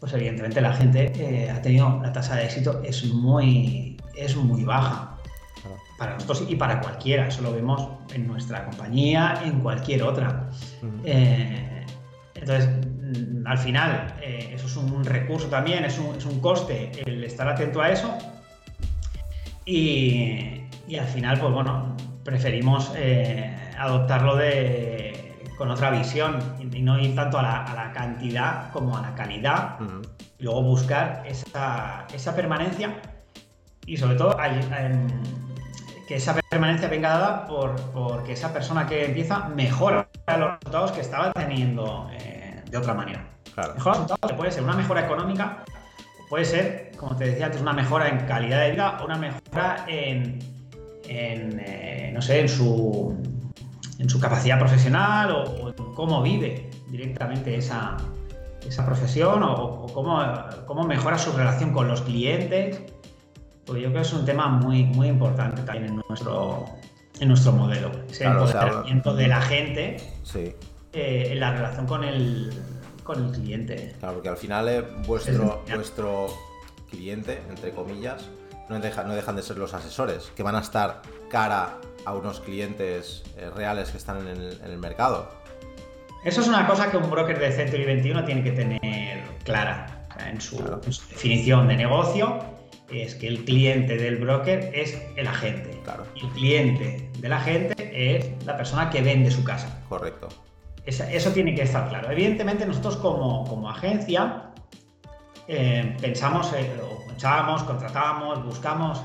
pues 0.00 0.12
evidentemente 0.12 0.60
la 0.60 0.72
gente 0.72 1.12
eh, 1.16 1.50
ha 1.50 1.60
tenido 1.60 2.00
la 2.02 2.12
tasa 2.12 2.36
de 2.36 2.44
éxito 2.44 2.82
es 2.84 3.04
muy, 3.04 3.96
es 4.16 4.36
muy 4.36 4.64
baja. 4.64 5.16
Para 5.98 6.14
nosotros 6.14 6.44
y 6.48 6.54
para 6.54 6.80
cualquiera, 6.80 7.26
eso 7.26 7.42
lo 7.42 7.52
vemos 7.52 7.88
en 8.14 8.28
nuestra 8.28 8.64
compañía, 8.64 9.42
en 9.44 9.58
cualquier 9.58 10.04
otra. 10.04 10.48
Eh, 11.04 11.84
entonces, 12.36 12.68
mm, 12.68 13.44
al 13.44 13.58
final, 13.58 14.14
eso 14.22 14.66
es 14.66 14.76
un 14.76 15.04
recurso 15.04 15.48
también, 15.48 15.84
es 15.84 15.98
un, 15.98 16.14
es 16.14 16.24
un 16.24 16.38
coste 16.38 16.92
el 17.04 17.24
estar 17.24 17.48
atento 17.48 17.82
a 17.82 17.90
eso, 17.90 18.16
y, 19.70 20.62
al 20.98 21.06
final, 21.08 21.38
pues 21.38 21.52
bueno, 21.52 21.94
preferimos 22.24 22.90
eh, 22.96 23.54
adoptarlo 23.76 24.34
de, 24.34 25.27
con 25.58 25.70
otra 25.72 25.90
visión 25.90 26.38
y 26.58 26.80
no 26.80 26.98
ir 27.00 27.16
tanto 27.16 27.38
a 27.38 27.42
la, 27.42 27.90
cantidad 27.92 28.70
como 28.70 28.96
a 28.96 29.02
la 29.02 29.14
calidad. 29.14 29.76
Y 30.38 30.44
luego 30.44 30.62
buscar 30.62 31.24
esa, 31.26 32.06
permanencia 32.36 32.94
y 33.84 33.96
sobre 33.96 34.14
todo 34.14 34.36
que 36.06 36.14
esa 36.14 36.36
permanencia 36.48 36.88
venga 36.88 37.10
dada 37.10 37.46
por 37.46 37.74
porque 37.92 38.32
esa 38.32 38.52
persona 38.52 38.86
que 38.86 39.06
empieza 39.06 39.48
mejora 39.48 40.08
los 40.38 40.52
resultados 40.52 40.92
que 40.92 41.00
estaba 41.00 41.32
teniendo 41.32 42.08
eh, 42.12 42.62
de 42.70 42.78
otra 42.78 42.94
manera. 42.94 43.26
Claro. 43.54 43.74
Mejor 43.74 43.92
resultados 43.94 44.32
puede 44.34 44.52
ser 44.52 44.62
una 44.62 44.74
mejora 44.74 45.04
económica, 45.04 45.64
puede 46.28 46.44
ser, 46.44 46.92
como 46.96 47.16
te 47.16 47.24
decía 47.24 47.46
antes, 47.46 47.60
una 47.60 47.72
mejora 47.72 48.08
en 48.08 48.20
calidad 48.26 48.60
de 48.60 48.70
vida 48.70 48.98
o 49.00 49.06
una 49.06 49.16
mejora 49.16 49.84
en, 49.88 50.38
eh, 51.08 52.10
no 52.14 52.22
sé, 52.22 52.40
en 52.40 52.48
su, 52.48 53.16
en 53.98 54.08
su 54.08 54.20
capacidad 54.20 54.58
profesional 54.58 55.30
o, 55.32 55.68
en 55.68 55.94
cómo 55.94 56.22
vive 56.22 56.70
directamente 56.88 57.56
esa, 57.56 57.96
esa 58.66 58.86
profesión 58.86 59.42
o, 59.42 59.86
cómo, 59.92 60.24
cómo, 60.66 60.84
mejora 60.84 61.18
su 61.18 61.32
relación 61.32 61.72
con 61.72 61.88
los 61.88 62.02
clientes. 62.02 62.80
Pues 63.66 63.82
yo 63.82 63.88
creo 63.90 64.02
que 64.02 64.08
es 64.08 64.12
un 64.12 64.24
tema 64.24 64.48
muy, 64.48 64.84
muy 64.84 65.08
importante 65.08 65.62
también 65.62 65.86
en 65.86 66.02
nuestro, 66.08 66.64
en 67.20 67.28
nuestro 67.28 67.52
modelo. 67.52 67.90
Ese 68.10 68.24
empoderamiento 68.24 69.14
de 69.14 69.28
la 69.28 69.42
gente 69.42 69.96
sí. 70.22 70.54
Eh, 70.92 71.28
en 71.32 71.40
la 71.40 71.52
relación 71.52 71.86
con 71.86 72.02
el, 72.04 72.50
con 73.04 73.26
el 73.26 73.32
cliente. 73.32 73.94
Claro, 73.98 74.14
porque 74.14 74.28
al 74.30 74.38
final 74.38 74.68
eh, 74.68 74.82
vuestro, 75.06 75.62
vuestro 75.74 76.28
cliente, 76.88 77.42
entre 77.50 77.72
comillas, 77.72 78.30
no, 78.68 78.78
no 78.78 79.14
dejan 79.14 79.36
de 79.36 79.42
ser 79.42 79.58
los 79.58 79.74
asesores, 79.74 80.32
que 80.36 80.42
van 80.42 80.56
a 80.56 80.60
estar 80.60 81.02
cara 81.30 81.78
a 82.04 82.14
unos 82.14 82.40
clientes 82.40 83.22
eh, 83.36 83.50
reales 83.54 83.90
que 83.90 83.98
están 83.98 84.26
en 84.26 84.70
el, 84.70 84.78
mercado. 84.78 85.30
Eso 86.24 86.40
es 86.40 86.48
una 86.48 86.66
cosa 86.66 86.90
que 86.90 86.96
un 86.96 87.10
broker 87.10 87.38
de 87.38 87.52
Century 87.52 87.84
21 87.84 88.24
tiene 88.24 88.42
que 88.42 88.52
tener 88.52 89.22
clara 89.44 90.06
en, 90.26 90.40
su, 90.40 90.56
definición 91.10 91.68
de 91.68 91.76
negocio. 91.76 92.38
Es 92.90 93.14
que 93.14 93.28
el 93.28 93.44
cliente 93.44 93.96
del 93.96 94.16
broker 94.16 94.70
es 94.72 94.98
el 95.16 95.26
agente. 95.26 95.78
Claro. 95.84 96.06
Y 96.14 96.24
el 96.24 96.32
cliente 96.32 97.10
del 97.18 97.32
agente 97.32 98.16
es 98.16 98.30
la 98.46 98.56
persona 98.56 98.88
que 98.88 99.02
vende 99.02 99.30
su 99.30 99.44
casa. 99.44 99.82
Correcto. 99.88 100.28
eso 100.86 101.30
tiene 101.32 101.54
que 101.54 101.62
estar 101.62 101.88
claro. 101.90 102.10
Evidentemente, 102.10 102.64
nosotros 102.64 102.96
como, 102.96 103.44
como 103.44 103.68
agencia 103.68 104.47
eh, 105.48 105.96
pensamos, 106.00 106.52
eh, 106.52 106.70
echamos, 107.14 107.62
contratamos, 107.62 108.44
buscamos 108.44 109.02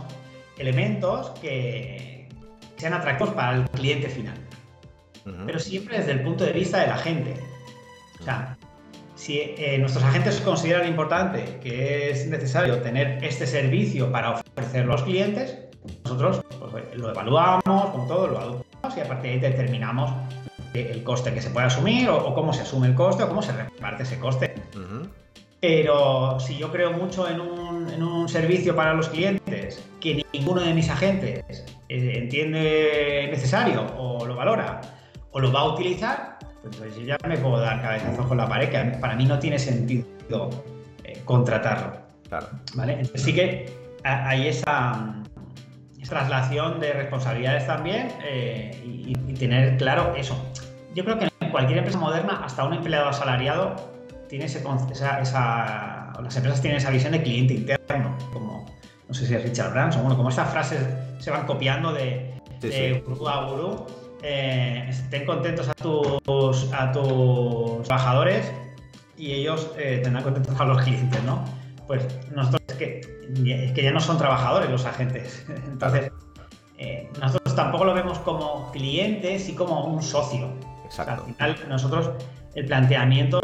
elementos 0.57 1.31
que 1.41 2.27
sean 2.75 2.93
atractivos 2.93 3.33
para 3.33 3.55
el 3.55 3.69
cliente 3.69 4.09
final. 4.09 4.35
Pero 5.45 5.57
siempre 5.57 5.99
desde 5.99 6.11
el 6.11 6.21
punto 6.21 6.43
de 6.43 6.51
vista 6.51 6.81
de 6.81 6.87
la 6.87 6.97
gente. 6.97 7.33
O 8.19 8.23
sea, 8.23 8.57
si 9.15 9.39
eh, 9.39 9.77
nuestros 9.79 10.03
agentes 10.03 10.41
consideran 10.41 10.85
importante 10.85 11.59
que 11.61 12.11
es 12.11 12.27
necesario 12.27 12.81
tener 12.81 13.23
este 13.23 13.47
servicio 13.47 14.11
para 14.11 14.31
ofrecerlo 14.31 14.93
a 14.93 14.97
los 14.97 15.03
clientes, 15.03 15.57
nosotros 16.03 16.43
pues, 16.71 16.83
lo 16.93 17.09
evaluamos, 17.09 17.85
con 17.91 18.07
todo, 18.09 18.27
lo 18.27 18.37
adoptamos 18.37 18.97
y 18.97 18.99
a 18.99 19.07
partir 19.07 19.39
de 19.39 19.47
ahí 19.47 19.51
determinamos 19.51 20.11
el 20.73 21.03
coste 21.03 21.33
que 21.33 21.41
se 21.41 21.51
puede 21.51 21.67
asumir 21.67 22.09
o, 22.09 22.33
cómo 22.33 22.51
se 22.51 22.63
asume 22.63 22.87
el 22.87 22.95
coste 22.95 23.23
o 23.23 23.29
cómo 23.29 23.41
se 23.41 23.53
reparte 23.53 24.03
ese 24.03 24.19
coste. 24.19 24.53
Pero 25.63 26.41
si 26.41 26.57
yo 26.57 26.69
creo 26.73 26.91
mucho 26.91 27.25
en 27.29 27.39
un, 27.39 28.27
servicio 28.27 28.75
para 28.75 28.93
los 28.93 29.07
clientes 29.07 29.81
que 30.01 30.25
ninguno 30.33 30.59
de 30.59 30.73
mis 30.73 30.89
agentes 30.89 31.41
eh, 31.87 32.11
entiende 32.15 33.29
necesario 33.31 33.85
o 33.97 34.25
lo 34.25 34.35
valora 34.35 34.81
o 35.31 35.39
lo 35.39 35.53
va 35.53 35.61
a 35.61 35.73
utilizar, 35.73 36.37
pues 36.77 36.97
yo 36.97 37.03
ya 37.03 37.17
me 37.25 37.37
puedo 37.37 37.59
dar 37.59 37.81
cabezazos 37.81 38.25
con 38.25 38.37
la 38.37 38.49
pared, 38.49 38.69
que 38.69 38.97
para 38.97 39.15
mí 39.15 39.23
no 39.23 39.39
tiene 39.39 39.57
sentido 39.57 40.05
eh, 41.05 41.21
contratarlo. 41.23 41.93
Claro. 42.27 42.47
¿Vale? 42.75 42.93
Entonces 42.93 43.21
sí 43.21 43.33
que 43.33 43.73
hay 44.03 44.49
esa, 44.49 45.23
traslación 46.09 46.81
de 46.81 46.91
responsabilidades 46.91 47.65
también 47.67 48.09
eh, 48.25 48.71
y, 48.83 49.13
tener 49.35 49.77
claro 49.77 50.13
eso. 50.17 50.35
Yo 50.93 51.05
creo 51.05 51.19
que 51.19 51.29
en 51.39 51.51
cualquier 51.51 51.77
empresa 51.77 51.99
moderna, 51.99 52.41
hasta 52.43 52.65
un 52.65 52.73
empleado 52.73 53.07
asalariado 53.07 53.93
tiene 54.33 54.45
ese, 54.45 54.63
esa, 54.91 56.11
las 56.19 56.35
empresas 56.35 56.59
tienen 56.59 56.79
esa 56.79 56.89
visión 56.89 57.11
de 57.11 57.21
cliente 57.21 57.53
interno, 57.53 58.17
como 58.33 58.65
no 59.07 59.13
sé 59.13 59.27
si 59.27 59.35
es 59.35 59.43
Richard 59.43 59.73
Branson, 59.73 60.01
bueno, 60.01 60.17
como 60.17 60.29
estas 60.29 60.49
frases 60.49 60.79
se 61.19 61.29
van 61.29 61.45
copiando 61.45 61.93
de, 61.93 62.41
gurú 63.05 63.27
a 63.29 63.45
gurú. 63.45 63.85
Eh, 64.23 64.87
estén 64.89 65.27
contentos 65.27 65.69
a 65.69 65.75
tus, 65.75 66.73
a 66.73 66.91
tus 66.91 67.83
trabajadores 67.83 68.51
y 69.19 69.33
ellos 69.33 69.69
eh, 69.77 69.99
tendrán 70.03 70.23
contentos 70.23 70.59
a 70.59 70.65
los 70.65 70.81
clientes, 70.81 71.23
¿no? 71.25 71.45
Pues 71.85 72.03
nosotros 72.31 72.63
es 72.69 72.73
que, 72.73 73.01
es 73.45 73.71
que 73.73 73.83
ya 73.83 73.91
no 73.91 73.99
son 73.99 74.17
trabajadores 74.17 74.67
los 74.67 74.83
agentes. 74.85 75.45
Entonces, 75.67 76.11
eh, 76.79 77.07
nosotros 77.21 77.55
tampoco 77.55 77.85
lo 77.85 77.93
vemos 77.93 78.17
como 78.17 78.71
clientes 78.71 79.47
y 79.47 79.53
como 79.53 79.85
un 79.85 80.01
socio. 80.01 80.49
Exacto. 80.85 81.23
al 81.37 81.55
final, 81.55 81.69
nosotros 81.69 82.09
el 82.55 82.65
planteamiento 82.65 83.39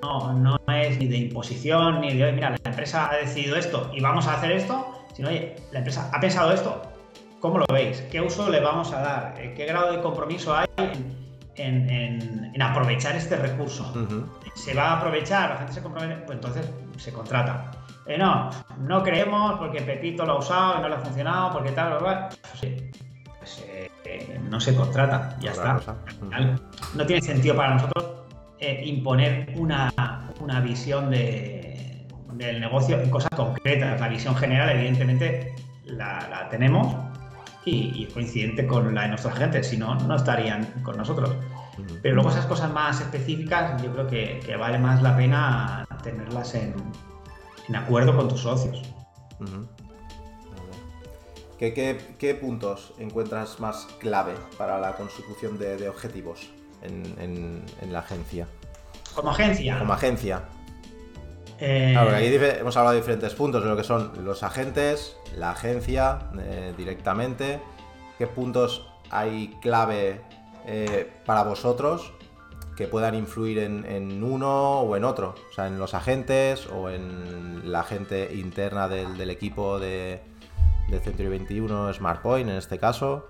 no, 0.00 0.60
es 0.72 0.98
ni 0.98 1.06
de 1.06 1.18
imposición, 1.18 2.00
ni 2.00 2.14
de, 2.14 2.32
mira, 2.32 2.50
la 2.50 2.70
empresa 2.70 3.10
ha 3.10 3.16
decidido 3.16 3.56
esto 3.56 3.90
y 3.94 4.00
vamos 4.00 4.26
a 4.26 4.34
hacer 4.34 4.52
esto, 4.52 5.04
sino, 5.14 5.28
oye, 5.28 5.56
la 5.72 5.78
empresa 5.78 6.10
ha 6.12 6.20
pensado 6.20 6.52
esto, 6.52 6.82
¿cómo 7.40 7.58
lo 7.58 7.66
veis? 7.72 8.00
¿Qué 8.10 8.20
uso 8.20 8.48
le 8.48 8.60
vamos 8.60 8.92
a 8.92 9.00
dar? 9.00 9.34
Eh, 9.38 9.54
¿Qué 9.56 9.66
grado 9.66 9.92
de 9.92 10.00
compromiso 10.00 10.54
hay 10.56 10.66
en, 11.56 12.62
aprovechar 12.62 13.16
este 13.16 13.36
recurso? 13.36 13.92
¿Se 14.54 14.74
va 14.74 14.92
a 14.92 14.98
aprovechar? 14.98 15.50
¿La 15.50 15.56
gente 15.58 15.72
se 15.74 15.82
compromete? 15.82 16.22
Pues 16.22 16.36
entonces 16.36 16.70
se 16.96 17.12
contrata. 17.12 17.70
Eh, 18.06 18.18
no, 18.18 18.50
no 18.78 19.02
creemos 19.02 19.58
porque 19.58 19.82
Pepito 19.82 20.24
lo 20.24 20.32
ha 20.32 20.38
usado 20.38 20.78
y 20.78 20.82
no 20.82 20.88
le 20.88 20.94
ha 20.96 20.98
funcionado, 20.98 21.52
porque 21.52 21.70
tal, 21.72 21.98
pues, 21.98 23.64
eh, 23.68 24.40
no 24.48 24.58
se 24.58 24.74
contrata, 24.74 25.36
ya 25.40 25.52
está. 25.52 25.80
No 26.94 27.06
tiene 27.06 27.22
sentido 27.22 27.56
para 27.56 27.74
nosotros 27.74 28.23
eh, 28.60 28.82
imponer 28.84 29.52
una, 29.56 29.92
visión 30.62 31.10
del 31.10 32.60
negocio 32.60 33.00
en 33.00 33.10
cosas 33.10 33.30
concretas. 33.36 34.00
La 34.00 34.08
visión 34.08 34.34
general, 34.36 34.70
evidentemente, 34.70 35.54
la, 35.84 36.48
tenemos 36.50 36.94
y, 37.64 38.04
es 38.04 38.12
coincidente 38.12 38.66
con 38.66 38.94
la 38.94 39.02
de 39.02 39.08
nuestros 39.08 39.34
agentes, 39.34 39.68
si 39.68 39.76
no, 39.76 39.94
no 39.94 40.16
estarían 40.16 40.64
con 40.82 40.96
nosotros. 40.96 41.30
Pero 42.02 42.14
luego 42.14 42.30
esas 42.30 42.46
cosas 42.46 42.72
más 42.72 43.00
específicas, 43.00 43.82
yo 43.82 43.92
creo 43.92 44.06
que, 44.06 44.56
vale 44.56 44.78
más 44.78 45.02
la 45.02 45.16
pena 45.16 45.86
tenerlas 46.02 46.54
en, 46.54 46.74
acuerdo 47.74 48.16
con 48.16 48.28
tus 48.28 48.40
socios. 48.40 48.82
¿Qué, 51.58 52.38
puntos 52.40 52.94
encuentras 52.98 53.58
más 53.58 53.86
clave 53.98 54.34
para 54.56 54.78
la 54.78 54.94
consecución 54.94 55.58
de 55.58 55.88
objetivos? 55.88 56.50
En, 56.84 57.64
la 57.90 58.00
agencia. 58.00 58.46
Como 59.14 59.30
agencia. 59.30 59.78
Como 59.78 59.92
agencia. 59.92 60.42
Eh... 61.60 61.96
aquí 61.96 62.26
hemos 62.26 62.76
hablado 62.76 62.94
de 62.94 63.00
diferentes 63.00 63.32
puntos, 63.34 63.62
de 63.62 63.68
lo 63.68 63.76
que 63.76 63.84
son 63.84 64.24
los 64.24 64.42
agentes, 64.42 65.16
la 65.36 65.50
agencia 65.50 66.30
eh, 66.38 66.74
directamente. 66.76 67.60
¿Qué 68.18 68.26
puntos 68.26 68.86
hay 69.10 69.56
clave 69.60 70.20
eh, 70.66 71.10
para 71.24 71.42
vosotros 71.44 72.12
que 72.76 72.88
puedan 72.88 73.14
influir 73.14 73.58
en, 73.58 74.22
uno 74.22 74.80
o 74.80 74.96
en 74.96 75.04
otro? 75.04 75.34
O 75.50 75.52
sea, 75.52 75.68
en 75.68 75.78
los 75.78 75.94
agentes 75.94 76.66
o 76.66 76.90
en 76.90 77.70
la 77.70 77.84
gente 77.84 78.34
interna 78.34 78.88
del, 78.88 79.30
equipo 79.30 79.78
de, 79.78 80.20
de 80.88 81.00
Century 81.00 81.28
21, 81.28 81.92
SmartPoint 81.94 82.48
en 82.48 82.56
este 82.56 82.78
caso 82.78 83.28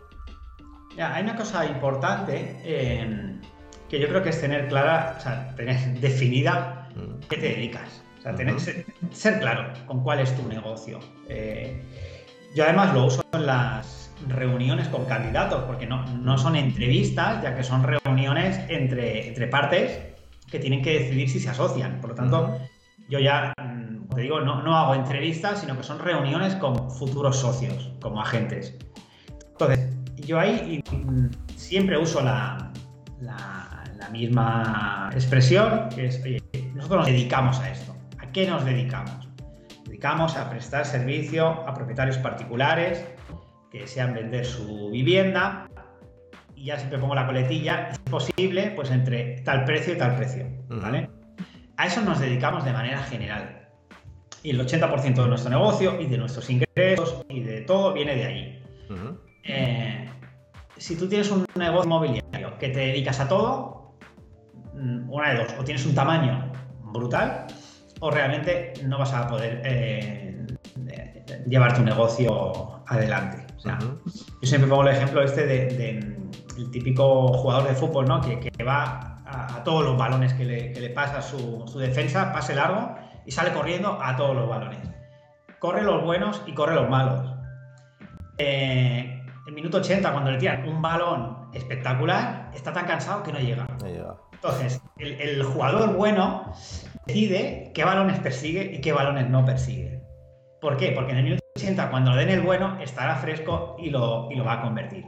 hay 0.99 1.23
una 1.23 1.37
cosa 1.37 1.67
importante 1.67 2.57
em, 2.65 3.41
que 3.89 3.99
yo 3.99 4.09
creo 4.09 4.23
que 4.23 4.31
es 4.31 4.41
tener 4.41 4.69
clara, 4.69 5.17
o 5.19 5.21
sea, 5.21 5.55
tener 5.57 6.01
definida 6.01 6.89
mm. 6.95 7.27
qué 7.29 7.37
te 7.37 7.49
dedicas. 7.49 8.03
O 8.19 8.23
sea, 8.23 8.35
tener, 8.35 8.59
ser, 8.59 9.41
claro 9.41 9.73
con 9.87 10.03
cuál 10.03 10.21
es 10.21 10.35
tu 10.35 10.49
negocio. 10.49 10.99
Eh, 11.29 11.83
yo 12.55 12.65
además 12.65 12.95
lo 12.95 13.07
uso 13.07 13.23
en 13.33 13.47
las 13.47 14.13
reuniones 14.29 14.89
con 14.89 15.05
candidatos, 15.05 15.65
porque 15.65 15.87
no, 15.87 16.07
no 16.07 16.39
son 16.39 16.57
entrevistas, 16.57 17.43
ya 17.43 17.55
que 17.55 17.63
son 17.63 17.83
reuniones 17.83 18.59
entre, 18.69 19.29
entre 19.29 19.49
partes 19.49 19.99
que 20.51 20.59
tienen 20.59 20.83
que 20.83 21.01
decidir 21.01 21.29
si 21.29 21.41
se 21.41 21.51
asocian. 21.51 22.01
Por 22.01 22.11
lo 22.11 22.17
tanto, 22.17 22.59
yo 23.09 23.19
ya, 23.19 23.53
mm, 23.63 24.09
te 24.15 24.23
digo, 24.23 24.41
no, 24.41 24.63
no 24.63 24.77
hago 24.77 24.95
entrevistas, 24.95 25.61
sino 25.61 25.77
que 25.77 25.83
son 25.83 25.99
reuniones 25.99 26.55
con 26.55 26.91
futuros 26.91 27.37
socios, 27.39 27.93
como 28.01 28.21
agentes. 28.21 28.77
Entonces, 29.53 29.94
yo 30.27 30.39
ahí 30.39 30.83
siempre 31.57 31.99
uso 31.99 32.23
la, 32.23 32.71
misma 34.13 35.11
expresión, 35.13 35.89
que 35.93 36.07
es, 36.07 36.23
oye, 36.23 36.41
nosotros 36.75 37.01
nos 37.01 37.07
dedicamos 37.07 37.59
a 37.59 37.71
esto. 37.71 37.97
¿A 38.19 38.31
qué 38.31 38.47
nos 38.47 38.65
dedicamos? 38.65 39.27
Nos 39.79 39.85
dedicamos 39.87 40.37
a 40.37 40.49
prestar 40.51 40.87
servicio 40.87 41.49
a 41.49 41.75
propietarios 41.75 42.19
particulares 42.19 43.05
que 43.73 43.81
desean 43.81 44.15
vender 44.15 44.45
su 44.45 44.91
vivienda 44.91 45.69
y 46.55 46.67
ya 46.67 46.77
siempre 46.77 46.99
pongo 46.99 47.17
la 47.17 47.27
coletilla, 47.27 47.89
es 47.91 47.99
posible, 47.99 48.73
pues 48.77 48.91
entre 48.93 49.41
tal 49.41 49.65
precio 49.65 49.95
y 49.95 49.99
tal 49.99 50.15
precio, 50.15 50.47
¿vale? 50.69 51.11
A 51.77 51.87
eso 51.87 52.01
nos 52.03 52.21
dedicamos 52.21 52.65
de 52.65 52.73
manera 52.73 53.03
general. 53.03 53.69
y 54.45 54.51
el 54.51 54.61
80% 54.61 55.23
de 55.23 55.29
nuestro 55.29 55.51
negocio 55.51 56.01
y 56.01 56.07
de 56.07 56.19
nuestros 56.19 56.49
ingresos 56.51 57.25
y 57.29 57.41
de 57.41 57.63
todo 57.63 57.95
viene 57.95 58.15
de 58.15 58.25
allí. 58.27 58.59
Eh, 59.43 60.04
si 60.85 60.97
tú 60.97 61.09
tienes 61.09 61.31
un 61.31 61.47
negocio 61.55 61.85
inmobiliario 61.85 62.59
que 62.59 62.69
te 62.69 62.81
dedicas 62.81 63.19
a 63.19 63.27
todo, 63.27 63.97
mm, 64.75 65.11
una 65.11 65.31
de 65.31 65.39
dos, 65.39 65.55
o 65.59 65.65
tienes 65.65 65.87
un 65.87 65.95
tamaño 65.95 66.53
brutal 66.93 67.47
o 68.01 68.11
realmente 68.11 68.75
no 68.85 68.99
vas 68.99 69.15
a 69.15 69.27
poder 69.27 69.63
eh, 69.65 70.47
llevar 71.47 71.75
tu 71.75 71.83
negocio 71.83 72.83
adelante. 72.87 73.47
Yo 73.65 74.47
siempre 74.47 74.69
pongo 74.69 74.83
el 74.83 74.89
ejemplo 74.89 75.23
este 75.23 75.47
de, 75.47 75.99
el 76.59 76.71
típico 76.71 77.29
jugador 77.29 77.67
de 77.67 77.75
fútbol, 77.75 78.05
¿no? 78.05 78.21
Que, 78.21 78.53
va 78.63 79.23
a, 79.25 79.65
todos 79.65 79.87
los 79.87 79.97
balones 79.97 80.35
que 80.35 80.45
le, 80.45 80.91
pasa 80.91 81.23
su, 81.23 81.65
defensa, 81.79 82.31
pase 82.31 82.55
largo 82.55 82.95
y 83.25 83.31
sale 83.31 83.55
corriendo 83.55 83.99
a 84.03 84.17
todos 84.17 84.37
los 84.37 84.47
balones. 84.47 84.81
Corre 85.61 85.83
los 85.83 86.05
buenos 86.05 86.43
y 86.47 86.53
corre 86.53 86.75
los 86.75 86.91
malos. 86.91 87.33
Eh, 88.37 89.14
minuto 89.55 89.79
80, 89.79 90.13
cuando 90.13 90.31
le 90.31 90.39
tiran 90.39 90.69
un 90.69 90.83
balón 90.83 91.49
espectacular, 91.53 92.51
está 92.55 92.73
tan 92.73 92.87
cansado 92.87 93.23
que 93.23 93.33
no 93.33 93.39
llega. 93.39 93.67
Entonces, 94.33 94.81
el, 94.99 95.43
jugador 95.43 95.95
bueno 95.95 96.53
decide 97.07 97.71
qué 97.75 97.85
balones 97.85 98.19
persigue 98.19 98.73
y 98.75 98.81
qué 98.81 98.93
balones 98.93 99.29
no 99.31 99.45
persigue. 99.45 100.03
¿Por 100.61 100.77
qué? 100.77 100.93
Porque 100.93 101.13
en 101.13 101.19
el 101.19 101.25
minuto 101.25 101.43
80, 101.57 101.91
cuando 101.91 102.13
le 102.13 102.25
den 102.25 102.31
el 102.31 102.41
bueno, 102.43 102.79
estará 102.81 103.17
fresco 103.17 103.77
y 103.79 103.91
lo, 103.91 104.31
y 104.31 104.35
lo 104.35 104.45
va 104.45 104.55
a 104.55 104.63
convertir. 104.63 105.05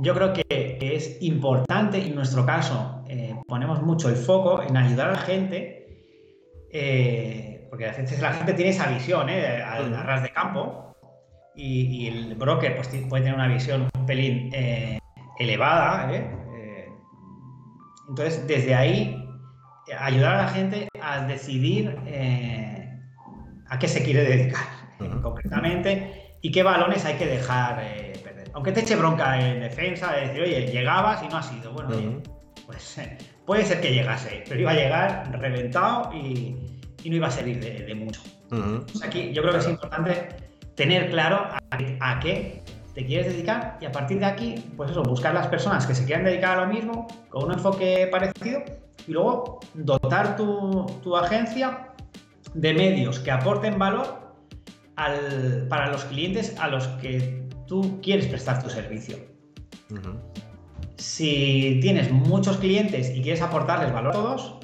Yo 0.00 0.14
creo 0.14 0.32
que, 0.32 0.78
es 0.80 1.18
importante, 1.22 2.04
en 2.04 2.14
nuestro 2.14 2.46
caso, 2.46 3.02
eh, 3.08 3.34
ponemos 3.48 3.82
mucho 3.82 4.08
el 4.08 4.16
foco 4.16 4.62
en 4.62 4.76
ayudar 4.76 5.08
a 5.08 5.12
la 5.12 5.18
gente, 5.18 6.04
eh, 6.72 7.66
porque 7.68 7.86
a 7.86 7.92
veces 7.92 8.20
la 8.20 8.32
gente 8.32 8.52
tiene 8.52 8.70
esa 8.70 8.88
visión, 8.88 9.28
¿eh? 9.28 9.60
al 9.60 9.90
ras 9.90 10.22
de 10.22 10.30
campo, 10.30 10.87
y, 11.58 12.06
el 12.06 12.34
broker 12.36 12.76
pues, 12.76 12.88
puede 13.08 13.24
tener 13.24 13.34
una 13.34 13.48
visión 13.48 13.88
un 13.94 14.06
pelín 14.06 14.50
eh, 14.52 14.98
elevada. 15.38 16.12
¿eh? 16.14 16.30
Eh, 16.54 16.88
entonces, 18.08 18.46
desde 18.46 18.74
ahí, 18.74 19.24
ayudar 19.98 20.34
a 20.36 20.42
la 20.44 20.48
gente 20.48 20.88
a 21.02 21.26
decidir 21.26 21.96
a 23.68 23.78
qué 23.78 23.88
se 23.88 24.02
quiere 24.02 24.22
dedicar 24.22 24.66
concretamente 25.22 26.36
y 26.40 26.50
qué 26.50 26.62
balones 26.62 27.04
hay 27.04 27.16
que 27.16 27.26
dejar 27.26 27.82
perder. 28.22 28.50
Aunque 28.54 28.72
te 28.72 28.80
eche 28.80 28.96
bronca 28.96 29.40
en 29.40 29.60
defensa, 29.60 30.12
de 30.12 30.28
decir, 30.28 30.42
oye, 30.42 30.66
llegabas 30.66 31.22
y 31.22 31.28
no 31.28 31.38
ha 31.38 31.42
sido. 31.42 31.72
Bueno, 31.72 32.22
pues 32.66 33.00
puede 33.46 33.64
ser 33.64 33.80
que 33.80 33.92
llegase, 33.92 34.44
pero 34.48 34.60
iba 34.60 34.70
a 34.70 34.74
llegar 34.74 35.40
reventado 35.40 36.12
y, 36.14 36.56
no 37.04 37.16
iba 37.16 37.28
a 37.28 37.30
servir 37.30 37.58
de, 37.58 37.94
mucho. 37.94 38.20
aquí 39.02 39.32
yo 39.32 39.40
creo 39.40 39.54
que 39.54 39.60
es 39.60 39.68
importante 39.68 40.47
tener 40.78 41.10
claro 41.10 41.48
a, 42.00 42.20
qué 42.20 42.62
te 42.94 43.04
quieres 43.04 43.26
dedicar 43.26 43.78
y 43.80 43.84
a 43.84 43.90
partir 43.90 44.20
de 44.20 44.26
aquí, 44.26 44.64
pues 44.76 44.92
eso, 44.92 45.02
buscar 45.02 45.34
las 45.34 45.48
personas 45.48 45.84
que 45.84 45.94
se 45.94 46.04
quieran 46.04 46.24
dedicar 46.24 46.56
a 46.56 46.66
lo 46.66 46.72
mismo, 46.72 47.08
con 47.30 47.46
un 47.46 47.52
enfoque 47.52 48.08
parecido 48.12 48.62
y 49.06 49.12
luego 49.12 49.58
dotar 49.74 50.36
tu, 50.36 51.16
agencia 51.16 51.88
de 52.54 52.74
medios 52.74 53.18
que 53.18 53.32
aporten 53.32 53.76
valor 53.76 54.36
para 55.68 55.90
los 55.90 56.04
clientes 56.04 56.56
a 56.60 56.68
los 56.68 56.86
que 57.00 57.48
tú 57.66 58.00
quieres 58.00 58.26
prestar 58.28 58.62
tu 58.62 58.70
servicio. 58.70 59.16
Si 60.96 61.80
tienes 61.82 62.12
muchos 62.12 62.56
clientes 62.58 63.10
y 63.10 63.20
quieres 63.20 63.42
aportarles 63.42 63.92
valor 63.92 64.10
a 64.10 64.14
todos, 64.14 64.54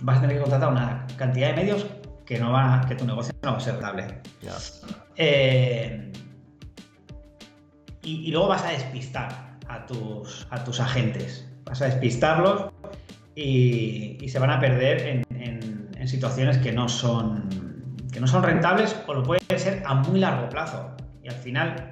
vas 0.00 0.18
a 0.18 0.20
tener 0.22 0.36
que 0.36 0.42
contratar 0.42 0.70
una 0.70 1.06
cantidad 1.16 1.48
de 1.48 1.56
medios 1.56 1.86
que, 2.24 2.38
no 2.38 2.52
va, 2.52 2.86
que 2.88 2.94
tu 2.94 3.04
negocio 3.04 3.34
no 3.42 3.52
va 3.52 3.58
a 3.58 3.60
ser 3.60 3.74
rentable. 3.74 4.20
Eh, 5.22 6.10
y, 8.02 8.30
luego 8.30 8.48
vas 8.48 8.64
a 8.64 8.70
despistar 8.70 9.58
a 9.68 9.84
tus, 9.84 10.46
a 10.48 10.64
tus 10.64 10.80
agentes. 10.80 11.46
Vas 11.64 11.82
a 11.82 11.86
despistarlos 11.86 12.72
y, 13.34 14.16
se 14.26 14.38
van 14.38 14.50
a 14.50 14.58
perder 14.58 15.24
en, 15.28 16.08
situaciones 16.08 16.56
que 16.58 16.72
no, 16.72 16.88
son, 16.88 17.46
que 18.10 18.18
no 18.18 18.26
son 18.26 18.42
rentables 18.42 18.96
o 19.06 19.14
lo 19.14 19.22
pueden 19.22 19.42
ser 19.58 19.82
a 19.84 19.94
muy 19.94 20.18
largo 20.18 20.48
plazo. 20.48 20.96
Y 21.22 21.28
al 21.28 21.34
final 21.34 21.90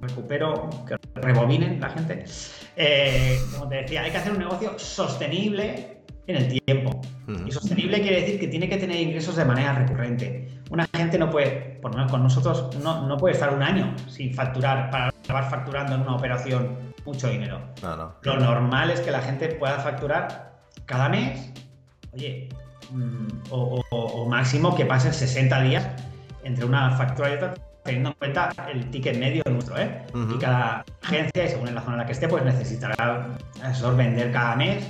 recupero, 0.00 0.70
que 0.88 0.96
rebobinen 1.20 1.78
la 1.78 1.90
gente. 1.90 2.24
Eh, 2.76 3.38
como 3.52 3.68
te 3.68 3.76
decía, 3.82 4.02
hay 4.02 4.10
que 4.10 4.16
hacer 4.16 4.32
un 4.32 4.38
negocio 4.38 4.78
sostenible 4.78 5.98
en 6.26 6.36
el 6.36 6.60
tiempo. 6.64 7.02
Y 7.46 7.52
sostenible 7.52 8.00
quiere 8.00 8.22
decir 8.22 8.40
que 8.40 8.48
tiene 8.48 8.68
que 8.68 8.78
tener 8.78 8.98
ingresos 8.98 9.36
de 9.36 9.44
manera 9.44 9.74
recurrente. 9.74 10.48
Una 10.72 10.88
gente 10.96 11.18
no 11.18 11.28
puede, 11.28 11.78
por 11.82 11.90
lo 11.90 11.98
menos 11.98 12.10
con 12.10 12.22
nosotros, 12.22 12.74
no, 12.82 13.06
no 13.06 13.18
puede 13.18 13.34
estar 13.34 13.52
un 13.52 13.62
año 13.62 13.94
sin 14.08 14.32
facturar 14.32 14.90
para 14.90 15.08
acabar 15.08 15.50
facturando 15.50 15.94
en 15.96 16.00
una 16.00 16.14
operación 16.14 16.94
mucho 17.04 17.28
dinero. 17.28 17.60
Lo 18.22 18.40
normal 18.40 18.90
es 18.90 19.00
que 19.02 19.10
la 19.10 19.20
gente 19.20 19.48
pueda 19.48 19.80
facturar 19.80 20.54
cada 20.86 21.10
mes, 21.10 21.52
oye, 22.14 22.48
mm, 22.90 23.26
o, 23.50 24.26
máximo 24.30 24.74
que 24.74 24.86
pasen 24.86 25.12
60 25.12 25.60
días 25.60 25.86
entre 26.42 26.64
una 26.64 26.92
factura 26.92 27.30
y 27.30 27.34
otra 27.34 27.54
teniendo 27.84 28.08
en 28.08 28.14
cuenta 28.14 28.48
el 28.72 28.88
ticket 28.90 29.18
medio 29.18 29.42
nuestro, 29.50 29.76
¿eh? 29.76 30.06
Y 30.14 30.38
cada 30.38 30.86
agencia, 31.02 31.44
y 31.44 31.48
según 31.50 31.68
en 31.68 31.74
la 31.74 31.82
zona 31.82 31.94
en 31.94 31.98
la 31.98 32.06
que 32.06 32.12
esté, 32.12 32.28
pues 32.28 32.44
necesitará 32.44 33.26
eso, 33.70 33.94
vender 33.94 34.32
cada 34.32 34.56
mes 34.56 34.86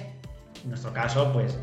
en 0.63 0.69
nuestro 0.69 0.93
caso, 0.93 1.33
pues 1.33 1.59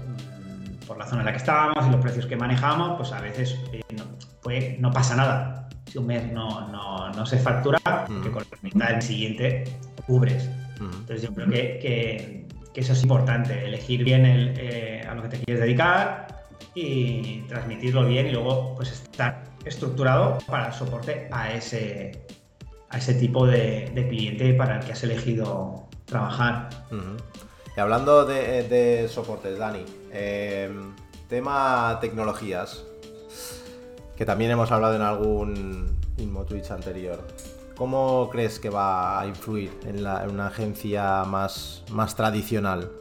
por 0.89 0.97
la 0.97 1.05
zona 1.05 1.21
en 1.21 1.27
la 1.27 1.31
que 1.31 1.37
estábamos 1.37 1.87
y 1.87 1.91
los 1.91 2.01
precios 2.01 2.25
que 2.25 2.35
manejamos, 2.35 2.97
pues 2.97 3.11
a 3.11 3.21
veces 3.21 3.55
eh, 3.71 4.77
no, 4.79 4.91
pasa 4.91 5.15
nada. 5.15 5.69
Si 5.85 5.99
un 5.99 6.07
mes 6.07 6.31
no, 6.33 7.25
se 7.27 7.37
factura, 7.37 7.77
que 7.77 8.31
con 8.31 8.43
la 8.51 8.57
mitad 8.63 8.89
del 8.89 9.01
siguiente 9.03 9.65
cubres. 10.07 10.49
Entonces 10.79 11.21
yo 11.21 11.33
creo 11.33 11.47
que, 11.47 12.47
eso 12.73 12.93
es 12.93 13.03
importante, 13.03 13.65
elegir 13.65 14.03
bien 14.03 14.23
eh, 14.25 15.05
a 15.07 15.13
lo 15.13 15.21
que 15.21 15.27
te 15.27 15.37
quieres 15.39 15.61
dedicar 15.61 16.27
y 16.73 17.41
transmitirlo 17.41 18.05
bien 18.05 18.27
y 18.27 18.31
luego 18.31 18.73
pues 18.75 18.91
estar 18.91 19.43
estructurado 19.65 20.37
para 20.47 20.67
el 20.67 20.73
soporte 20.73 21.27
a 21.29 21.51
ese, 21.51 22.25
a 22.89 22.97
ese 22.97 23.15
tipo 23.15 23.45
de, 23.45 23.91
cliente 24.09 24.53
para 24.53 24.79
el 24.79 24.85
que 24.85 24.93
has 24.93 25.03
elegido 25.03 25.89
trabajar 26.05 26.69
hablando 27.79 28.25
de, 28.25 29.09
soportes, 29.09 29.57
Dani, 29.57 29.85
em, 30.11 30.93
tema 31.27 31.97
tecnologías, 32.01 32.83
que 34.15 34.25
también 34.25 34.51
hemos 34.51 34.71
hablado 34.71 34.95
en 34.95 35.01
algún 35.01 35.99
Inmo 36.17 36.45
Twitch 36.45 36.71
anterior. 36.71 37.25
¿Cómo 37.77 38.29
crees 38.29 38.59
que 38.59 38.69
va 38.69 39.21
a 39.21 39.25
influir 39.25 39.71
en, 39.85 40.05
una 40.05 40.47
agencia 40.47 41.23
más, 41.23 41.83
más 41.91 42.15
tradicional? 42.15 42.91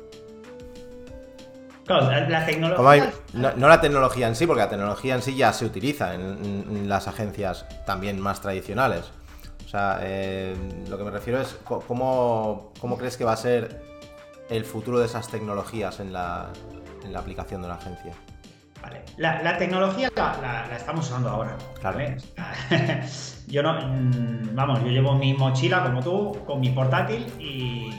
Claro, 1.84 2.28
la, 2.28 2.44
tecnología. 2.44 3.12
no, 3.32 3.68
la 3.68 3.80
tecnología 3.80 4.28
en 4.28 4.36
sí, 4.36 4.46
porque 4.46 4.60
la 4.60 4.68
tecnología 4.68 5.14
en 5.14 5.22
sí 5.22 5.34
ya 5.34 5.52
se 5.52 5.64
utiliza 5.64 6.14
en, 6.14 6.88
las 6.88 7.08
agencias 7.08 7.66
también 7.86 8.20
más 8.20 8.40
tradicionales. 8.40 9.10
O 9.64 9.68
sea, 9.68 9.98
eh, 10.02 10.54
lo 10.88 10.96
que 10.96 11.04
me 11.04 11.10
refiero 11.10 11.40
es 11.40 11.56
cómo, 11.64 12.72
cómo 12.78 12.96
crees 12.96 13.16
que 13.16 13.24
va 13.24 13.32
a 13.32 13.36
ser 13.36 13.88
el 14.50 14.64
futuro 14.64 14.98
de 14.98 15.06
esas 15.06 15.28
tecnologías 15.28 16.00
en 16.00 16.12
la, 16.12 16.50
aplicación 17.14 17.62
de 17.62 17.68
la 17.68 17.74
agencia? 17.74 18.12
Vale. 18.82 19.02
La, 19.16 19.58
tecnología 19.58 20.10
la, 20.14 20.68
estamos 20.76 21.06
usando 21.06 21.28
ahora. 21.28 21.56
yo 23.48 23.62
no, 23.62 23.74
mm, 23.74 24.54
vamos, 24.54 24.80
yo 24.80 24.88
llevo 24.88 25.14
mi 25.14 25.34
mochila 25.34 25.82
como 25.82 26.02
tú, 26.02 26.44
con 26.46 26.60
mi 26.60 26.70
portátil 26.70 27.26
y, 27.38 27.90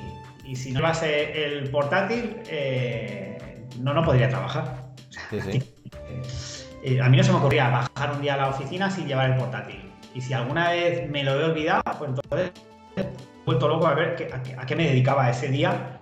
si 0.55 0.71
no 0.71 0.79
llevase 0.79 1.45
el 1.45 1.69
portátil, 1.69 2.41
eh, 2.47 3.67
no, 3.79 3.93
no 3.93 4.03
podría 4.03 4.29
trabajar. 4.29 4.89
Eh, 6.81 7.01
a 7.01 7.09
mí 7.09 7.17
no 7.17 7.23
se 7.23 7.33
me 7.33 7.39
ocurría 7.39 7.67
bajar 7.69 8.15
un 8.15 8.21
día 8.21 8.35
a 8.35 8.37
la 8.37 8.47
oficina 8.47 8.89
sin 8.89 9.05
llevar 9.05 9.31
el 9.31 9.37
portátil. 9.37 9.91
Y 10.15 10.21
si 10.21 10.33
alguna 10.33 10.71
vez 10.71 11.09
me 11.09 11.25
lo 11.25 11.37
he 11.37 11.43
olvidado, 11.43 11.81
pues 11.97 12.11
entonces 12.11 12.51
he 12.95 13.05
vuelto 13.45 13.67
loco 13.67 13.85
a 13.85 13.95
ver 13.95 14.29
a, 14.57 14.65
qué 14.65 14.75
me 14.77 14.87
dedicaba 14.87 15.29
ese 15.29 15.49
día 15.49 15.98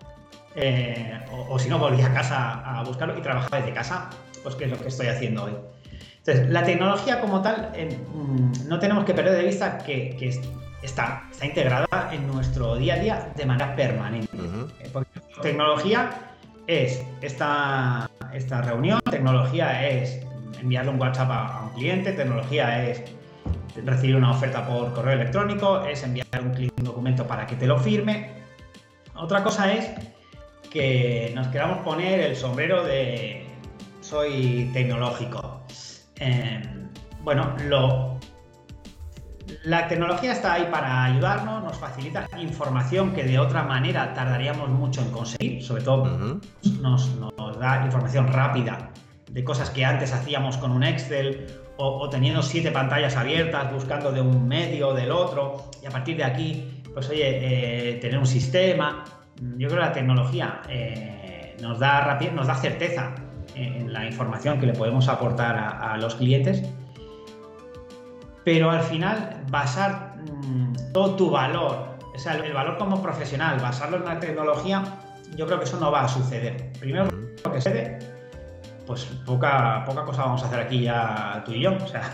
eh, 0.60 1.20
o, 1.50 1.60
si 1.60 1.70
no, 1.70 1.78
volvía 1.78 2.08
a 2.08 2.14
casa 2.14 2.80
a 2.80 2.84
buscarlo 2.84 3.16
y 3.16 3.22
trabajaba 3.22 3.58
desde 3.58 3.74
casa, 3.74 4.10
pues 4.42 4.56
que 4.56 4.66
es 4.66 4.72
lo 4.72 4.80
que 4.80 4.88
estoy 4.88 5.06
haciendo 5.06 5.44
hoy. 5.44 5.54
Entonces, 6.18 6.50
la 6.50 6.64
tecnología 6.64 7.22
como 7.22 7.44
tal, 7.44 7.72
mm, 7.78 8.68
no 8.68 8.80
tenemos 8.80 9.06
que 9.06 9.14
perder 9.14 9.38
de 9.38 9.46
vista 9.46 9.78
que, 9.78 10.18
está, 10.82 11.24
está, 11.32 11.46
integrada 11.46 12.10
en 12.12 12.26
nuestro 12.26 12.76
día 12.76 12.96
a 12.96 12.98
día 12.98 13.34
de 13.36 13.46
manera 13.46 13.76
permanente. 13.76 14.36
Eh, 14.36 14.90
porque 14.92 15.20
tecnología 15.44 16.10
es 16.66 17.04
esta, 17.22 18.10
esta 18.34 18.64
reunión, 18.64 19.00
tecnología 19.12 19.88
es 19.88 20.20
enviarle 20.60 20.90
un 20.90 21.00
WhatsApp 21.00 21.30
a, 21.30 21.62
un 21.66 21.70
cliente, 21.80 22.14
tecnología 22.14 22.84
es 22.90 23.04
recibir 23.86 24.16
una 24.16 24.32
oferta 24.32 24.66
por 24.66 24.92
correo 24.92 25.14
electrónico, 25.14 25.86
es 25.86 26.02
enviar 26.02 26.28
un, 26.42 26.48
un 26.50 26.84
documento 26.84 27.28
para 27.28 27.46
que 27.46 27.56
te 27.56 27.68
lo 27.68 27.78
firme. 27.78 28.32
Otra 29.16 29.44
cosa 29.44 29.72
es 29.72 29.92
que 30.78 31.32
nos 31.34 31.48
queramos 31.48 31.80
poner 31.80 32.20
el 32.20 32.36
sombrero 32.36 32.84
de 32.84 33.48
soy 34.00 34.70
tecnológico. 34.74 35.62
Em, 36.18 36.88
bueno, 37.24 37.56
lo, 37.66 38.20
la 39.64 39.88
tecnología 39.88 40.34
está 40.34 40.54
ahí 40.54 40.68
para 40.72 41.06
ayudarnos, 41.06 41.64
nos 41.64 41.78
facilita 41.78 42.28
información 42.40 43.14
que 43.14 43.24
de 43.24 43.40
otra 43.40 43.64
manera 43.64 44.14
tardaríamos 44.14 44.70
mucho 44.70 45.02
en 45.02 45.10
conseguir, 45.10 45.64
sobre 45.64 45.82
todo 45.82 46.40
nos, 46.80 47.10
da 47.60 47.84
información 47.84 48.28
rápida 48.28 48.92
de 49.32 49.44
cosas 49.44 49.72
que 49.72 49.84
antes 49.84 50.14
hacíamos 50.14 50.58
con 50.58 50.72
un 50.72 50.84
Excel 50.84 51.48
o, 51.78 52.08
teniendo 52.10 52.44
siete 52.44 52.70
pantallas 52.70 53.16
abiertas, 53.16 53.74
buscando 53.74 54.12
de 54.12 54.22
un 54.22 54.48
medio 54.48 54.90
o 54.90 54.94
del 54.94 55.12
otro, 55.12 55.72
y 55.82 55.88
a 55.88 55.90
partir 55.90 56.18
de 56.18 56.24
aquí, 56.24 56.84
pues 56.94 57.10
oye, 57.10 57.94
eh, 57.94 57.94
tener 57.96 58.20
un 58.20 58.28
sistema. 58.28 59.04
Yo 59.58 59.68
creo 59.68 59.82
que 59.82 59.88
la 59.88 59.94
tecnología 59.94 60.62
eh, 60.70 61.56
nos, 61.62 61.80
da 61.80 62.20
nos 62.34 62.48
da 62.48 62.56
certeza 62.56 63.14
en 63.56 63.92
la 63.92 64.06
información 64.06 64.60
que 64.60 64.68
le 64.68 64.74
podemos 64.74 65.08
aportar 65.08 65.58
a 65.58 65.98
los 65.98 66.16
clientes 66.16 66.64
pero 68.48 68.72
al 68.72 68.82
final 68.82 69.44
basar 69.50 70.16
mm, 70.26 70.94
todo 70.94 71.18
tu 71.18 71.30
valor, 71.30 71.98
o 72.16 72.18
sea, 72.18 72.36
el 72.36 72.54
valor 72.54 72.78
como 72.78 73.02
profesional, 73.02 73.60
basarlo 73.60 73.98
en 73.98 74.06
la 74.06 74.22
tecnología, 74.22 74.86
yo 75.36 75.46
creo 75.46 75.60
que 75.60 75.66
eso 75.66 75.78
no 75.82 75.92
va 75.92 76.06
a 76.06 76.08
suceder. 76.08 76.72
Primero, 76.80 77.10
lo 77.44 77.52
que 77.52 77.60
sucede, 77.60 78.00
pues 78.86 79.04
poca, 79.26 79.84
poca 79.86 80.06
cosa 80.06 80.22
vamos 80.24 80.44
a 80.44 80.46
hacer 80.46 80.62
aquí 80.62 80.84
ya 80.84 81.44
tú 81.46 81.52
y 81.52 81.60
yo. 81.60 81.74
O 81.76 81.88
sea, 81.88 82.10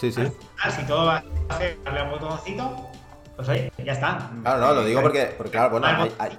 sí, 0.00 0.12
sí. 0.12 0.22
si 0.70 0.86
todo 0.86 1.06
va 1.06 1.24
a 1.48 1.58
ser 1.58 1.76
darle 1.82 1.98
a 1.98 2.04
un 2.04 2.10
botoncito, 2.12 2.91
pues 3.36 3.48
oye, 3.48 3.72
ya 3.84 3.92
está. 3.92 4.30
Claro, 4.42 4.60
no, 4.60 4.74
lo 4.74 4.84
digo 4.84 5.00
porque, 5.00 5.36
claro, 5.50 5.70
bueno, 5.70 5.86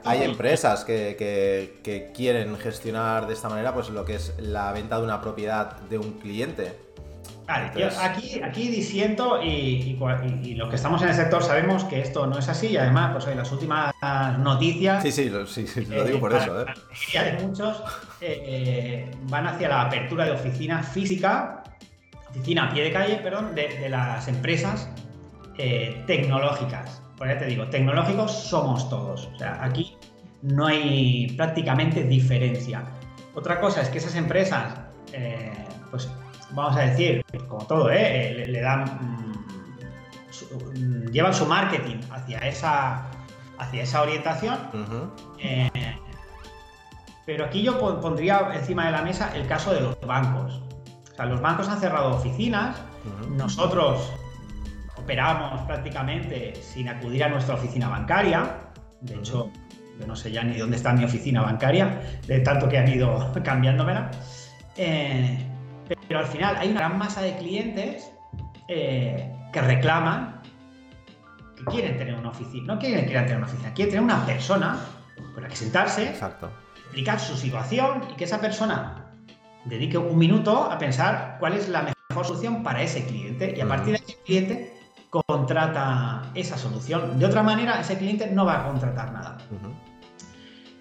hay, 0.03 0.23
empresas 0.23 0.85
que, 0.85 1.15
que, 1.17 2.11
quieren 2.13 2.57
gestionar 2.57 3.27
de 3.27 3.33
esta 3.33 3.49
manera 3.49 3.73
pues 3.73 3.89
lo 3.89 4.05
que 4.05 4.15
es 4.15 4.33
la 4.37 4.71
venta 4.71 4.97
de 4.97 5.03
una 5.03 5.21
propiedad 5.21 5.77
de 5.89 5.97
un 5.97 6.13
cliente. 6.19 6.83
Vale, 7.47 7.71
yo 7.77 7.87
aquí, 7.99 8.41
aquí 8.41 8.69
disiento 8.69 9.41
y, 9.41 9.97
los 10.55 10.69
que 10.69 10.75
estamos 10.75 11.01
en 11.01 11.09
el 11.09 11.15
sector 11.15 11.43
sabemos 11.43 11.83
que 11.85 11.99
esto 11.99 12.25
no 12.25 12.37
es 12.39 12.47
así 12.47 12.67
y 12.67 12.77
además, 12.77 13.11
pues 13.11 13.27
hoy 13.27 13.35
las 13.35 13.51
últimas 13.51 13.93
noticias... 14.39 15.03
Sí, 15.03 15.11
sí, 15.11 15.29
lo, 15.29 15.45
sí, 15.45 15.65
lo 15.89 16.05
digo 16.05 16.19
por 16.19 16.33
eso. 16.33 16.61
¿eh? 16.61 16.65
de 17.13 17.43
muchos 17.43 17.83
eh, 18.21 18.43
eh, 18.45 19.11
van 19.23 19.47
hacia 19.47 19.67
la 19.67 19.81
apertura 19.81 20.25
de 20.25 20.31
oficina 20.31 20.81
física, 20.83 21.63
oficina 22.29 22.69
a 22.69 22.73
pie 22.73 22.83
de 22.83 22.91
calle, 22.93 23.15
perdón, 23.17 23.53
de, 23.55 23.89
las 23.89 24.27
empresas 24.27 24.89
eh, 25.57 26.03
tecnológicas. 26.07 27.01
Por 27.17 27.27
ya 27.27 27.37
te 27.37 27.45
digo, 27.45 27.67
tecnológicos 27.67 28.31
somos 28.31 28.89
todos. 28.89 29.29
O 29.33 29.37
sea, 29.37 29.63
aquí 29.63 29.97
no 30.41 30.67
hay 30.67 31.27
prácticamente 31.37 32.03
diferencia. 32.03 32.83
Otra 33.35 33.59
cosa 33.59 33.81
es 33.81 33.89
que 33.89 33.97
esas 33.97 34.15
empresas, 34.15 34.79
pues 35.89 36.09
vamos 36.51 36.77
a 36.77 36.81
decir, 36.81 37.23
como 37.47 37.65
todo, 37.65 37.89
¿eh? 37.91 38.45
le, 38.47 38.61
dan. 38.61 38.83
Mm, 38.83 39.23
llevan 41.11 41.33
su 41.33 41.45
marketing 41.45 41.97
hacia 42.11 42.39
esa, 42.39 43.09
hacia 43.57 43.83
esa 43.83 44.01
orientación. 44.01 44.57
Eh, 45.39 45.69
pero 47.25 47.45
aquí 47.45 47.63
yo 47.63 47.79
pondría 48.01 48.49
encima 48.53 48.85
de 48.85 48.91
la 48.91 49.01
mesa 49.01 49.31
el 49.35 49.47
caso 49.47 49.73
de 49.73 49.81
los 49.81 49.99
bancos. 50.01 50.61
O 51.11 51.15
sea, 51.15 51.25
los 51.25 51.41
bancos 51.41 51.69
han 51.69 51.79
cerrado 51.79 52.15
oficinas, 52.15 52.81
nosotros 53.29 54.11
operamos 55.03 55.61
prácticamente 55.63 56.53
sin 56.55 56.87
acudir 56.87 57.23
a 57.23 57.29
nuestra 57.29 57.55
oficina 57.55 57.89
bancaria. 57.89 58.57
De 59.01 59.15
hecho, 59.15 59.51
yo 59.99 60.07
no 60.07 60.15
sé 60.15 60.31
ya 60.31 60.43
ni 60.43 60.57
dónde 60.57 60.77
está 60.77 60.93
mi 60.93 61.03
oficina 61.03 61.41
bancaria, 61.41 62.01
de 62.25 62.39
tanto 62.39 62.69
que 62.69 62.77
han 62.77 62.87
ido 62.87 63.31
cambiándomela. 63.43 64.11
Eh, 64.77 65.37
pero 66.07 66.21
al 66.21 66.25
final 66.25 66.55
hay 66.57 66.69
una 66.69 66.79
gran 66.79 66.97
masa 66.97 67.21
de 67.21 67.35
clientes 67.35 68.11
eh, 68.69 69.31
que 69.51 69.61
reclaman 69.61 70.41
que 71.57 71.65
quieren 71.65 71.97
tener 71.97 72.15
una 72.15 72.29
oficina. 72.29 72.73
No 72.73 72.79
quieren, 72.79 73.05
quieren 73.05 73.25
tener 73.25 73.37
una 73.37 73.47
oficina, 73.47 73.73
quieren 73.73 73.91
tener 73.91 74.03
una 74.03 74.25
persona 74.25 74.79
con 75.33 75.43
la 75.43 75.49
que 75.49 75.55
sentarse, 75.55 76.13
explicar 76.77 77.19
su 77.19 77.35
situación 77.35 78.03
y 78.11 78.15
que 78.15 78.23
esa 78.23 78.39
persona 78.39 79.11
dedique 79.65 79.97
un 79.97 80.17
minuto 80.17 80.71
a 80.71 80.77
pensar 80.77 81.37
cuál 81.39 81.53
es 81.53 81.67
la 81.69 81.93
mejor 82.09 82.25
solución 82.25 82.63
para 82.63 82.81
ese 82.81 83.05
cliente. 83.05 83.53
Y 83.55 83.61
a 83.61 83.67
partir 83.67 83.97
de 83.97 84.03
ese 84.05 84.17
cliente 84.25 84.82
contrata 85.13 86.23
esa 86.33 86.57
solución. 86.57 87.19
De 87.19 87.25
otra 87.25 87.43
manera, 87.43 87.79
ese 87.79 87.97
cliente 87.97 88.31
no 88.31 88.45
va 88.45 88.61
a 88.61 88.67
contratar 88.67 89.11
nada. 89.11 89.37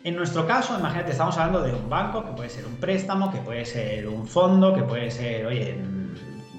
En 0.05 0.17
nuestro 0.17 0.47
caso, 0.47 0.79
imagínate, 0.79 1.13
estamos 1.13 1.37
hablando 1.37 1.63
de 1.63 1.75
un 1.75 1.89
banco, 1.89 2.25
que 2.25 2.33
puede 2.33 2.49
ser 2.49 2.67
un 2.67 2.77
préstamo, 2.77 3.31
que 3.31 3.39
puede 3.39 3.65
ser 3.65 4.09
un 4.09 4.27
fondo, 4.27 4.75
que 4.75 4.83
puede 4.83 5.11
ser, 5.11 5.47
oye, 5.47 5.79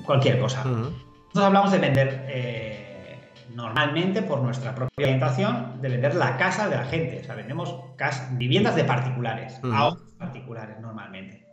cualquier 0.06 0.40
cosa. 0.40 0.64
Nosotros 0.64 1.46
hablamos 1.46 1.72
de 1.72 1.80
vender 1.80 2.26
eh, 2.30 3.20
normalmente, 3.56 4.22
por 4.22 4.42
nuestra 4.42 4.76
propia 4.76 5.08
orientación, 5.08 5.82
de 5.82 5.90
vender 5.90 6.16
la 6.16 6.38
casa 6.38 6.70
de 6.70 6.76
la 6.76 6.86
gente. 6.86 7.22
O 7.22 7.24
sea, 7.24 7.36
vendemos 7.36 7.76
viviendas 8.34 8.76
de 8.76 8.84
particulares, 8.84 9.60
a 9.64 9.88
otros 9.88 10.14
particulares 10.14 10.80
normalmente. 10.80 11.48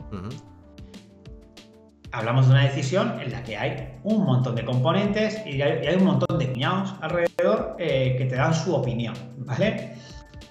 Hablamos 2.13 2.47
de 2.47 2.53
una 2.53 2.65
decisión 2.65 3.21
en 3.21 3.31
la 3.31 3.43
que 3.45 3.57
hay 3.57 3.99
un 4.03 4.25
montón 4.25 4.57
de 4.57 4.65
componentes 4.65 5.41
y 5.47 5.63
hay, 5.63 5.95
un 5.95 6.05
montón 6.05 6.39
de 6.39 6.51
cuñados 6.51 6.95
alrededor 7.01 7.77
eh, 7.79 8.17
que 8.19 8.25
te 8.25 8.35
dan 8.35 8.53
su 8.53 8.75
opinión, 8.75 9.15
¿vale? 9.39 9.95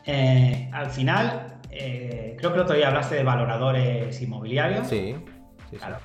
Eh, 0.05 0.69
al 0.71 0.89
final, 0.89 1.59
eh, 1.69 2.35
creo 2.37 2.51
que 2.51 2.55
el 2.57 2.63
otro 2.63 2.75
día 2.75 2.87
hablaste 2.87 3.15
de 3.15 3.23
valoradores 3.23 4.21
inmobiliarios. 4.21 4.87
Sí, 4.87 5.15
sí, 5.69 5.77
claro. 5.77 5.97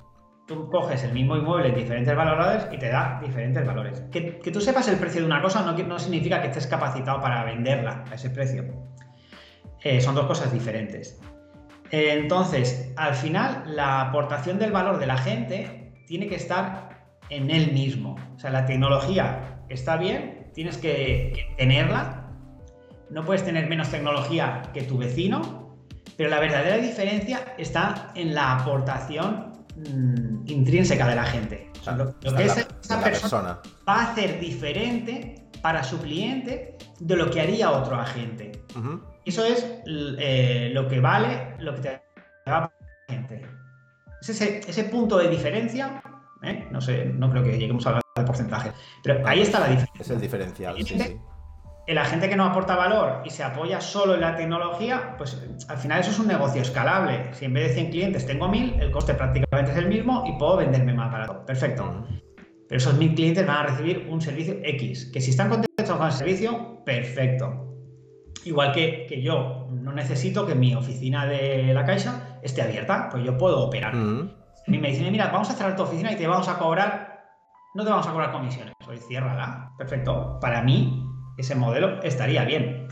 Tú 0.48 0.68
coges 0.68 1.04
el 1.04 1.12
mismo 1.12 1.36
inmueble 1.36 1.68
en 1.68 1.76
diferentes 1.76 2.14
valoradores 2.14 2.66
y 2.72 2.78
te 2.78 2.88
da 2.88 3.20
diferentes 3.22 3.64
valores. 3.64 4.00
Que, 4.10 4.50
tú 4.52 4.60
sepas 4.60 4.88
el 4.88 4.96
precio 4.96 5.20
de 5.20 5.26
una 5.26 5.40
cosa 5.40 5.62
no, 5.62 5.72
no, 5.72 5.98
significa 6.00 6.42
que 6.42 6.48
estés 6.48 6.66
capacitado 6.66 7.20
para 7.20 7.44
venderla 7.44 8.04
a 8.10 8.14
ese 8.14 8.28
precio. 8.28 8.64
Son 10.00 10.14
dos 10.14 10.26
cosas 10.26 10.52
diferentes. 10.52 11.20
Entonces, 11.94 12.92
al 12.96 13.14
final, 13.14 13.64
la 13.66 14.00
aportación 14.00 14.59
del 14.59 14.72
valor 14.72 14.98
de 14.98 15.07
la 15.07 15.18
gente 15.18 15.92
tiene 16.07 16.26
que 16.26 16.37
estar 16.37 17.07
en 17.30 17.50
él 17.50 17.72
mismo. 17.72 18.16
O 18.35 18.38
sea, 18.38 18.50
la 18.50 18.66
tecnología 18.66 19.61
está 19.68 19.96
bien, 19.96 20.50
tienes 20.54 20.78
que 20.78 21.54
tenerla, 21.57 22.30
no 23.11 23.24
puedes 23.24 23.44
tener 23.44 23.68
menos 23.68 23.90
tecnología 23.90 24.62
que 24.72 24.83
tu 24.83 24.98
vecino, 24.98 25.76
pero 26.16 26.30
la 26.30 26.40
verdadera 26.40 26.78
diferencia 26.78 27.54
está 27.59 28.12
en 28.14 28.35
la 28.35 28.59
aportación 28.59 29.52
mm, 29.76 30.46
intrínseca 30.46 31.07
de 31.07 31.14
la 31.14 31.24
gente. 31.24 31.70
lo, 31.96 32.14
que 32.35 32.44
esa 32.44 33.00
persona, 33.02 33.61
va 33.88 33.94
a 33.94 34.12
hacer 34.12 34.40
diferente 34.40 35.44
para 35.62 35.83
su 35.83 35.98
cliente 36.00 36.76
de 37.00 37.16
lo 37.16 37.30
que 37.30 37.40
haría 37.40 37.70
otro 37.70 37.96
agente. 37.96 38.52
Eso 39.24 39.44
es 39.44 39.66
eh, 39.87 40.70
lo 40.72 40.88
que 40.88 41.00
vale, 41.00 41.54
lo 41.58 41.74
que 41.74 41.80
te 41.80 42.02
va 42.48 42.56
a 42.56 42.60
la 42.60 42.72
gente. 43.08 43.46
ese, 44.20 44.58
ese 44.58 44.84
punto 44.84 45.18
de 45.18 45.28
diferencia, 45.28 46.02
¿eh? 46.42 46.66
no 46.70 46.80
sé, 46.80 47.06
no 47.06 47.30
creo 47.30 47.42
que 47.42 47.58
lleguemos 47.58 47.87
a 47.87 47.90
hablar 47.90 48.02
de 48.16 48.24
porcentaje, 48.24 48.72
pero 49.02 49.26
ahí 49.26 49.42
está 49.42 49.60
la 49.60 49.68
diferencia. 49.68 50.00
Es 50.00 50.10
el 50.10 50.20
diferencial, 50.20 50.76
sí, 50.76 50.98
sí 50.98 51.20
la 51.92 52.04
gente 52.06 52.28
que 52.28 52.37
no 52.37 52.44
aporta 52.44 52.76
valor 52.76 53.20
y 53.24 53.30
se 53.30 53.42
apoya 53.42 53.80
solo 53.80 54.14
en 54.14 54.22
la 54.22 54.34
tecnología, 54.37 55.16
pues 55.18 55.38
al 55.68 55.76
final 55.76 56.00
eso 56.00 56.12
es 56.12 56.18
un 56.18 56.28
negocio 56.28 56.62
escalable. 56.62 57.34
Si 57.34 57.44
en 57.44 57.52
vez 57.52 57.68
de 57.68 57.74
100 57.74 57.90
clientes 57.90 58.26
tengo 58.26 58.48
1000, 58.48 58.80
el 58.80 58.90
coste 58.90 59.12
prácticamente 59.12 59.72
es 59.72 59.76
el 59.76 59.88
mismo 59.88 60.24
y 60.26 60.38
puedo 60.38 60.56
venderme 60.56 60.94
más 60.94 61.12
barato. 61.12 61.44
Perfecto. 61.44 62.06
Pero 62.68 62.78
esos 62.78 62.94
1000 62.94 63.14
clientes 63.14 63.46
van 63.46 63.56
a 63.58 63.62
recibir 63.66 64.06
un 64.08 64.22
servicio 64.22 64.56
X, 64.62 65.10
que 65.12 65.20
si 65.20 65.30
están 65.30 65.50
contentos 65.50 65.94
con 65.96 66.06
el 66.06 66.12
servicio, 66.12 66.82
perfecto. 66.84 67.73
Igual 68.44 68.72
que, 68.72 69.07
que 69.09 69.22
yo 69.22 69.68
no 69.70 69.92
necesito 69.92 70.46
que 70.46 70.54
mi 70.54 70.74
oficina 70.74 71.26
de 71.26 71.72
la 71.72 71.85
caixa 71.85 72.38
esté 72.42 72.62
abierta, 72.62 73.09
pues 73.11 73.24
yo 73.24 73.38
puedo 73.38 73.61
operar. 73.61 73.94
A 73.94 74.70
mí 74.70 74.78
me 74.78 74.88
dicen, 74.88 75.11
mira, 75.12 75.28
vamos 75.28 75.50
a 75.50 75.54
cerrar 75.54 75.76
tu 75.76 75.83
oficina 75.83 76.12
y 76.12 76.16
te 76.16 76.26
vamos 76.26 76.48
a 76.48 76.59
cobrar, 76.59 77.24
no 77.74 77.84
te 77.84 77.90
vamos 77.90 78.07
a 78.07 78.12
cobrar 78.12 78.32
comisiones. 78.32 78.74
Pues 78.84 79.07
ciérrala. 79.07 79.72
Perfecto. 79.76 80.38
Para 80.40 80.62
mí, 80.62 81.05
ese 81.36 81.55
modelo 81.55 82.03
estaría 82.03 82.45
bien. 82.45 82.88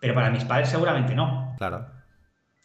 Pero 0.00 0.14
para 0.14 0.30
mis 0.30 0.44
padres 0.44 0.68
seguramente 0.68 1.14
no. 1.14 1.54
Claro. 1.58 1.86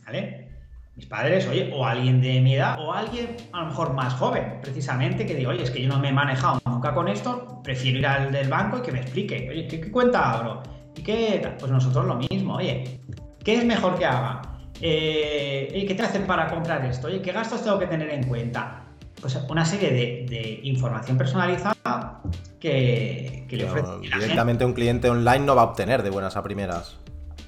¿Vale? 0.06 0.48
Mis 0.96 1.06
padres, 1.06 1.48
oye, 1.48 1.72
o 1.76 1.86
alguien 1.86 2.22
de 2.22 2.42
mi 2.42 2.56
edad, 2.56 2.80
o 2.80 2.92
alguien 2.92 3.38
a 3.54 3.60
lo 3.60 3.66
mejor 3.68 3.94
más 3.94 4.16
joven, 4.16 4.58
precisamente, 4.64 5.28
que 5.28 5.36
digo, 5.36 5.52
oye, 5.52 5.62
es 5.62 5.70
que 5.70 5.84
yo 5.84 5.88
no 5.88 6.00
me 6.00 6.10
he 6.10 6.12
manejado 6.12 6.60
nunca 6.66 6.96
con 6.96 7.08
esto, 7.08 7.62
prefiero 7.62 8.00
ir 8.00 8.08
al 8.08 8.32
del 8.32 8.50
banco 8.50 8.80
y 8.80 8.82
que 8.82 8.92
me 8.92 9.02
explique, 9.02 9.48
oye, 9.48 9.68
¿qué, 9.68 9.92
cuenta 9.92 10.32
abro? 10.32 10.64
¿Y 10.98 11.04
qué 11.04 11.56
Pues 11.60 11.72
nosotros 11.72 12.06
lo 12.06 12.16
mismo, 12.16 12.56
oye, 12.56 13.00
¿qué 13.44 13.56
es 13.56 13.66
mejor 13.66 13.98
que 13.98 14.06
haga? 14.06 14.42
Eh, 14.82 15.86
¿Qué 15.88 15.94
te 15.96 16.04
hacen 16.04 16.26
para 16.26 16.48
comprar 16.48 16.86
esto? 16.86 17.08
Oye, 17.08 17.22
¿qué 17.22 17.32
gastos 17.32 17.64
tengo 17.64 17.80
que 17.80 17.88
tener 17.88 18.10
en 18.10 18.24
cuenta? 18.28 18.84
Pues 19.22 19.36
una 19.50 19.66
serie 19.66 20.26
de 20.28 20.60
información 20.64 21.18
personalizada 21.18 22.22
que, 22.60 23.46
le 23.50 23.66
ofrece. 23.66 23.88
directamente 24.02 24.66
un 24.66 24.74
cliente 24.74 25.10
online 25.10 25.40
no 25.40 25.56
va 25.56 25.64
a 25.64 25.66
obtener 25.66 26.04
de 26.04 26.10
buenas 26.10 26.36
a 26.36 26.44
primeras. 26.44 26.98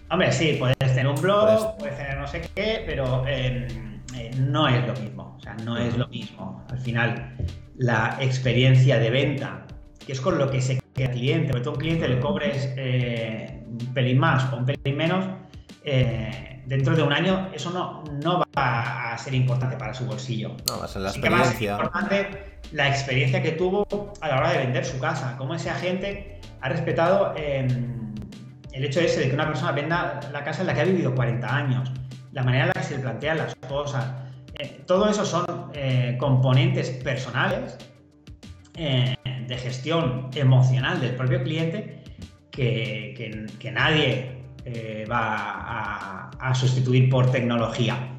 Hombre, 0.10 0.32
sí, 0.32 0.56
puedes 0.58 0.78
tener 0.78 1.08
un 1.08 1.22
blog, 1.22 1.78
puedes, 1.78 1.95
tener 1.95 2.18
no 2.18 2.28
sé 2.28 2.41
qué, 2.56 2.84
pero 2.86 3.28
em, 3.28 4.02
eh, 4.16 4.32
no 4.39 4.68
es 4.68 4.86
lo 4.88 4.93
mismo. 4.93 5.36
O 5.38 5.41
sea, 5.41 5.54
no 5.64 5.78
es 5.78 5.95
lo 5.95 6.08
mismo. 6.08 6.66
Al 6.70 6.80
final, 6.80 7.36
la 7.78 8.18
experiencia 8.20 8.97
de 8.97 9.10
venta, 9.12 9.68
que 10.06 10.14
es 10.14 10.22
con 10.22 10.38
lo 10.39 10.50
que 10.50 10.62
se 10.62 10.80
cliente. 11.08 11.60
Tú 11.62 11.70
a 11.70 11.74
un 11.74 11.80
cliente 11.80 12.08
le 12.08 12.20
cobres 12.20 12.74
eh, 12.76 13.64
un 13.66 13.93
pelín 13.93 14.20
más 14.20 14.52
o 14.52 14.58
un 14.58 14.66
pelín 14.66 14.97
menos, 14.97 15.26
eh, 15.84 16.62
dentro 16.66 16.95
de 16.95 17.02
un 17.02 17.14
año 17.14 17.50
eso 17.54 17.72
no, 17.72 18.04
no 18.24 18.43
va 18.56 19.14
a 19.14 19.18
ser 19.18 19.34
importante 19.34 19.78
para 19.78 19.93
su 19.93 20.06
bolsillo. 20.06 20.56
No, 20.68 20.80
va 20.80 20.86
a 20.86 20.88
ser 20.88 21.02
la 21.02 21.10
experiencia. 21.10 21.74
es 21.74 21.80
importante 21.80 22.60
la 22.72 22.89
experiencia 22.89 23.41
que 23.41 23.54
tuvo 23.54 24.14
a 24.22 24.28
la 24.28 24.38
hora 24.38 24.52
de 24.52 24.60
vender 24.60 24.86
su 24.86 25.00
casa, 25.00 25.36
cómo 25.38 25.56
ese 25.56 25.70
agente 25.70 26.39
ha 26.62 26.70
respetado 26.70 27.34
em, 27.36 28.14
el 28.72 28.86
hecho 28.86 29.00
ese 29.00 29.22
de 29.22 29.30
que 29.30 29.36
una 29.36 29.47
persona 29.47 29.72
venda 29.72 30.20
la 30.32 30.43
casa 30.43 30.62
en 30.62 30.68
la 30.68 30.74
que 30.74 30.82
ha 30.82 30.86
vivido 30.86 31.16
40 31.16 31.56
años, 31.56 31.91
la 32.32 32.43
manera 32.43 32.66
en 32.66 32.68
la 32.70 32.74
que 32.82 32.84
se 32.84 32.95
le 32.97 33.02
plantean 33.02 33.38
las 33.38 33.56
cosas. 33.56 34.06
Eh, 34.60 34.84
todo 34.86 35.10
eso 35.10 35.26
son 35.26 35.72
eh, 35.74 36.18
componentes 36.20 36.89
personales 36.89 37.78
eh, 38.76 39.16
de 39.50 39.58
gestión 39.58 40.30
emocional 40.36 41.02
del 41.02 41.16
propio 41.16 41.43
cliente 41.43 42.04
que, 42.52 43.72
nadie 43.74 44.38
va 45.12 46.30
a, 46.39 46.56
sustituir 46.56 47.10
por 47.10 47.32
tecnología. 47.32 48.16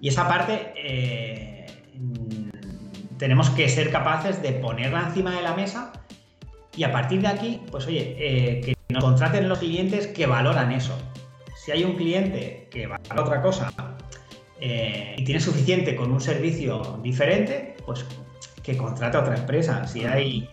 Y 0.00 0.08
esa 0.08 0.28
parte 0.28 0.72
tenemos 3.18 3.50
que 3.50 3.68
ser 3.68 3.90
capaces 3.90 4.42
de 4.42 4.52
ponerla 4.52 5.04
encima 5.06 5.34
de 5.34 5.42
la 5.42 5.54
mesa 5.54 5.92
y 6.76 6.84
a 6.84 6.92
partir 6.92 7.20
de 7.22 7.28
aquí, 7.28 7.60
pues 7.70 7.86
oye, 7.86 8.16
que 8.64 8.74
nos 8.88 9.04
contraten 9.04 9.48
los 9.48 9.58
clientes 9.58 10.06
que 10.08 10.26
valoran 10.26 10.72
eso. 10.72 10.96
Si 11.64 11.72
hay 11.72 11.82
un 11.84 11.96
cliente 11.96 12.68
que 12.70 12.86
valora 12.86 13.22
otra 13.22 13.42
cosa 13.42 13.72
eh, 14.60 15.14
y 15.16 15.24
tiene 15.24 15.40
suficiente 15.40 15.96
con 15.96 16.12
un 16.12 16.20
servicio 16.20 17.00
diferente, 17.02 17.74
pues 17.86 18.04
que 18.64 18.76
contrate 18.76 19.16
a 19.16 19.20
otra 19.20 19.36
empresa. 19.36 19.86
Si 19.86 20.04
hay. 20.04 20.48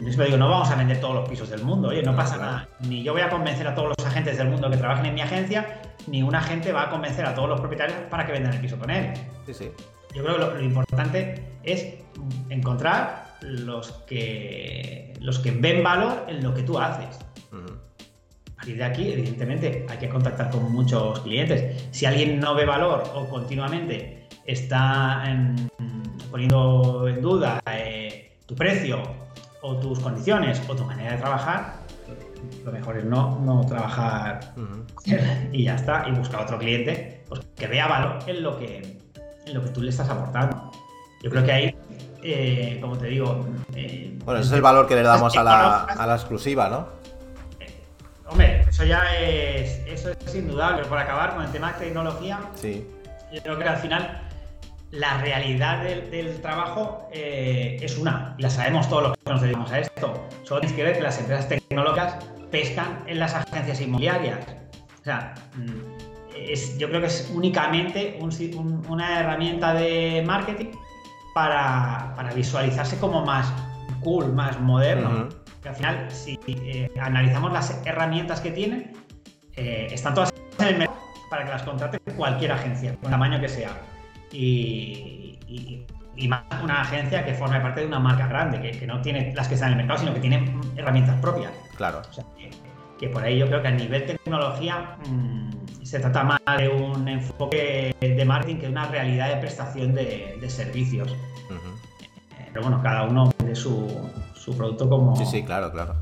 Yo 0.00 0.24
digo, 0.24 0.36
no 0.36 0.50
vamos 0.50 0.68
a 0.68 0.74
vender 0.74 1.00
todos 1.00 1.14
los 1.14 1.28
pisos 1.28 1.48
del 1.48 1.62
mundo, 1.62 1.88
oye, 1.88 2.02
no 2.02 2.14
pasa 2.14 2.36
nada. 2.36 2.68
Ni 2.80 3.04
yo 3.04 3.12
voy 3.12 3.22
a 3.22 3.30
convencer 3.30 3.66
a 3.68 3.74
todos 3.74 3.94
los 3.96 4.06
agentes 4.06 4.36
del 4.36 4.48
mundo 4.48 4.68
que 4.68 4.76
trabajen 4.76 5.06
en 5.06 5.14
mi 5.14 5.20
agencia, 5.20 5.80
ni 6.08 6.24
un 6.24 6.34
agente 6.34 6.72
va 6.72 6.82
a 6.82 6.90
convencer 6.90 7.24
a 7.24 7.34
todos 7.34 7.48
los 7.48 7.60
propietarios 7.60 7.96
para 8.10 8.26
que 8.26 8.32
vendan 8.32 8.52
el 8.52 8.60
piso 8.60 8.76
con 8.78 8.90
él. 8.90 9.12
Sí, 9.46 9.54
sí. 9.54 9.70
Yo 10.12 10.24
creo 10.24 10.34
que 10.34 10.58
lo, 10.58 10.60
importante 10.60 11.44
es 11.62 11.94
encontrar 12.48 13.36
los 13.42 13.92
que, 14.08 15.14
los 15.20 15.38
que 15.38 15.52
ven 15.52 15.84
valor 15.84 16.24
en 16.26 16.42
lo 16.42 16.52
que 16.52 16.62
tú 16.62 16.78
haces. 16.78 17.18
A 17.52 18.56
partir 18.56 18.78
de 18.78 18.84
aquí, 18.84 19.12
evidentemente, 19.12 19.86
hay 19.88 19.98
que 19.98 20.08
contactar 20.08 20.50
con 20.50 20.72
muchos 20.72 21.20
clientes. 21.20 21.88
Si 21.92 22.06
alguien 22.06 22.40
no 22.40 22.54
ve 22.54 22.64
valor 22.64 23.04
o 23.14 23.28
continuamente 23.28 24.15
está 24.46 25.24
poniendo 26.30 27.08
en 27.08 27.20
duda 27.20 27.60
eh, 27.70 28.36
tu 28.46 28.54
precio 28.54 29.02
o 29.62 29.76
tus 29.76 29.98
condiciones 29.98 30.62
o 30.68 30.76
tu 30.76 30.84
manera 30.84 31.12
de 31.12 31.18
trabajar, 31.18 31.74
lo 32.64 32.72
mejor 32.72 32.98
es 32.98 33.04
no, 33.04 33.38
no 33.40 33.64
trabajar 33.66 34.54
y 35.52 35.64
ya 35.64 35.74
está, 35.74 36.06
y 36.08 36.12
buscar 36.12 36.42
otro 36.42 36.58
cliente 36.58 37.24
pues, 37.28 37.40
que 37.56 37.66
vea 37.66 37.88
valor 37.88 38.18
en 38.26 38.42
lo 38.42 38.58
que, 38.58 38.98
en 39.46 39.54
lo 39.54 39.62
que 39.62 39.70
tú 39.70 39.82
le 39.82 39.90
estás 39.90 40.08
aportando. 40.08 40.70
Yo 41.22 41.30
creo 41.30 41.44
que 41.44 41.52
ahí, 41.52 41.76
eh, 42.22 42.78
como 42.80 42.96
te 42.96 43.06
digo... 43.06 43.46
Eh, 43.74 44.16
bueno, 44.24 44.40
ese 44.40 44.50
es 44.50 44.54
el 44.54 44.62
valor 44.62 44.86
que 44.86 44.94
le 44.94 45.02
damos 45.02 45.36
a 45.36 45.42
la, 45.42 45.84
a 45.84 46.06
la 46.06 46.14
exclusiva, 46.14 46.68
¿no? 46.68 46.96
Hombre, 48.28 48.66
eso 48.68 48.84
ya 48.84 49.02
es, 49.18 49.80
eso 49.86 50.10
es 50.10 50.34
indudable. 50.34 50.84
Por 50.84 50.98
acabar 50.98 51.34
con 51.34 51.44
el 51.44 51.50
tema 51.52 51.72
de 51.72 51.86
tecnología, 51.86 52.40
sí. 52.54 52.86
yo 53.32 53.42
creo 53.42 53.58
que 53.58 53.64
al 53.64 53.76
final 53.76 54.20
la 54.90 55.18
realidad 55.18 55.82
del, 55.82 56.40
trabajo 56.40 57.08
eh, 57.12 57.78
es 57.80 57.98
una, 57.98 58.34
y 58.38 58.42
la 58.42 58.50
sabemos 58.50 58.88
todos 58.88 59.02
los 59.04 59.18
que 59.18 59.30
nos 59.30 59.40
dedicamos 59.40 59.72
a 59.72 59.80
esto. 59.80 60.28
Solo 60.44 60.60
tienes 60.60 60.76
que 60.76 60.84
ver 60.84 60.96
que 60.96 61.02
las 61.02 61.18
empresas 61.18 61.48
tecnológicas 61.48 62.24
pescan 62.50 63.02
en 63.06 63.18
las 63.18 63.34
agencias 63.34 63.80
inmobiliarias. 63.80 64.38
O 65.00 65.04
sea, 65.04 65.34
mm, 65.54 66.78
yo 66.78 66.88
creo 66.88 67.00
que 67.00 67.06
es 67.06 67.30
únicamente 67.34 68.18
una 68.88 69.20
herramienta 69.20 69.74
de 69.74 70.22
marketing 70.26 70.72
para, 71.34 72.14
visualizarse 72.34 72.98
como 72.98 73.24
más 73.24 73.52
cool, 74.02 74.32
más 74.32 74.60
moderno 74.60 75.28
al 75.68 75.74
final, 75.74 76.10
si 76.10 76.38
eh, 76.46 76.90
analizamos 77.00 77.52
las 77.52 77.80
herramientas 77.84 78.40
que 78.40 78.50
tienen, 78.50 78.92
eh, 79.56 79.88
están 79.90 80.14
todas 80.14 80.32
en 80.58 80.66
el 80.66 80.78
mercado 80.78 81.00
para 81.30 81.44
que 81.44 81.50
las 81.50 81.62
contrate 81.62 81.98
cualquier 82.16 82.52
agencia, 82.52 82.94
con 82.96 83.10
tamaño 83.10 83.40
que 83.40 83.48
sea. 83.48 83.70
Y, 84.32 85.38
más 86.28 86.42
una 86.62 86.80
agencia 86.80 87.24
que 87.24 87.34
forme 87.34 87.60
parte 87.60 87.82
de 87.82 87.86
una 87.86 88.00
marca 88.00 88.26
grande, 88.26 88.60
que, 88.60 88.86
no 88.86 89.00
tiene 89.00 89.32
las 89.34 89.46
que 89.48 89.54
están 89.54 89.68
en 89.68 89.72
el 89.74 89.86
mercado, 89.86 90.00
sino 90.00 90.14
que 90.14 90.20
tiene 90.20 90.52
herramientas 90.76 91.20
propias. 91.20 91.52
Claro. 91.76 92.02
que, 92.98 93.08
por 93.08 93.22
ahí 93.22 93.38
yo 93.38 93.46
creo 93.46 93.62
que 93.62 93.68
a 93.68 93.72
nivel 93.72 94.06
tecnología 94.06 94.96
mm, 95.08 95.84
se 95.84 96.00
trata 96.00 96.24
más 96.24 96.40
de 96.58 96.68
un 96.68 97.06
enfoque 97.06 97.94
de 98.00 98.24
marketing 98.24 98.56
que 98.56 98.62
de 98.62 98.72
una 98.72 98.86
realidad 98.88 99.28
de 99.28 99.36
prestación 99.36 99.94
de, 99.94 100.44
servicios. 100.48 101.12
Eh, 101.12 102.48
pero 102.52 102.62
bueno, 102.62 102.82
cada 102.82 103.04
uno 103.04 103.30
de 103.44 103.54
su, 103.54 104.10
su 104.34 104.56
producto 104.56 104.88
como. 104.88 105.14
Sí, 105.16 105.26
sí, 105.26 105.44
claro, 105.44 105.70
claro. 105.70 105.94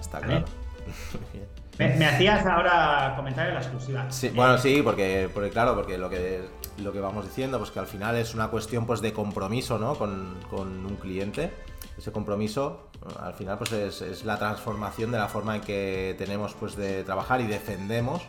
Está 0.00 0.20
claro. 0.20 0.44
Me, 1.78 2.06
hacías 2.06 2.44
ahora 2.44 3.14
comentar 3.16 3.48
en 3.48 3.54
la 3.54 3.60
exclusiva. 3.60 4.08
Bueno, 4.34 4.58
sí, 4.58 4.82
porque, 4.82 5.30
porque 5.32 5.50
claro, 5.50 5.74
porque 5.76 5.96
lo 5.96 6.10
que, 6.10 6.44
lo 6.78 6.92
que 6.92 7.00
vamos 7.00 7.24
diciendo, 7.24 7.58
pues 7.58 7.70
que 7.70 7.78
al 7.78 7.86
final 7.86 8.16
es 8.16 8.34
una 8.34 8.48
cuestión 8.48 8.84
pues 8.84 9.00
de 9.00 9.12
compromiso, 9.12 9.78
¿no? 9.78 9.94
Con, 9.94 10.38
con 10.50 10.84
un 10.84 10.96
cliente. 10.96 11.52
Ese 11.96 12.12
compromiso, 12.12 12.90
al 13.20 13.34
final, 13.34 13.58
pues 13.58 13.72
es, 13.72 14.24
la 14.24 14.38
transformación 14.38 15.12
de 15.12 15.18
la 15.18 15.28
forma 15.28 15.56
en 15.56 15.62
que 15.62 16.14
tenemos 16.18 16.54
pues 16.54 16.76
de 16.76 17.04
trabajar 17.04 17.40
y 17.40 17.46
defendemos, 17.46 18.22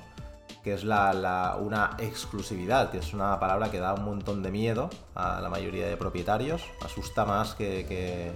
que 0.63 0.73
es 0.73 0.83
la, 0.83 1.55
una 1.59 1.91
exclusividad, 1.99 2.91
que 2.91 2.99
es 2.99 3.13
una 3.13 3.39
palabra 3.39 3.71
que 3.71 3.79
da 3.79 3.93
un 3.93 4.05
montón 4.05 4.43
de 4.43 4.51
miedo 4.51 4.89
a 5.15 5.39
la 5.41 5.49
mayoría 5.49 5.87
de 5.87 5.97
propietarios, 5.97 6.63
asusta 6.83 7.25
más 7.25 7.55
que 7.55 8.33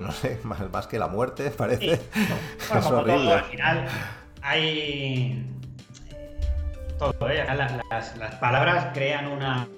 no 0.00 0.12
sé, 0.12 0.38
más, 0.44 0.86
que 0.86 0.98
la 0.98 1.08
muerte, 1.08 1.50
parece. 1.56 1.92
es 2.76 2.86
horrible. 2.86 3.32
al 3.32 3.44
final 3.44 3.88
hay 4.42 5.44
todo, 6.98 7.28
¿eh? 7.28 7.44
las, 7.90 8.34
palabras 8.36 8.88
crean 8.94 9.26
una, 9.26 9.68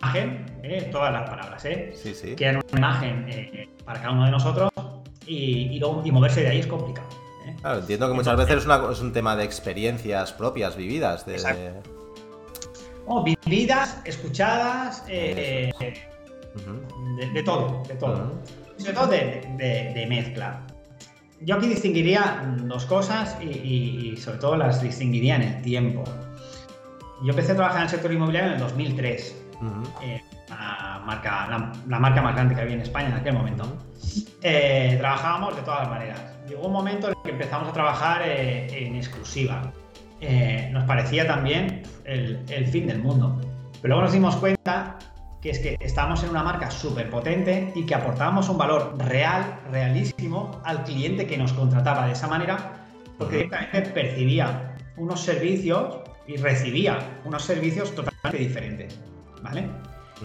imagen, 0.00 0.46
¿eh? 0.62 0.88
todas 0.92 1.12
las 1.12 1.28
palabras, 1.28 1.64
¿eh? 1.64 1.94
Sí, 1.94 2.14
sí. 2.14 2.34
Crean 2.34 2.56
una 2.56 2.78
imagen 2.78 3.26
eh, 3.28 3.68
para 3.84 4.00
cada 4.00 4.12
uno 4.12 4.24
de 4.26 4.30
nosotros 4.30 4.70
y, 5.26 5.80
moverse 6.12 6.42
de 6.42 6.48
ahí 6.48 6.60
es 6.60 6.66
complicado. 6.66 7.08
¿eh? 7.46 7.56
Claro, 7.60 7.78
entiendo 7.80 8.08
que 8.08 8.14
muchas 8.14 8.36
veces 8.36 8.66
es, 8.66 9.00
un 9.00 9.12
tema 9.12 9.36
de 9.36 9.44
experiencias 9.44 10.32
propias, 10.32 10.76
vividas. 10.76 11.26
De, 11.26 11.72
oh, 13.06 13.22
vividas, 13.22 14.00
escuchadas, 14.04 15.04
de, 17.32 17.42
todo, 17.42 17.82
de 17.86 17.94
todo 17.94 18.42
sobre 18.78 18.92
todo 18.92 19.06
de, 19.08 20.06
mezcla. 20.08 20.60
Yo 21.40 21.56
aquí 21.56 21.68
distinguiría 21.68 22.42
dos 22.64 22.84
cosas 22.86 23.36
y, 23.42 24.16
sobre 24.16 24.38
todo 24.38 24.56
las 24.56 24.82
distinguiría 24.82 25.36
en 25.36 25.42
el 25.42 25.62
tiempo. 25.62 26.04
Yo 27.22 27.30
empecé 27.30 27.52
a 27.52 27.56
trabajar 27.56 27.78
en 27.78 27.84
el 27.84 27.90
sector 27.90 28.12
inmobiliario 28.12 28.50
en 28.50 28.54
el 28.54 28.60
2003, 28.60 29.44
eh, 30.02 30.22
la, 30.48 31.02
marca, 31.04 31.72
la, 31.86 31.98
marca 31.98 32.22
más 32.22 32.34
grande 32.34 32.54
que 32.54 32.60
había 32.60 32.74
en 32.74 32.80
España 32.80 33.08
en 33.08 33.14
aquel 33.14 33.34
momento. 33.34 33.76
Eh, 34.42 34.96
trabajábamos 34.98 35.56
de 35.56 35.62
todas 35.62 35.80
las 35.80 35.90
maneras. 35.90 36.22
Llegó 36.48 36.66
un 36.66 36.72
momento 36.72 37.08
en 37.08 37.14
el 37.16 37.22
que 37.24 37.30
empezamos 37.30 37.68
a 37.68 37.72
trabajar 37.72 38.22
eh, 38.24 38.86
en 38.86 38.94
exclusiva. 38.94 39.72
nos 40.72 40.84
parecía 40.84 41.26
también 41.26 41.82
el, 42.04 42.44
el 42.48 42.66
fin 42.66 42.86
del 42.86 43.00
mundo. 43.00 43.40
Pero 43.82 43.94
luego 43.94 44.02
nos 44.02 44.12
dimos 44.12 44.36
cuenta 44.36 44.98
que 45.40 45.50
es 45.50 45.58
que 45.60 45.76
estábamos 45.80 46.22
en 46.24 46.30
una 46.30 46.42
marca 46.42 46.70
súper 46.70 47.08
potente 47.10 47.72
y 47.74 47.86
que 47.86 47.94
aportábamos 47.94 48.48
un 48.48 48.58
valor 48.58 48.96
real, 48.98 49.60
realísimo 49.70 50.60
al 50.64 50.84
cliente 50.84 51.26
que 51.26 51.36
nos 51.36 51.52
contrataba 51.52 52.06
de 52.06 52.12
esa 52.12 52.26
manera, 52.26 52.86
porque 53.18 53.36
directamente 53.36 53.90
percibía 53.90 54.76
unos 54.96 55.20
servicios 55.20 55.98
y 56.26 56.36
recibía 56.36 56.98
unos 57.24 57.44
servicios 57.44 57.94
totalmente 57.94 58.38
diferentes. 58.38 58.98
¿Vale? 59.42 59.68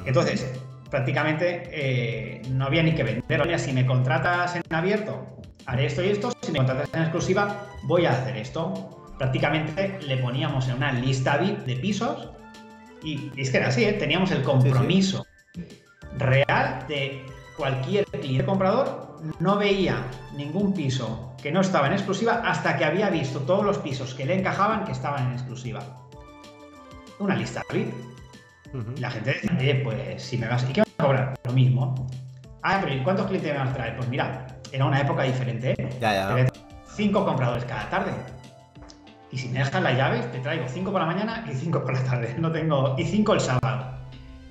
Entonces, 0.06 0.52
prácticamente 0.90 1.70
eh, 1.72 2.42
no 2.50 2.66
había 2.66 2.84
ni 2.84 2.94
que 2.94 3.04
vender. 3.04 3.60
si 3.60 3.72
me 3.72 3.86
contratas 3.86 4.56
en 4.56 4.64
abierto, 4.72 5.26
haré 5.68 5.86
esto 5.86 6.04
y 6.04 6.10
esto. 6.10 6.32
Si 6.42 6.52
me 6.52 6.58
contratas 6.58 6.90
en 6.94 7.02
exclusiva, 7.02 7.68
voy 7.84 8.06
a 8.06 8.12
hacer 8.12 8.38
esto. 8.38 9.14
Prácticamente 9.18 10.00
le 10.02 10.18
poníamos 10.18 10.68
en 10.68 10.76
una 10.76 10.92
lista 10.92 11.38
VIP 11.38 11.60
de 11.60 11.76
pisos 11.76 12.30
y 13.04 13.32
es 13.36 13.50
que 13.50 13.58
era 13.58 13.68
así, 13.68 13.84
¿eh? 13.84 13.94
teníamos 13.94 14.32
el 14.32 14.44
compromiso 14.44 15.26
real 16.18 16.86
de 16.88 17.26
cualquier 17.58 18.06
cliente 18.06 18.46
comprador 18.46 19.04
no 19.40 19.58
veía 19.58 20.06
ningún 20.36 20.74
piso 20.74 21.34
que 21.42 21.52
no 21.52 21.62
estaba 21.62 21.88
en 21.88 21.94
exclusiva 21.94 22.42
hasta 22.46 22.78
que 22.78 22.86
había 22.86 23.10
visto 23.10 23.40
todos 23.42 23.64
los 23.66 23.78
pisos 23.78 24.14
que 24.14 24.26
le 24.26 24.40
encajaban 24.40 24.86
que 24.86 24.92
estaban 24.92 25.28
en 25.28 25.34
exclusiva. 25.34 25.82
Una 27.20 27.36
lista 27.36 27.64
VIP. 27.72 27.94
La 29.00 29.12
gente 29.12 29.40
decía, 29.42 29.82
pues 29.84 30.24
si 30.24 30.38
me 30.38 30.48
vas, 30.48 30.68
¿y 30.70 30.74
qué 30.74 30.82
vas 30.82 30.90
a 30.98 31.04
cobrar? 31.04 31.40
Lo 31.44 31.54
mismo. 31.54 32.08
Ah, 32.64 32.80
pero 32.82 32.96
¿y 32.96 33.04
cuántos 33.04 33.28
clientes 33.28 33.54
me 33.54 33.60
vas 33.60 33.70
a 33.70 33.74
traer? 33.74 33.96
Pues 33.98 34.10
mira, 34.10 34.48
era 34.72 34.86
una 34.86 35.00
época 35.00 35.24
diferente. 35.24 35.76
¿eh? 35.78 35.90
Ya, 36.02 36.14
ya. 36.14 36.48
Cinco 36.96 37.24
compradores 37.24 37.66
cada 37.66 37.90
tarde. 37.90 38.12
Y 39.34 39.38
si 39.40 39.50
me 39.50 39.58
dejas 39.58 39.82
las 39.82 39.98
llaves, 39.98 40.32
te 40.32 40.40
traigo 40.40 40.66
cinco 40.68 40.92
por 40.92 41.02
la 41.02 41.08
mañana 41.08 41.44
y 41.52 41.56
cinco 41.56 41.84
por 41.84 41.94
la 41.94 42.04
tarde. 42.04 42.36
No 42.40 42.52
tengo. 42.52 42.96
Y 43.00 43.04
cinco 43.04 43.34
el 43.34 43.40
sábado. 43.40 43.98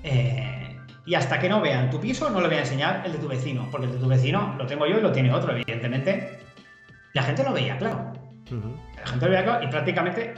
Eh, 0.03 0.77
y 1.05 1.15
hasta 1.15 1.39
que 1.39 1.47
no 1.47 1.61
vean 1.61 1.89
tu 1.89 2.01
piso, 2.01 2.29
no 2.29 2.41
le 2.41 2.47
voy 2.47 2.57
a 2.57 2.59
enseñar 2.59 3.01
el 3.05 3.13
de 3.13 3.17
tu 3.17 3.29
vecino. 3.29 3.65
Porque 3.71 3.87
el 3.87 3.93
de 3.93 3.99
tu 3.99 4.07
vecino 4.09 4.55
lo 4.57 4.65
tengo 4.65 4.85
yo 4.85 4.97
y 4.97 5.01
lo 5.01 5.13
tiene 5.13 5.31
otro, 5.31 5.53
evidentemente. 5.53 6.37
La 7.13 7.23
gente 7.23 7.45
lo 7.45 7.53
veía, 7.53 7.77
claro. 7.77 8.11
La 8.97 9.07
gente 9.07 9.25
lo 9.25 9.31
veía 9.31 9.43
claro 9.45 9.63
y 9.63 9.67
prácticamente 9.67 10.33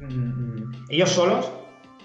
mm, 0.00 0.72
ellos 0.88 1.10
solos 1.10 1.52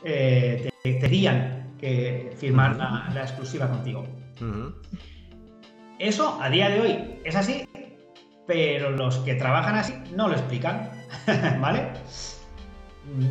eh, 0.04 0.70
te, 0.84 0.94
tenían 0.94 1.76
que 1.80 2.36
firmar 2.38 2.76
la, 2.78 3.22
exclusiva 3.22 3.68
contigo. 3.68 4.06
Eso 5.98 6.40
a 6.40 6.50
día 6.52 6.70
de 6.70 6.82
hoy 6.82 7.20
es 7.24 7.36
así, 7.36 7.68
pero 8.50 8.90
los 8.90 9.18
que 9.18 9.36
trabajan 9.36 9.76
así 9.76 9.94
no 10.16 10.28
lo 10.28 10.34
explican, 10.34 10.90
¿vale? 11.62 11.90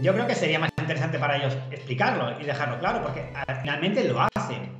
Yo 0.01 0.15
creo 0.15 0.29
que 0.29 0.37
sería 0.37 0.61
más 0.61 0.71
interesante 0.79 1.19
para 1.19 1.39
ellos 1.39 1.57
explicarlo 1.73 2.41
y 2.41 2.45
dejarlo 2.45 2.79
claro, 2.79 3.03
porque 3.03 3.29
finalmente 3.61 4.05
lo 4.09 4.21
hacen. 4.21 4.79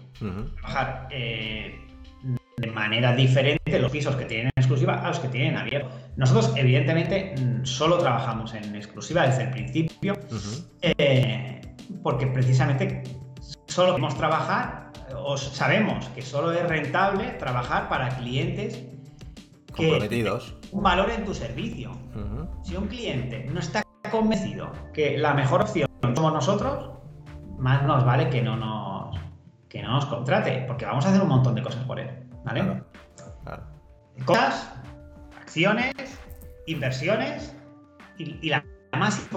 Trabajar 0.61 1.09
eh, 1.11 1.85
de 2.57 2.67
manera 2.69 3.17
diferente 3.17 3.81
los 3.81 3.91
pisos 3.91 4.15
que 4.15 4.27
tienen 4.27 4.53
exclusiva 4.57 5.05
a 5.05 5.09
los 5.09 5.19
que 5.19 5.27
tienen 5.27 5.57
abierto. 5.57 5.91
Nosotros, 6.17 6.53
evidentemente, 6.55 7.35
solo 7.65 7.99
trabajamos 7.99 8.55
en 8.55 8.77
exclusiva 8.77 9.27
desde 9.27 9.43
el 9.43 9.51
principio, 9.51 10.17
eh, 10.83 11.61
porque 12.05 12.29
precisamente 12.29 13.03
solo 13.67 13.97
queremos 13.97 14.17
trabajar, 14.17 14.93
o 15.17 15.37
sabemos 15.37 16.07
que 16.11 16.23
solo 16.23 16.53
es 16.53 16.63
rentable 16.69 17.25
trabajar 17.41 17.89
para 17.89 18.11
clientes 18.11 18.85
comprometidos. 19.79 20.57
Un 20.73 20.83
valor 20.83 21.11
en 21.11 21.25
tu 21.25 21.35
servicio. 21.35 21.93
Si 22.63 22.77
un 22.77 22.89
cliente 22.89 23.47
no 23.53 23.61
está 23.61 23.83
convencido 24.11 24.71
que 24.93 25.17
la 25.17 25.35
mejor 25.35 25.63
opción 25.63 25.89
somos 26.15 26.33
nosotros, 26.33 26.91
más 27.59 27.83
nos 27.85 28.05
vale 28.05 28.29
que 28.31 28.43
no 28.43 28.57
nos, 28.57 29.17
que 29.69 29.83
no 29.83 29.93
nos 29.93 30.07
contrate, 30.07 30.65
porque 30.67 30.85
vamos 30.85 31.05
a 31.07 31.11
hacer 31.11 31.23
un 31.23 31.29
montón 31.29 31.55
de 31.55 31.63
cosas 31.63 31.85
por 31.85 31.99
él. 31.99 32.11
¿Vale? 32.45 32.83
Cosas, 34.25 34.75
acciones, 35.41 35.95
inversiones 36.67 37.55
y, 38.19 38.49
la 38.49 38.65
más 38.93 39.29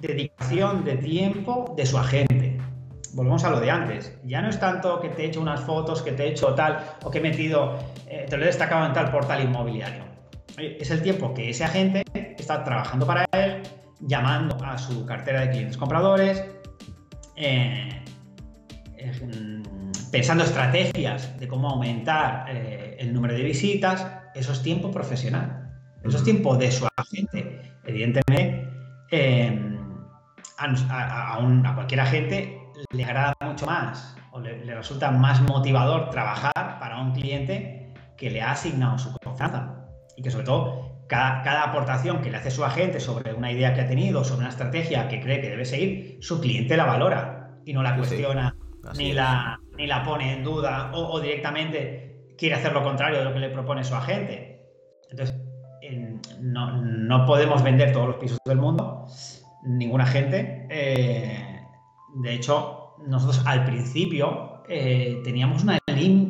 dedicación 0.00 0.84
de 0.84 0.96
tiempo 0.96 1.74
de 1.76 1.86
su 1.86 1.98
agente. 1.98 2.51
Volvemos 3.14 3.44
a 3.44 3.50
lo 3.50 3.60
de 3.60 3.70
antes. 3.70 4.18
Ya 4.24 4.40
no 4.40 4.48
es 4.48 4.58
tanto 4.58 5.00
que 5.00 5.10
te 5.10 5.22
he 5.22 5.26
hecho 5.26 5.40
unas 5.40 5.60
fotos, 5.60 6.02
que 6.02 6.12
te 6.12 6.24
he 6.24 6.28
hecho 6.28 6.54
tal, 6.54 6.78
o 7.04 7.10
que 7.10 7.18
he 7.18 7.20
metido, 7.20 7.78
eh, 8.08 8.26
te 8.28 8.36
lo 8.36 8.44
he 8.44 8.46
destacado 8.46 8.86
en 8.86 8.92
tal 8.92 9.10
portal 9.10 9.42
inmobiliario. 9.42 10.04
Es 10.56 10.90
el 10.90 11.02
tiempo 11.02 11.32
que 11.32 11.50
ese 11.50 11.64
agente 11.64 12.04
está 12.38 12.62
trabajando 12.64 13.06
para 13.06 13.26
él, 13.32 13.62
llamando 14.00 14.56
a 14.64 14.78
su 14.78 15.04
cartera 15.06 15.42
de 15.42 15.50
clientes 15.50 15.76
compradores, 15.76 16.44
eh, 17.36 18.02
eh, 18.96 19.62
pensando 20.10 20.44
estrategias 20.44 21.38
de 21.38 21.48
cómo 21.48 21.70
aumentar 21.70 22.50
el 22.50 23.12
número 23.12 23.34
de 23.34 23.42
visitas, 23.42 24.06
eso 24.34 24.52
es 24.52 24.62
tiempo 24.62 24.90
profesional. 24.90 25.70
Eso 26.04 26.16
es 26.16 26.24
tiempo 26.24 26.56
de 26.56 26.70
su 26.70 26.86
agente. 26.96 27.60
Evidentemente, 27.84 28.68
em, 29.10 29.78
a, 30.58 31.74
cualquier 31.74 32.00
agente 32.00 32.61
le 32.90 33.04
agrada 33.04 33.34
mucho 33.44 33.66
más 33.66 34.16
o 34.32 34.40
le, 34.40 34.74
resulta 34.74 35.10
más 35.10 35.40
motivador 35.42 36.10
trabajar 36.10 36.52
para 36.54 37.00
un 37.00 37.12
cliente 37.12 37.92
que 38.16 38.30
le 38.30 38.40
ha 38.42 38.52
asignado 38.52 38.98
su 38.98 39.12
confianza. 39.22 39.86
Y 40.16 40.22
que 40.22 40.30
sobre 40.30 40.44
todo 40.44 40.92
cada, 41.08 41.62
aportación 41.62 42.22
que 42.22 42.30
le 42.30 42.38
hace 42.38 42.50
su 42.50 42.64
agente 42.64 43.00
sobre 43.00 43.34
una 43.34 43.50
idea 43.50 43.74
que 43.74 43.82
ha 43.82 43.86
tenido, 43.86 44.24
sobre 44.24 44.40
una 44.40 44.48
estrategia 44.48 45.08
que 45.08 45.20
cree 45.20 45.40
que 45.40 45.50
debe 45.50 45.64
seguir, 45.64 46.18
su 46.20 46.40
cliente 46.40 46.76
la 46.76 46.84
valora 46.84 47.50
y 47.64 47.72
no 47.72 47.82
la 47.82 47.96
cuestiona 47.96 48.54
ni 48.96 49.12
la, 49.12 49.60
ni 49.76 49.86
la 49.86 50.02
pone 50.02 50.32
en 50.32 50.44
duda 50.44 50.90
o, 50.94 51.20
directamente 51.20 52.34
quiere 52.38 52.54
hacer 52.56 52.72
lo 52.72 52.82
contrario 52.82 53.18
de 53.18 53.24
lo 53.24 53.32
que 53.32 53.38
le 53.38 53.50
propone 53.50 53.84
su 53.84 53.94
agente. 53.94 54.70
Entonces, 55.10 55.36
no, 56.40 57.26
podemos 57.26 57.62
vender 57.62 57.92
todos 57.92 58.08
los 58.08 58.16
pisos 58.16 58.38
del 58.44 58.58
mundo, 58.58 59.06
ninguna 59.64 60.06
gente. 60.06 60.66
Eh, 60.70 61.51
de 62.14 62.34
hecho, 62.34 62.96
nosotros 63.06 63.42
al 63.46 63.64
principio 63.64 64.62
eh, 64.68 65.20
teníamos 65.24 65.62
una, 65.62 65.78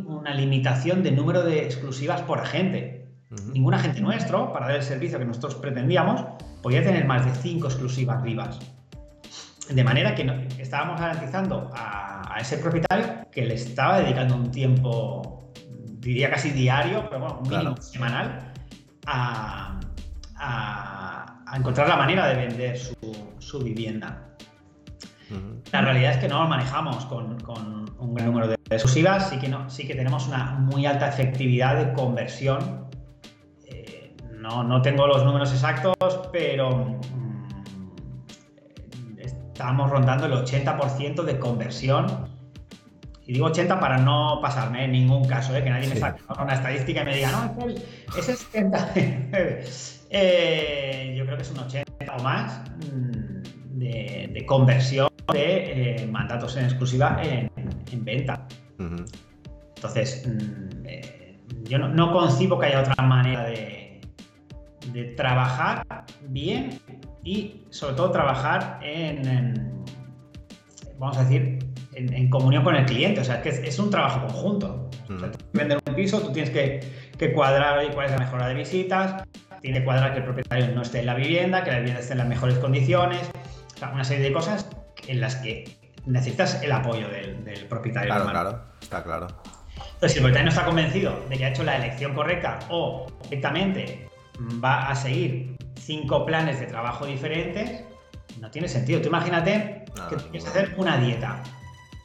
una, 0.06 0.34
limitación 0.34 1.02
de 1.02 1.12
número 1.12 1.42
de 1.42 1.64
exclusivas 1.64 2.22
por 2.22 2.40
agente. 2.40 3.08
Ningún 3.52 3.74
agente 3.74 4.00
nuestro, 4.00 4.52
para 4.52 4.66
dar 4.66 4.76
el 4.76 4.82
servicio 4.82 5.18
que 5.18 5.24
nosotros 5.24 5.54
pretendíamos, 5.54 6.24
podía 6.62 6.82
tener 6.82 7.06
más 7.06 7.24
de 7.24 7.34
cinco 7.34 7.68
exclusivas 7.68 8.22
vivas. 8.22 8.58
De 9.70 9.84
manera 9.84 10.14
que 10.14 10.48
estábamos 10.58 11.00
garantizando 11.00 11.70
a, 11.74 12.36
ese 12.40 12.58
propietario 12.58 13.26
que 13.30 13.46
le 13.46 13.54
estaba 13.54 14.00
dedicando 14.00 14.34
un 14.34 14.50
tiempo, 14.50 15.52
diría 16.00 16.30
casi 16.30 16.50
diario, 16.50 17.08
pero 17.08 17.20
bueno, 17.20 17.40
un 17.42 17.48
mínimo 17.48 17.76
semanal, 17.76 18.52
a, 19.06 19.78
encontrar 21.54 21.88
la 21.88 21.96
manera 21.96 22.26
de 22.28 22.46
vender 22.46 22.78
su, 22.78 23.58
vivienda. 23.62 24.31
La 25.72 25.80
realidad 25.80 26.12
es 26.12 26.18
que 26.18 26.28
no 26.28 26.42
lo 26.42 26.48
manejamos 26.48 27.04
con, 27.06 27.38
un 27.98 28.14
gran 28.14 28.26
número 28.26 28.48
de 28.48 28.54
exclusivas, 28.70 29.30
sí 29.30 29.38
que, 29.38 29.48
no, 29.48 29.70
sí 29.70 29.86
que 29.86 29.94
tenemos 29.94 30.26
una 30.26 30.52
muy 30.52 30.86
alta 30.86 31.08
efectividad 31.08 31.76
de 31.76 31.92
conversión. 31.92 32.88
Eh, 33.64 34.16
no, 34.32 34.64
no, 34.64 34.82
tengo 34.82 35.06
los 35.06 35.24
números 35.24 35.52
exactos, 35.52 36.28
pero 36.32 36.98
estábamos 39.18 39.90
rondando 39.90 40.26
el 40.26 40.32
80% 40.32 41.22
de 41.22 41.38
conversión. 41.38 42.32
Y 43.24 43.34
digo 43.34 43.46
80 43.46 43.78
para 43.78 43.98
no 43.98 44.40
pasarme 44.42 44.84
en 44.84 44.92
ningún 44.92 45.24
caso, 45.26 45.54
¿eh? 45.54 45.62
que 45.62 45.70
nadie 45.70 45.88
me 45.88 45.96
saque 45.96 46.20
una 46.42 46.54
estadística 46.54 47.02
y 47.02 47.04
me 47.04 47.14
diga, 47.14 47.30
no, 47.30 47.66
es 48.18 48.28
el 48.28 48.36
79. 48.36 49.64
Eh, 50.14 51.14
yo 51.16 51.24
creo 51.24 51.38
que 51.38 51.42
es 51.42 51.50
un 51.50 51.60
80 51.60 52.16
o 52.18 52.22
más 52.22 52.60
de, 53.82 54.44
conversión 54.46 55.08
de 55.32 56.02
eh, 56.02 56.06
mandatos 56.06 56.56
en 56.56 56.64
exclusiva 56.64 57.20
en, 57.22 57.50
venta. 58.04 58.46
Entonces, 59.76 60.26
mm, 60.26 61.68
yo 61.68 61.78
no, 61.78 62.12
concibo 62.12 62.58
que 62.58 62.66
haya 62.66 62.80
otra 62.80 63.04
manera 63.04 63.44
de, 63.44 64.00
de 64.92 65.04
trabajar 65.16 65.84
bien 66.28 66.80
y 67.24 67.62
sobre 67.70 67.94
todo 67.94 68.10
trabajar 68.10 68.80
en, 68.82 69.84
vamos 70.98 71.16
a 71.18 71.24
decir, 71.24 71.58
en, 71.94 72.30
comunión 72.30 72.64
con 72.64 72.76
el 72.76 72.84
cliente. 72.84 73.20
O 73.20 73.24
sea, 73.24 73.42
que 73.42 73.50
es, 73.50 73.78
un 73.78 73.90
trabajo 73.90 74.26
conjunto. 74.26 74.90
vender 75.52 75.78
un 75.86 75.94
piso, 75.94 76.20
tú 76.20 76.32
tienes 76.32 76.50
que, 76.50 77.32
cuadrar 77.34 77.80
cuál 77.94 78.06
es 78.06 78.12
la 78.12 78.18
mejora 78.18 78.48
de 78.48 78.54
visitas, 78.54 79.22
tiene 79.60 79.78
que 79.78 79.84
cuadrar 79.84 80.12
que 80.12 80.18
el 80.18 80.24
propietario 80.24 80.74
no 80.74 80.82
esté 80.82 81.00
en 81.00 81.06
la 81.06 81.14
vivienda, 81.14 81.62
que 81.62 81.70
la 81.70 81.78
vivienda 81.78 82.00
esté 82.00 82.14
en 82.14 82.18
las 82.18 82.26
mejores 82.26 82.58
condiciones, 82.58 83.20
o 83.20 83.41
sea, 83.82 83.94
una 83.94 84.04
serie 84.04 84.24
de 84.24 84.32
cosas 84.32 84.66
en 85.06 85.20
las 85.20 85.36
que 85.36 85.76
necesitas 86.06 86.62
el 86.62 86.72
apoyo 86.72 87.08
del, 87.08 87.66
propietario. 87.68 88.12
Claro, 88.12 88.30
claro, 88.30 88.62
está 88.80 89.02
claro. 89.02 89.26
Entonces, 89.76 90.12
si 90.12 90.18
el 90.18 90.24
propietario 90.24 90.44
no 90.44 90.50
está 90.50 90.64
convencido 90.64 91.24
de 91.28 91.38
que 91.38 91.44
ha 91.44 91.48
hecho 91.48 91.64
la 91.64 91.76
elección 91.76 92.14
correcta 92.14 92.58
o 92.70 93.06
directamente 93.24 94.08
va 94.62 94.88
a 94.88 94.94
seguir 94.94 95.56
cinco 95.78 96.24
planes 96.26 96.60
de 96.60 96.66
trabajo 96.66 97.06
diferentes, 97.06 97.84
no 98.40 98.50
tiene 98.50 98.68
sentido. 98.68 99.00
Tú 99.00 99.08
imagínate 99.08 99.84
que 100.08 100.16
tienes 100.16 100.44
que 100.44 100.50
hacer 100.50 100.74
una 100.76 100.96
dieta. 100.98 101.42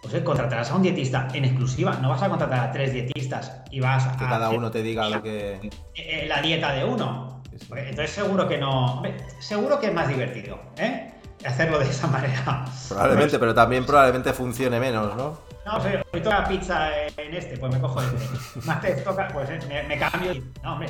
Pues 0.01 0.13
eh, 0.13 0.23
contratarás 0.23 0.71
a 0.71 0.75
un 0.75 0.83
dietista 0.83 1.27
en 1.33 1.45
exclusiva, 1.45 1.97
no 2.01 2.09
vas 2.09 2.21
a 2.21 2.29
contratar 2.29 2.69
a 2.69 2.71
tres 2.71 2.93
dietistas 2.93 3.61
y 3.71 3.79
vas 3.79 4.05
a. 4.05 4.11
Que 4.11 4.25
cada 4.25 4.49
uno 4.51 4.69
te 4.69 4.83
diga 4.83 5.09
lo 5.09 5.21
que. 5.23 5.55
Eh, 5.55 5.69
eh, 5.95 6.25
la 6.27 6.41
dieta 6.41 6.73
de 6.73 6.85
uno. 6.85 7.41
Pues, 7.67 7.89
entonces 7.89 8.11
seguro 8.11 8.47
que 8.47 8.57
no. 8.57 9.01
Seguro 9.39 9.79
que 9.79 9.87
es 9.87 9.93
más 9.93 10.07
divertido, 10.07 10.59
¿eh? 10.77 11.11
Hacerlo 11.47 11.79
de 11.79 11.85
esa 11.85 12.07
manera. 12.07 12.65
Probablemente, 12.89 13.39
pero 13.39 13.53
también 13.53 13.85
probablemente 13.85 14.33
funcione 14.33 14.79
menos, 14.79 15.15
¿no? 15.15 15.39
No, 15.65 15.81
sé, 15.81 16.03
hoy 16.13 16.21
toca 16.21 16.45
pizza 16.45 16.89
en 17.17 17.33
este, 17.33 17.57
pues 17.57 17.73
me 17.73 17.79
cojo 17.79 18.01
este. 18.01 18.65
Más 18.65 18.81
te 18.81 18.91
toca, 18.95 19.27
pues 19.29 19.49
me, 19.67 19.83
me 19.83 19.97
cambio 19.97 20.33
y. 20.33 20.43
No, 20.63 20.73
hombre 20.73 20.89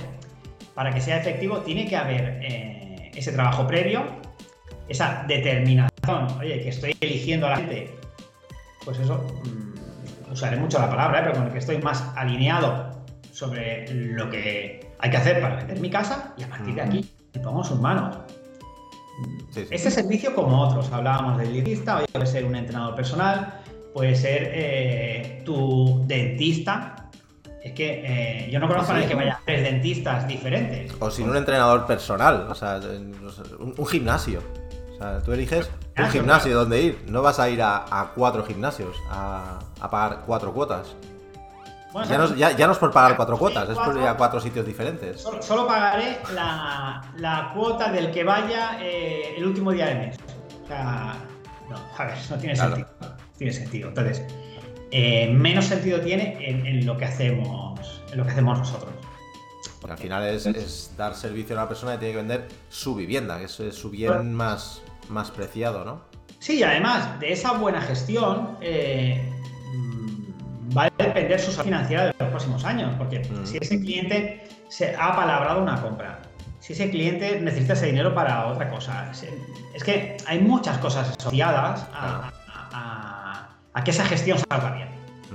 para 0.78 0.94
que 0.94 1.02
sea 1.02 1.18
efectivo 1.18 1.58
tiene 1.62 1.88
que 1.88 1.98
haber 1.98 2.40
eh, 2.40 3.12
ese 3.16 3.32
trabajo 3.32 3.66
previo, 3.66 4.04
esa 4.88 5.26
determinación, 5.28 6.28
oye, 6.40 6.62
que 6.62 6.70
estoy 6.70 6.96
eligiendo 7.02 7.48
a 7.48 7.50
la 7.50 7.58
gente, 7.58 7.98
pues 8.86 9.00
eso, 9.00 9.26
mm, 9.44 10.32
usaré 10.32 10.56
mucho 10.58 10.78
la 10.78 10.88
palabra, 10.88 11.18
¿eh? 11.18 11.22
pero 11.24 11.36
con 11.38 11.48
el 11.48 11.52
que 11.52 11.58
estoy 11.58 11.80
más 11.80 12.04
alineado 12.16 12.92
sobre 13.32 13.92
lo 13.92 14.30
que 14.30 14.94
hay 15.00 15.10
que 15.10 15.18
hacer 15.18 15.42
para 15.42 15.56
vender 15.56 15.80
mi 15.80 15.90
casa 15.90 16.36
y 16.38 16.44
a 16.44 16.48
partir 16.48 16.76
de 16.76 16.82
aquí 16.82 17.12
me 17.34 17.42
pongo 17.42 17.64
sus 17.64 17.80
manos. 17.80 18.16
Este 19.56 19.90
servicio 19.90 20.36
como 20.36 20.62
otros, 20.62 20.92
hablábamos 20.92 21.38
del 21.40 21.52
dietista, 21.52 22.06
puede 22.12 22.26
ser 22.28 22.46
un 22.46 22.56
entrenador 22.56 22.96
personal, 22.96 23.62
puede 23.94 24.16
ser 24.16 24.52
eh, 24.54 25.42
tu 25.44 26.04
dentista, 26.06 27.08
es 27.68 27.74
que 27.74 28.04
eh, 28.06 28.50
yo 28.52 28.60
no 28.60 28.68
conozco 28.68 28.92
a 28.92 28.96
nadie 28.96 29.08
que 29.08 29.16
vaya 29.16 29.34
a 29.34 29.42
tres 29.44 29.64
dentistas 29.64 30.28
diferentes. 30.28 30.94
O 31.00 31.12
sin 31.12 31.30
un 31.30 31.36
entrenador 31.36 31.86
personal, 31.86 32.48
o 32.50 32.56
sea, 32.56 32.80
un, 33.60 33.86
gimnasio. 33.88 34.42
O 34.94 34.98
sea, 34.98 35.22
tú 35.22 35.34
eliges 35.34 35.70
un 35.98 36.10
gimnasio 36.10 36.56
donde 36.56 36.82
ir. 36.82 37.04
No 37.08 37.22
vas 37.22 37.40
a 37.40 37.50
ir 37.50 37.62
a, 37.62 38.12
cuatro 38.16 38.46
gimnasios 38.46 38.96
a, 39.10 39.60
pagar 39.92 40.24
cuatro 40.26 40.54
cuotas. 40.54 40.96
Ya, 42.38 42.68
no, 42.68 42.74
es 42.74 42.78
por 42.78 42.92
pagar 42.92 43.16
cuatro 43.16 43.38
cuotas, 43.38 43.70
es 43.70 43.78
por 43.78 43.98
ir 43.98 44.04
a 44.04 44.16
cuatro 44.16 44.40
sitios 44.40 44.66
diferentes. 44.66 45.22
Solo, 45.42 45.68
pagaré 45.68 46.20
la, 46.34 47.52
cuota 47.54 47.92
del 47.92 48.12
que 48.12 48.24
vaya 48.24 48.78
eh, 48.82 49.36
el 49.38 49.46
último 49.46 49.72
día 49.72 49.88
del 49.88 50.00
mes. 50.00 50.18
O 50.64 50.68
sea, 50.68 51.16
no, 51.70 51.76
a 51.98 52.06
ver, 52.06 52.18
no 52.30 52.38
tiene 52.38 52.56
sentido. 52.56 52.88
Tiene 53.38 53.54
sentido. 53.54 53.90
Entonces, 53.90 54.24
eh, 54.92 55.32
menos 55.34 55.66
sentido 55.66 56.00
tiene 56.02 56.38
en, 56.40 56.86
lo 56.86 56.98
que 56.98 57.06
hacemos, 57.06 58.02
en 58.12 58.18
lo 58.18 58.24
que 58.26 58.32
hacemos 58.32 58.58
nosotros. 58.60 58.92
Porque 59.80 59.94
al 59.94 60.00
final 60.00 60.24
es, 60.24 60.94
dar 60.98 61.16
servicio 61.16 61.56
a 61.56 61.60
una 61.60 61.68
persona 61.68 61.94
que 61.94 62.00
tiene 62.00 62.14
que 62.14 62.18
vender 62.18 62.48
su 62.70 62.96
vivienda, 62.96 63.38
que 63.38 63.46
es, 63.46 63.52
su 63.52 63.90
bien 63.90 64.34
más, 64.34 64.82
más 65.10 65.32
preciado, 65.32 65.86
¿no? 65.86 66.02
Sí, 66.40 66.60
y 66.60 66.64
además 66.64 67.20
de 67.20 67.32
esa 67.32 67.54
buena 67.54 67.82
gestión 67.82 68.58
eh, 68.62 69.37
va 70.76 70.86
a 70.86 70.90
depender 70.98 71.40
su 71.40 71.52
financiera 71.52 72.08
de 72.08 72.16
los 72.20 72.30
próximos 72.30 72.66
años, 72.66 72.94
porque 72.98 73.20
mm. 73.20 73.46
si 73.46 73.58
ese 73.58 73.80
cliente 73.80 74.48
se 74.70 74.96
ha 74.96 75.16
palabrado 75.16 75.62
una 75.62 75.82
compra, 75.82 76.20
si 76.60 76.74
ese 76.74 76.90
cliente 76.90 77.40
necesita 77.40 77.74
ese 77.74 77.88
dinero 77.88 78.14
para 78.14 78.48
otra 78.48 78.70
cosa, 78.70 79.12
es 79.74 79.84
que 79.84 80.18
hay 80.26 80.40
muchas 80.40 80.78
cosas 80.80 81.16
asociadas 81.18 81.88
a, 81.94 82.32
a 83.78 83.84
que 83.84 83.92
esa 83.92 84.06
gestión 84.06 84.40
salga 84.50 84.72
bien, 84.72 84.88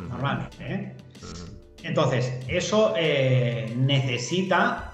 normalmente. 0.08 0.56
¿eh? 0.60 0.92
Entonces, 1.84 2.32
eso 2.48 2.92
eh, 2.96 3.72
necesita, 3.76 4.90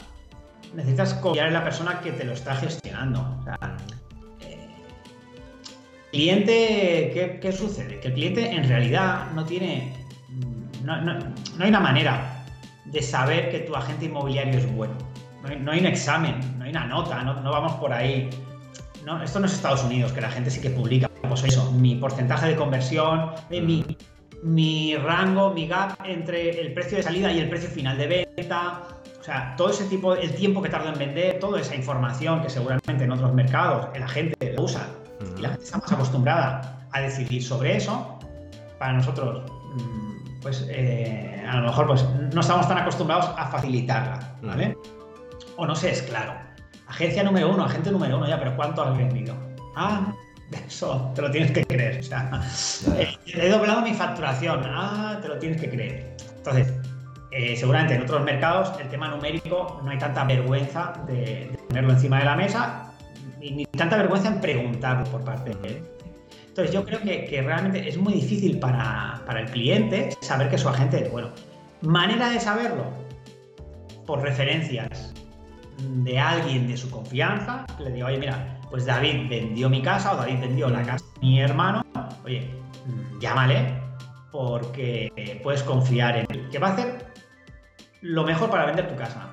necesitas 0.75 1.15
confiar 1.15 1.47
en 1.47 1.55
la 1.55 1.65
persona 1.65 2.01
que 2.01 2.13
te 2.13 2.25
lo 2.25 2.35
está 2.35 2.55
gestionando. 2.57 3.39
O 3.41 3.45
sea, 3.45 3.77
eh, 4.41 4.69
cliente, 6.13 7.39
¿qué, 7.41 7.53
sucede? 7.53 8.01
Que 8.01 8.09
el 8.09 8.15
cliente 8.15 8.51
en 8.51 8.69
realidad 8.69 9.31
no 9.35 9.47
tiene, 9.47 9.95
no, 10.89 11.01
no, 11.03 11.15
no, 11.15 11.65
hay 11.65 11.69
una 11.69 11.81
manera 11.81 12.45
de 12.87 13.03
saber 13.03 13.51
que 13.51 13.61
tu 13.61 13.77
agente 13.77 14.07
inmobiliario 14.07 14.59
es 14.59 14.75
bueno. 14.75 14.95
No 15.61 15.71
hay, 15.71 15.81
un 15.81 15.87
examen, 15.87 16.41
no 16.59 16.65
hay 16.65 16.71
una 16.71 16.87
nota, 16.87 17.23
no, 17.23 17.51
vamos 17.51 17.73
por 17.75 17.93
ahí. 17.93 18.29
esto 19.23 19.39
no 19.41 19.47
es 19.47 19.53
Estados 19.53 19.85
Unidos, 19.85 20.13
que 20.13 20.21
la 20.21 20.31
gente 20.31 20.51
sí 20.51 20.61
que 20.61 20.71
publica 20.71 21.09
pues 21.29 21.45
eso, 21.45 21.71
mi 21.73 21.95
porcentaje 21.95 22.49
de 22.49 22.57
conversión, 22.57 23.33
mi, 23.51 23.85
mi 24.43 24.97
rango, 24.97 25.53
mi 25.53 25.69
gap 25.69 25.99
entre 26.05 26.61
el 26.61 26.73
precio 26.73 26.97
de 26.97 27.03
salida 27.03 27.31
y 27.31 27.39
el 27.39 27.49
precio 27.49 27.69
final 27.69 27.97
de 27.99 28.27
venta. 28.37 28.83
O 29.21 29.23
sea, 29.23 29.55
todo 29.57 29.71
ese 29.71 29.85
tipo, 29.85 30.15
el 30.15 30.35
tiempo 30.35 30.63
que 30.63 30.71
tardo 30.71 30.89
en 30.89 30.99
vender, 30.99 31.39
toda 31.39 31.61
esa 31.61 31.75
información 31.75 32.43
que 32.43 32.49
seguramente 32.49 33.05
en 33.05 33.13
otros 33.13 33.33
mercados 33.35 33.89
la 33.99 34.09
gente 34.09 34.55
lo 34.55 34.65
usa 34.65 34.89
y 35.37 35.43
la 35.43 35.51
gente 35.51 35.65
está 35.65 35.79
más 35.79 35.93
acostumbrada 35.93 36.87
a 36.93 37.01
decidir 37.01 37.43
sobre 37.43 37.77
eso, 37.77 38.19
para 38.79 38.95
nosotros, 38.95 39.51
mm, 39.75 40.08
pues 40.43 40.67
eh, 40.69 41.45
a 41.49 41.57
lo 41.57 41.69
mejor 41.69 41.87
pues, 41.87 42.05
no 42.33 42.41
estamos 42.41 42.69
tan 42.69 42.79
acostumbrados 42.79 43.27
a 43.37 43.47
facilitarla, 43.47 44.37
¿vale? 44.43 44.77
O 45.57 45.67
no 45.67 45.75
sé, 45.75 45.91
es 45.91 46.03
claro. 46.03 46.35
Agencia 46.87 47.23
número 47.23 47.53
uno, 47.53 47.65
agente 47.65 47.91
número 47.91 48.17
uno, 48.17 48.29
ya, 48.29 48.39
pero 48.39 48.57
¿cuánto 48.57 48.83
has 48.83 48.97
vendido? 48.97 49.35
Ah, 49.77 50.13
eso 50.67 51.13
te 51.15 51.23
lo 51.23 51.31
tienes 51.31 51.53
que 51.53 51.65
creer. 51.65 52.01
O 52.01 52.03
sea, 52.03 52.43
eh, 52.97 53.15
he 53.27 53.49
doblado 53.49 53.83
mi 53.83 53.95
facturación. 53.95 54.63
Ah, 54.65 55.19
te 55.21 55.29
lo 55.29 55.39
tienes 55.39 55.61
que 55.61 55.69
creer. 55.69 56.17
Entonces, 56.37 56.73
eh, 57.31 57.57
seguramente 57.57 57.95
en 57.95 58.03
otros 58.03 58.25
mercados 58.25 58.73
el 58.81 58.89
tema 58.89 59.09
numérico 59.09 59.81
no 59.85 59.91
hay 59.91 59.99
tanta 59.99 60.25
vergüenza 60.25 60.95
de, 61.07 61.59
ponerlo 61.69 61.93
encima 61.93 62.21
de 62.21 62.25
la 62.25 62.37
mesa 62.37 62.91
ni, 63.39 63.67
tanta 63.67 63.99
vergüenza 63.99 64.29
en 64.29 64.41
preguntarlo 64.41 65.05
por 65.05 65.25
parte 65.25 65.55
de 65.55 65.69
él. 65.69 65.83
Entonces 66.59 66.75
yo 66.75 66.85
creo 66.85 67.01
que, 67.03 67.41
realmente 67.41 67.89
es 67.89 67.97
muy 67.97 68.15
difícil 68.15 68.59
para, 68.59 69.23
para, 69.25 69.43
el 69.43 69.47
cliente 69.49 70.11
saber 70.21 70.51
que 70.51 70.59
su 70.59 70.69
agente 70.69 71.05
es 71.05 71.13
bueno. 71.13 71.31
Manera 71.83 72.31
de 72.31 72.41
saberlo, 72.41 72.83
por 74.05 74.23
referencias 74.23 75.15
de 75.79 76.19
alguien 76.19 76.67
de 76.67 76.77
su 76.77 76.91
confianza, 76.91 77.65
le 77.79 77.93
digo, 77.93 78.09
oye, 78.09 78.19
mira, 78.19 78.59
pues 78.71 78.87
David 78.87 79.29
vendió 79.29 79.71
mi 79.71 79.83
casa 79.83 80.15
o 80.15 80.17
David 80.17 80.41
vendió 80.41 80.69
la 80.69 80.83
casa 80.83 81.05
de 81.15 81.29
mi 81.29 81.41
hermano, 81.41 81.87
oye, 82.25 82.51
llámale 83.21 83.81
porque 84.33 85.41
puedes 85.45 85.63
confiar 85.63 86.17
en 86.17 86.27
él. 86.29 86.49
¿Qué 86.51 86.59
va 86.59 86.71
a 86.71 86.73
hacer 86.73 87.07
lo 88.01 88.25
mejor 88.25 88.51
para 88.51 88.67
vender 88.67 88.89
tu 88.89 88.97
casa. 88.97 89.29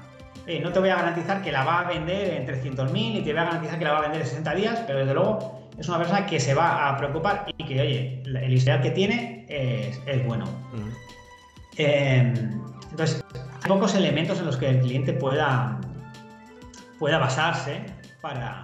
no 0.61 0.71
te 0.71 0.79
voy 0.79 0.89
a 0.89 0.97
garantizar 0.97 1.41
que 1.41 1.51
la 1.51 1.63
va 1.63 1.79
a 1.79 1.87
vender 1.87 2.35
en 2.35 2.45
300.000 2.45 3.15
y 3.15 3.21
te 3.23 3.31
voy 3.31 3.41
a 3.41 3.45
garantizar 3.45 3.79
que 3.79 3.85
la 3.85 3.93
va 3.93 3.97
a 3.97 4.01
vender 4.01 4.21
en 4.21 4.27
60 4.27 4.53
días, 4.53 4.83
pero 4.85 4.99
desde 4.99 5.15
luego 5.15 5.64
es 5.77 5.87
una 5.89 5.97
persona 5.97 6.25
que 6.25 6.39
se 6.39 6.53
va 6.53 6.89
a 6.89 6.97
preocupar 6.97 7.45
y 7.57 7.65
que, 7.65 7.81
oye, 7.81 8.23
el 8.23 8.53
historial 8.53 8.81
que 8.81 8.91
tiene 8.91 9.45
es, 9.49 10.25
bueno. 10.25 10.45
Em, 11.77 12.61
entonces, 12.91 13.23
hay 13.33 13.67
pocos 13.67 13.95
elementos 13.95 14.39
en 14.39 14.45
los 14.45 14.57
que 14.57 14.69
el 14.69 14.79
cliente 14.79 15.13
pueda, 15.13 15.79
pueda 16.97 17.17
basarse 17.17 17.85
para, 18.21 18.63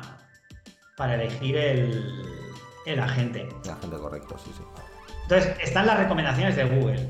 para 0.95 1.15
elegir 1.15 1.57
el, 1.57 2.99
agente. 2.99 3.49
El 3.65 3.71
agente 3.71 3.97
correcto, 3.97 4.37
sí, 4.37 4.51
sí. 4.55 4.63
Entonces, 5.23 5.55
están 5.61 5.87
las 5.87 5.97
recomendaciones 5.97 6.55
de 6.55 6.63
Google. 6.65 7.09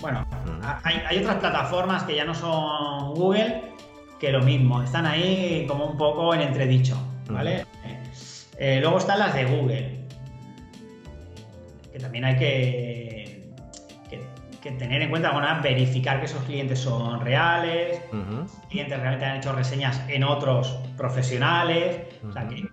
Bueno, 0.00 0.24
mm. 0.46 0.60
hay, 0.84 1.18
otras 1.18 1.36
plataformas 1.36 2.04
que 2.04 2.14
ya 2.14 2.24
no 2.24 2.34
son 2.34 3.14
Google, 3.14 3.62
que 4.18 4.30
lo 4.30 4.42
mismo, 4.42 4.82
están 4.82 5.06
ahí 5.06 5.66
como 5.68 5.86
un 5.86 5.96
poco 5.96 6.34
en 6.34 6.42
entredicho, 6.42 6.96
¿vale? 7.28 7.66
Eh, 8.60 8.78
luego 8.80 8.98
están 8.98 9.18
las 9.18 9.34
de 9.34 9.44
Google, 9.46 10.06
que 11.92 11.98
también 11.98 12.24
hay 12.26 12.36
que, 12.36 13.52
que, 14.62 14.70
tener 14.72 15.00
en 15.00 15.08
cuenta, 15.08 15.32
bueno, 15.32 15.48
verificar 15.62 16.20
que 16.20 16.26
esos 16.26 16.44
clientes 16.44 16.78
son 16.78 17.20
reales, 17.22 17.98
clientes 18.68 19.00
realmente 19.00 19.24
han 19.24 19.38
hecho 19.38 19.52
reseñas 19.52 20.02
en 20.08 20.22
otros 20.22 20.78
profesionales, 20.96 22.02
o 22.28 22.32
sea, 22.32 22.46
que 22.46 22.68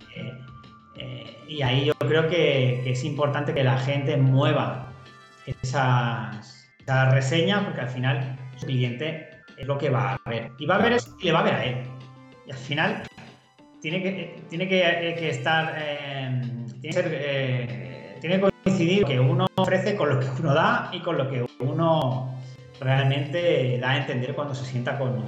eh, 0.97 1.37
y 1.47 1.61
ahí 1.61 1.85
yo 1.85 1.93
creo 1.93 2.27
que, 2.27 2.89
es 2.89 3.03
importante 3.03 3.53
que 3.53 3.63
la 3.63 3.77
gente 3.77 4.17
mueva 4.17 4.91
esas, 5.45 6.67
reseñas 7.11 7.65
porque 7.65 7.81
al 7.81 7.89
final 7.89 8.37
su 8.55 8.65
cliente 8.65 9.29
es 9.57 9.67
lo 9.67 9.77
que 9.77 9.89
va 9.89 10.13
a 10.23 10.29
ver. 10.29 10.51
Y 10.57 10.65
va 10.65 10.75
a 10.75 10.79
ver 10.79 10.93
eso 10.93 11.15
y 11.19 11.25
le 11.25 11.31
va 11.33 11.39
a 11.39 11.43
ver 11.43 11.53
a 11.53 11.65
él. 11.65 11.83
Y 12.45 12.51
al 12.51 12.57
final 12.57 13.03
tiene 13.89 14.03
que, 14.03 14.43
tiene 14.49 14.67
que, 14.67 14.81
eh, 14.81 15.29
estar. 15.29 15.73
Eh, 15.77 16.41
tiene, 16.81 18.41
que 18.41 18.51
coincidir 18.63 19.05
que 19.05 19.19
uno 19.19 19.47
ofrece 19.55 19.95
con 19.95 20.09
lo 20.09 20.19
que 20.19 20.27
uno 20.41 20.53
da 20.53 20.89
y 20.91 20.99
con 20.99 21.17
lo 21.17 21.29
que 21.29 21.45
uno 21.59 22.35
realmente 22.81 23.79
da 23.79 23.91
a 23.91 23.97
entender 23.97 24.35
cuando 24.35 24.53
se 24.53 24.65
sienta 24.65 24.97
con 24.97 25.13
un, 25.19 25.25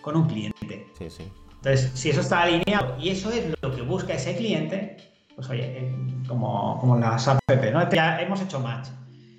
con 0.00 0.16
un 0.16 0.28
cliente. 0.28 0.86
Sí, 0.96 1.10
sí. 1.10 1.32
Entonces, 1.56 1.90
si 1.94 2.10
eso 2.10 2.20
está 2.20 2.42
alineado 2.42 2.96
y 2.98 3.08
eso 3.08 3.30
es 3.32 3.52
lo 3.60 3.74
que 3.74 3.82
busca 3.82 4.14
ese 4.14 4.36
cliente, 4.36 4.96
pues 5.34 5.50
oye, 5.50 5.64
eh, 5.64 5.94
como, 6.28 6.78
como 6.78 6.96
las 6.96 7.26
app, 7.26 7.40
¿no? 7.72 7.90
Ya 7.90 8.20
hemos 8.20 8.40
hecho 8.40 8.60
match. 8.60 8.88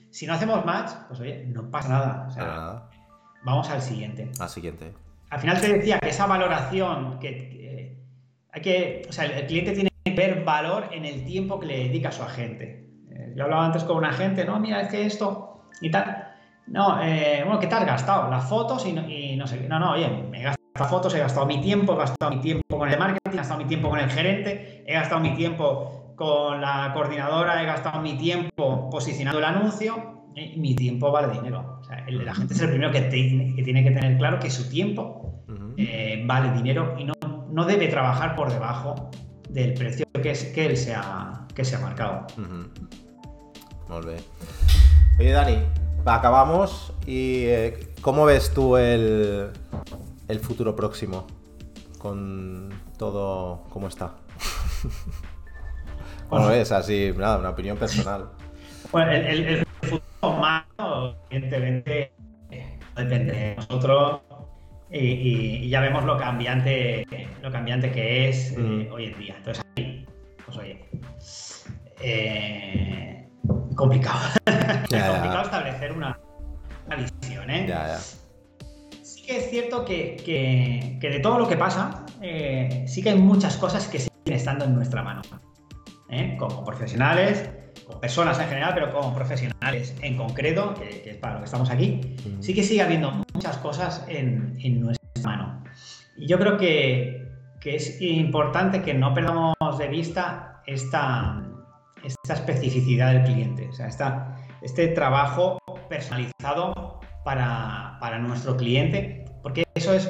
Si 0.10 0.28
no 0.28 0.34
hacemos 0.34 0.66
match, 0.66 0.91
pues 1.08 1.22
oye, 1.22 1.45
no 1.45 1.72
pasa 1.72 1.88
nada. 1.88 2.28
O 2.28 2.32
sea, 2.32 2.84
vamos 3.45 3.70
al 3.70 3.82
siguiente. 3.82 4.30
Al 4.39 4.49
siguiente. 4.49 4.93
Al 5.32 5.39
final 5.39 5.62
te 5.62 5.74
decía 5.78 5.97
que 5.97 6.10
esa 6.10 6.28
valoración 6.28 7.18
que, 7.20 7.61
hay 8.52 8.62
que, 8.62 9.02
o 9.08 9.12
sea, 9.12 9.26
el 9.26 9.45
cliente 9.47 9.72
tiene 9.72 9.89
que 10.04 10.12
ver 10.14 10.43
valor 10.43 10.89
en 10.91 11.06
el 11.06 11.24
tiempo 11.24 11.60
que 11.60 11.68
le 11.68 11.78
dedica 11.86 12.10
a 12.10 12.12
su 12.12 12.24
agente. 12.24 12.89
Eh, 13.12 13.34
yo 13.36 13.43
hablaba 13.43 13.66
antes 13.66 13.84
con 13.84 13.97
un 13.97 14.06
agente, 14.06 14.45
no, 14.45 14.60
mira, 14.60 14.82
es 14.82 14.89
que 14.89 15.06
esto 15.06 15.64
y 15.80 15.89
tal. 15.89 16.28
No, 16.68 17.02
eh, 17.02 17.41
bueno, 17.43 17.60
¿qué 17.60 17.68
te 17.68 17.76
has 17.76 17.86
gastado? 17.86 18.30
Las 18.30 18.47
fotos 18.47 18.86
y 18.86 18.93
no, 18.93 19.08
y 19.08 19.36
no 19.36 19.47
sé. 19.47 19.68
No, 19.68 19.80
no, 19.80 19.91
oye, 19.91 20.08
me 20.10 20.39
he 20.39 20.43
gastado 20.43 20.89
fotos, 20.89 21.14
he 21.16 21.20
gastado 21.20 21.45
mi 21.45 21.60
tiempo, 21.62 21.93
he 21.93 21.97
gastado 21.97 22.32
mi 22.32 22.41
tiempo 22.41 22.78
con 22.78 22.89
el 22.89 22.97
marketing, 22.97 23.32
he 23.34 23.38
gastado 23.38 23.60
mi 23.60 23.66
tiempo 23.66 23.89
con 23.89 23.99
el 23.99 24.10
gerente, 24.10 24.84
he 24.88 24.93
gastado 24.93 25.22
mi 25.22 25.34
tiempo 25.36 26.14
con 26.16 26.62
la 26.62 26.91
coordinadora, 26.93 27.62
he 27.62 27.66
gastado 27.66 28.02
mi 28.02 28.18
tiempo 28.18 28.89
posicionando 28.89 29.39
el 29.39 29.45
anuncio, 29.45 30.22
y 30.36 30.60
mi 30.60 30.76
tiempo 30.76 31.12
vale 31.12 31.34
dinero. 31.34 31.80
O 31.82 31.84
sea, 31.84 32.06
la 32.08 32.34
gente 32.34 32.54
es 32.54 32.62
el 32.62 32.70
primero 32.70 32.91
que, 32.91 33.10
que, 33.10 33.64
tiene 33.64 33.84
que 33.84 33.91
tener 33.91 34.18
claro 34.18 34.39
que 34.39 34.49
su 34.49 34.70
tiempo 34.70 35.43
eh, 35.78 36.24
vale 36.26 36.52
dinero 36.52 36.95
y 36.97 37.04
no, 37.04 37.14
no, 37.52 37.66
debe 37.66 37.88
trabajar 37.88 38.36
por 38.36 38.52
debajo 38.52 39.10
del 39.49 39.74
precio 39.74 40.06
que, 40.22 40.32
es, 40.32 40.45
que 40.45 40.66
él 40.66 40.78
se 40.78 40.93
ha, 40.93 41.45
que 41.54 41.66
se 41.66 41.76
ha 41.76 41.80
marcado. 41.80 42.28
Muy 42.38 44.06
bien. 44.06 44.24
Oye, 45.20 45.32
Dani, 45.32 45.64
acabamos 46.06 46.93
y 47.06 47.45
eh, 47.45 47.93
¿cómo 48.02 48.26
ves 48.26 48.54
tú 48.54 48.78
el, 48.78 49.52
el 50.28 50.39
futuro 50.39 50.76
próximo 50.76 51.28
con 51.97 52.70
todo 52.97 53.64
como 53.70 53.88
está? 53.88 54.16
¿Cómo 56.30 56.47
ves? 56.47 56.72
Así, 56.72 57.14
nada, 57.18 57.38
una 57.38 57.49
opinión 57.49 57.78
personal. 57.78 58.30
Bueno, 58.91 59.12
el, 59.12 59.66
futuro 59.82 60.38
más, 60.39 60.64
evidentemente, 61.30 62.14
depende 62.95 63.34
de 63.34 63.56
nosotros 63.56 64.22
y, 64.92 65.70
ya 65.70 65.80
vemos 65.80 66.04
lo 66.04 66.18
cambiante, 66.18 67.06
lo 67.42 67.52
cambiante 67.52 67.92
que 67.92 68.30
es 68.30 68.54
eh, 68.58 68.89
hoy 68.92 69.06
en 69.06 69.20
día. 69.20 69.36
Entonces 69.38 69.64
ahí, 69.78 70.06
pues 70.46 70.58
oye, 70.58 70.86
eh, 72.02 73.30
complicado. 73.76 74.20
complicado 74.46 75.44
establecer 75.44 75.92
una, 75.94 76.20
visión, 76.98 77.50
¿eh? 77.50 77.68
Sí 79.02 79.24
que 79.24 79.38
es 79.38 79.50
cierto 79.50 79.86
que, 79.86 80.98
de 81.02 81.20
todo 81.20 81.39
lo 81.39 81.48
que 81.48 81.56
pasa, 81.56 82.06
eh, 82.22 82.84
sí 82.88 83.02
que 83.02 83.12
hay 83.12 83.18
muchas 83.18 83.56
cosas 83.58 83.88
que 83.88 84.00
siguen 84.00 84.34
estando 84.34 84.66
en 84.66 84.76
nuestra 84.76 85.04
mano. 85.04 85.22
Como 86.38 86.66
profesionales, 86.66 87.50
personas 88.00 88.39
en 88.39 88.48
general, 88.48 88.74
pero 88.74 88.94
como 88.94 89.14
profesionales 89.14 89.96
en 90.02 90.18
concreto, 90.18 90.74
que, 90.74 91.10
es 91.12 91.18
para 91.18 91.36
lo 91.36 91.39
que 91.39 91.46
estamos 91.46 91.70
aquí, 91.70 92.16
sí 92.39 92.54
que 92.54 92.64
sigue 92.64 92.82
habiendo 92.82 93.12
muchas 93.34 93.58
cosas 93.58 94.06
en, 94.08 94.58
en 94.60 94.82
nuestra 94.82 95.22
mano. 95.24 95.64
Y 96.18 96.28
yo 96.28 96.38
creo 96.39 96.58
que, 96.58 97.28
que 97.60 97.76
es 97.76 98.02
importante 98.02 98.82
que 98.82 98.94
no 98.94 99.14
perdamos 99.14 99.56
de 99.78 99.88
vista 99.88 100.62
esta, 100.66 101.44
esta 102.04 102.34
especificidad 102.34 103.14
del 103.14 103.24
cliente, 103.24 103.70
o 103.70 103.74
sea, 103.74 103.88
esta, 103.88 104.36
este 104.62 104.89
trabajo 104.89 105.60
personalizado 105.89 107.00
para, 107.24 107.98
para, 108.00 108.20
nuestro 108.20 108.58
cliente, 108.58 109.26
porque 109.42 109.64
eso 109.76 109.94
es 109.94 110.10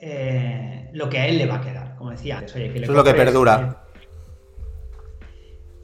eh, 0.00 0.90
lo 0.92 1.08
que 1.08 1.18
a 1.18 1.26
él 1.26 1.38
le 1.38 1.46
va 1.46 1.56
a 1.56 1.60
quedar, 1.60 1.96
como 1.96 2.10
decía 2.10 2.42
eso 2.44 2.58
es 2.58 2.88
lo 2.88 3.04
que 3.04 3.14
perdura. 3.14 3.85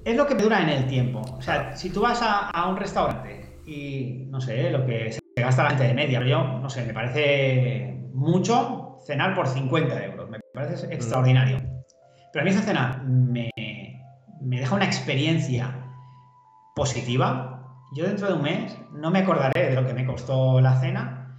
Es 0.05 0.16
lo 0.16 0.26
que 0.26 0.34
perdura 0.34 0.62
en 0.62 0.68
el 0.68 0.86
tiempo. 0.86 1.20
O 1.20 1.42
sea, 1.42 1.76
si 1.76 1.90
tú 1.90 2.00
vas 2.00 2.20
a, 2.22 2.50
a 2.50 2.68
un 2.68 2.76
restaurante 2.76 3.61
y, 3.66 4.26
no 4.28 4.40
sé, 4.40 4.70
lo 4.70 4.84
que 4.84 5.12
se 5.12 5.20
gasta 5.36 5.64
la 5.64 5.70
gente 5.70 5.84
de 5.84 5.94
media, 5.94 6.24
yo, 6.24 6.42
no 6.59 6.68
sé, 6.68 6.84
me 6.84 6.92
parece 6.92 8.00
mucho 8.12 8.98
cenar 9.07 9.34
por 9.34 9.46
50 9.46 10.05
euros, 10.05 10.30
me 10.30 10.40
parece 10.53 10.86
mm. 10.86 10.92
extraordinario. 10.92 11.59
Pero 12.32 12.42
a 12.42 12.44
mí 12.44 12.50
esa 12.50 12.62
cena 12.62 13.03
me, 13.07 13.50
me 14.40 14.59
deja 14.59 14.74
una 14.74 14.84
experiencia 14.84 15.86
positiva, 16.74 17.78
yo 17.94 18.07
dentro 18.07 18.28
de 18.28 18.34
un 18.34 18.42
mes 18.42 18.78
no 18.92 19.11
me 19.11 19.20
acordaré 19.20 19.70
de 19.70 19.74
lo 19.74 19.86
que 19.86 19.94
me 19.94 20.07
costó 20.07 20.61
la 20.61 20.80
cena, 20.80 21.38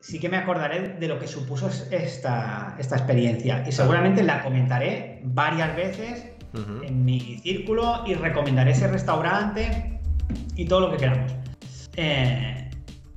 sí 0.00 0.20
que 0.20 0.28
me 0.28 0.36
acordaré 0.36 0.96
de 1.00 1.08
lo 1.08 1.18
que 1.18 1.26
supuso 1.26 1.68
esta, 1.90 2.76
esta 2.78 2.96
experiencia 2.96 3.64
y 3.66 3.72
seguramente 3.72 4.22
la 4.22 4.42
comentaré 4.42 5.22
varias 5.24 5.74
veces 5.74 6.33
en 6.54 7.04
mi 7.04 7.38
círculo 7.38 8.04
y 8.06 8.14
recomendaré 8.14 8.72
ese 8.72 8.88
restaurante 8.88 10.00
y 10.56 10.66
todo 10.66 10.80
lo 10.80 10.90
que 10.90 10.96
queramos. 10.98 11.32
Eh, 11.96 12.70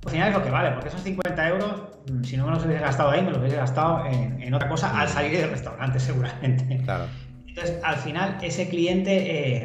al 0.05 0.11
final 0.11 0.29
es 0.29 0.35
lo 0.35 0.43
que 0.43 0.49
vale, 0.49 0.71
porque 0.71 0.89
esos 0.89 1.01
50 1.01 1.49
euros, 1.49 1.83
mm, 2.09 2.23
si 2.23 2.37
no 2.37 2.45
me 2.45 2.51
los 2.51 2.65
hubiese 2.65 2.81
gastado 2.81 3.11
ahí, 3.11 3.21
me 3.21 3.31
los 3.31 3.39
hubiese 3.39 3.57
gastado 3.57 4.05
en, 4.05 4.41
en 4.41 4.53
otra 4.53 4.69
cosa 4.69 4.97
al 4.99 5.07
salir 5.07 5.37
del 5.37 5.49
restaurante 5.49 5.99
seguramente. 5.99 6.77
Claro. 6.83 7.05
Entonces, 7.47 7.79
al 7.83 7.95
final, 7.95 8.37
ese 8.41 8.69
cliente 8.69 9.61
eh, 9.61 9.63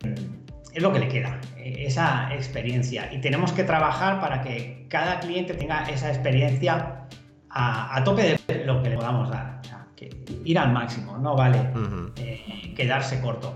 es 0.72 0.82
lo 0.82 0.92
que 0.92 0.98
le 0.98 1.08
queda, 1.08 1.38
eh, 1.56 1.84
esa 1.86 2.34
experiencia. 2.34 3.12
Y 3.12 3.20
tenemos 3.20 3.52
que 3.52 3.64
trabajar 3.64 4.20
para 4.20 4.40
que 4.40 4.86
cada 4.88 5.20
cliente 5.20 5.54
tenga 5.54 5.82
esa 5.84 6.08
experiencia 6.08 7.06
a, 7.50 8.02
tope 8.04 8.38
de 8.46 8.64
lo 8.64 8.82
que 8.82 8.90
le 8.90 8.96
podamos 8.96 9.28
dar. 9.30 9.60
O 9.60 9.64
sea, 9.64 9.81
que 10.08 10.40
ir 10.44 10.58
al 10.58 10.72
máximo, 10.72 11.18
no 11.18 11.36
vale 11.36 11.70
eh, 12.16 12.72
quedarse 12.76 13.20
corto. 13.20 13.52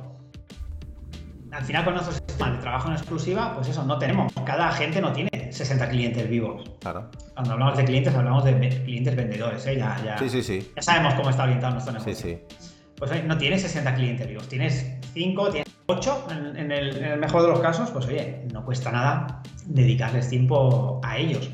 Al 1.52 1.64
final, 1.64 1.84
con 1.84 1.94
nuestro 1.94 2.12
sistema 2.12 2.50
de 2.50 2.58
trabajo 2.58 2.88
en 2.88 2.94
exclusiva, 2.94 3.54
pues 3.54 3.68
eso, 3.68 3.82
no 3.84 3.98
tenemos. 3.98 4.32
Cada 4.44 4.68
agente 4.68 5.00
no 5.00 5.12
tiene 5.12 5.50
60 5.50 5.88
clientes 5.88 6.28
vivos. 6.28 6.70
Claro. 6.80 7.10
Cuando 7.32 7.52
hablamos 7.54 7.78
de 7.78 7.84
clientes, 7.84 8.14
hablamos 8.14 8.44
de 8.44 8.82
clientes 8.84 9.16
vendedores, 9.16 9.64
Ya, 9.64 9.96
ya, 10.04 10.18
sí, 10.18 10.28
sí, 10.28 10.42
sí. 10.42 10.70
ya 10.76 10.82
sabemos 10.82 11.14
cómo 11.14 11.30
está 11.30 11.44
orientado 11.44 11.72
nuestro 11.72 11.94
negocio. 11.94 12.14
Sí, 12.14 12.38
sí 12.48 12.56
pues 12.98 13.24
no 13.24 13.36
tienes 13.36 13.62
60 13.62 13.94
clientes 13.94 14.26
vivos, 14.26 14.48
tienes 14.48 14.86
5, 15.12 15.50
tienes 15.50 15.72
8 15.86 16.26
en, 16.56 16.72
el, 16.72 17.18
mejor 17.18 17.42
de 17.42 17.48
los 17.48 17.60
casos, 17.60 17.90
pues 17.90 18.06
oye, 18.06 18.46
no 18.52 18.64
cuesta 18.64 18.90
nada 18.90 19.42
dedicarles 19.66 20.28
tiempo 20.28 21.00
a 21.04 21.18
ellos. 21.18 21.50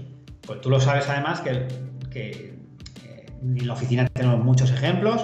Pues 0.46 0.60
tú 0.60 0.70
lo 0.70 0.80
sabes 0.80 1.08
además 1.08 1.40
que, 1.40 1.66
eh, 2.14 2.51
en 3.42 3.66
la 3.66 3.72
oficina 3.72 4.06
tenemos 4.08 4.42
muchos 4.44 4.70
ejemplos, 4.70 5.22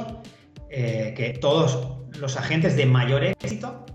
eh, 0.71 1.15
que 1.17 1.31
todos 1.39 1.99
los 2.19 2.37
agentes 2.37 2.77
de 2.77 2.87
mayor 2.87 3.25
éxito 3.25 3.87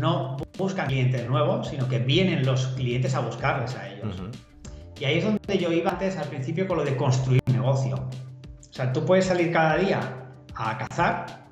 no 0.00 0.36
buscan 0.58 0.88
clientes 0.88 1.28
nuevos, 1.28 1.68
sino 1.68 1.88
que 1.88 1.98
vienen 1.98 2.44
los 2.44 2.66
clientes 2.68 3.14
a 3.14 3.20
buscarles 3.20 3.76
a 3.76 3.88
ellos. 3.88 4.16
Y 4.98 5.04
ahí 5.04 5.18
es 5.18 5.24
donde 5.24 5.58
yo 5.58 5.70
iba 5.72 5.90
antes 5.90 6.16
al 6.16 6.28
principio 6.28 6.66
con 6.66 6.78
lo 6.78 6.84
de 6.84 6.96
construir 6.96 7.42
un 7.46 7.54
negocio. 7.54 7.96
O 7.96 8.72
sea, 8.72 8.92
tú 8.92 9.04
puedes 9.04 9.26
salir 9.26 9.52
cada 9.52 9.76
día 9.76 10.00
a 10.54 10.78
cazar 10.78 11.46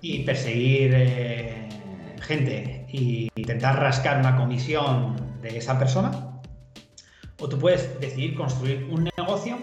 y 0.00 0.20
perseguir 0.20 0.92
eh, 0.94 1.68
gente 2.20 2.86
e 2.88 3.28
intentar 3.34 3.80
rascar 3.80 4.20
una 4.20 4.36
comisión 4.36 5.16
de 5.42 5.58
esa 5.58 5.78
persona. 5.78 6.40
O 7.38 7.48
tú 7.48 7.58
puedes 7.58 8.00
decidir 8.00 8.34
construir 8.34 8.88
un 8.90 9.10
negocio 9.16 9.58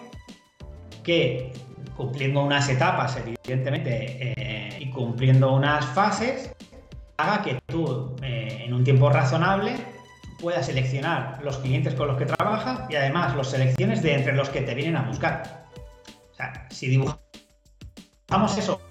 que, 1.04 1.52
cumpliendo 1.96 2.44
unas 2.44 2.68
etapas, 2.70 3.18
evidentemente, 3.18 4.34
eh, 4.38 4.78
y 4.80 4.90
cumpliendo 4.90 5.54
unas 5.54 5.86
fases, 5.86 6.52
haga 7.18 7.42
que 7.42 7.60
tú, 7.68 8.16
eh, 8.22 8.64
en 8.66 8.74
un 8.74 8.84
tiempo 8.84 9.10
razonable, 9.10 9.76
puedas 10.40 10.66
seleccionar 10.66 11.40
los 11.44 11.58
clientes 11.60 11.94
con 11.94 12.08
los 12.08 12.18
que 12.18 12.26
trabajas 12.26 12.82
y 12.90 12.96
además 12.96 13.36
los 13.36 13.50
selecciones 13.50 14.02
de 14.02 14.14
entre 14.16 14.34
los 14.34 14.50
que 14.50 14.62
te 14.62 14.74
vienen 14.74 14.98
a 14.98 15.04
buscar 15.04 15.64
si 16.70 16.88
dibujamos 16.88 18.58
eso 18.58 18.82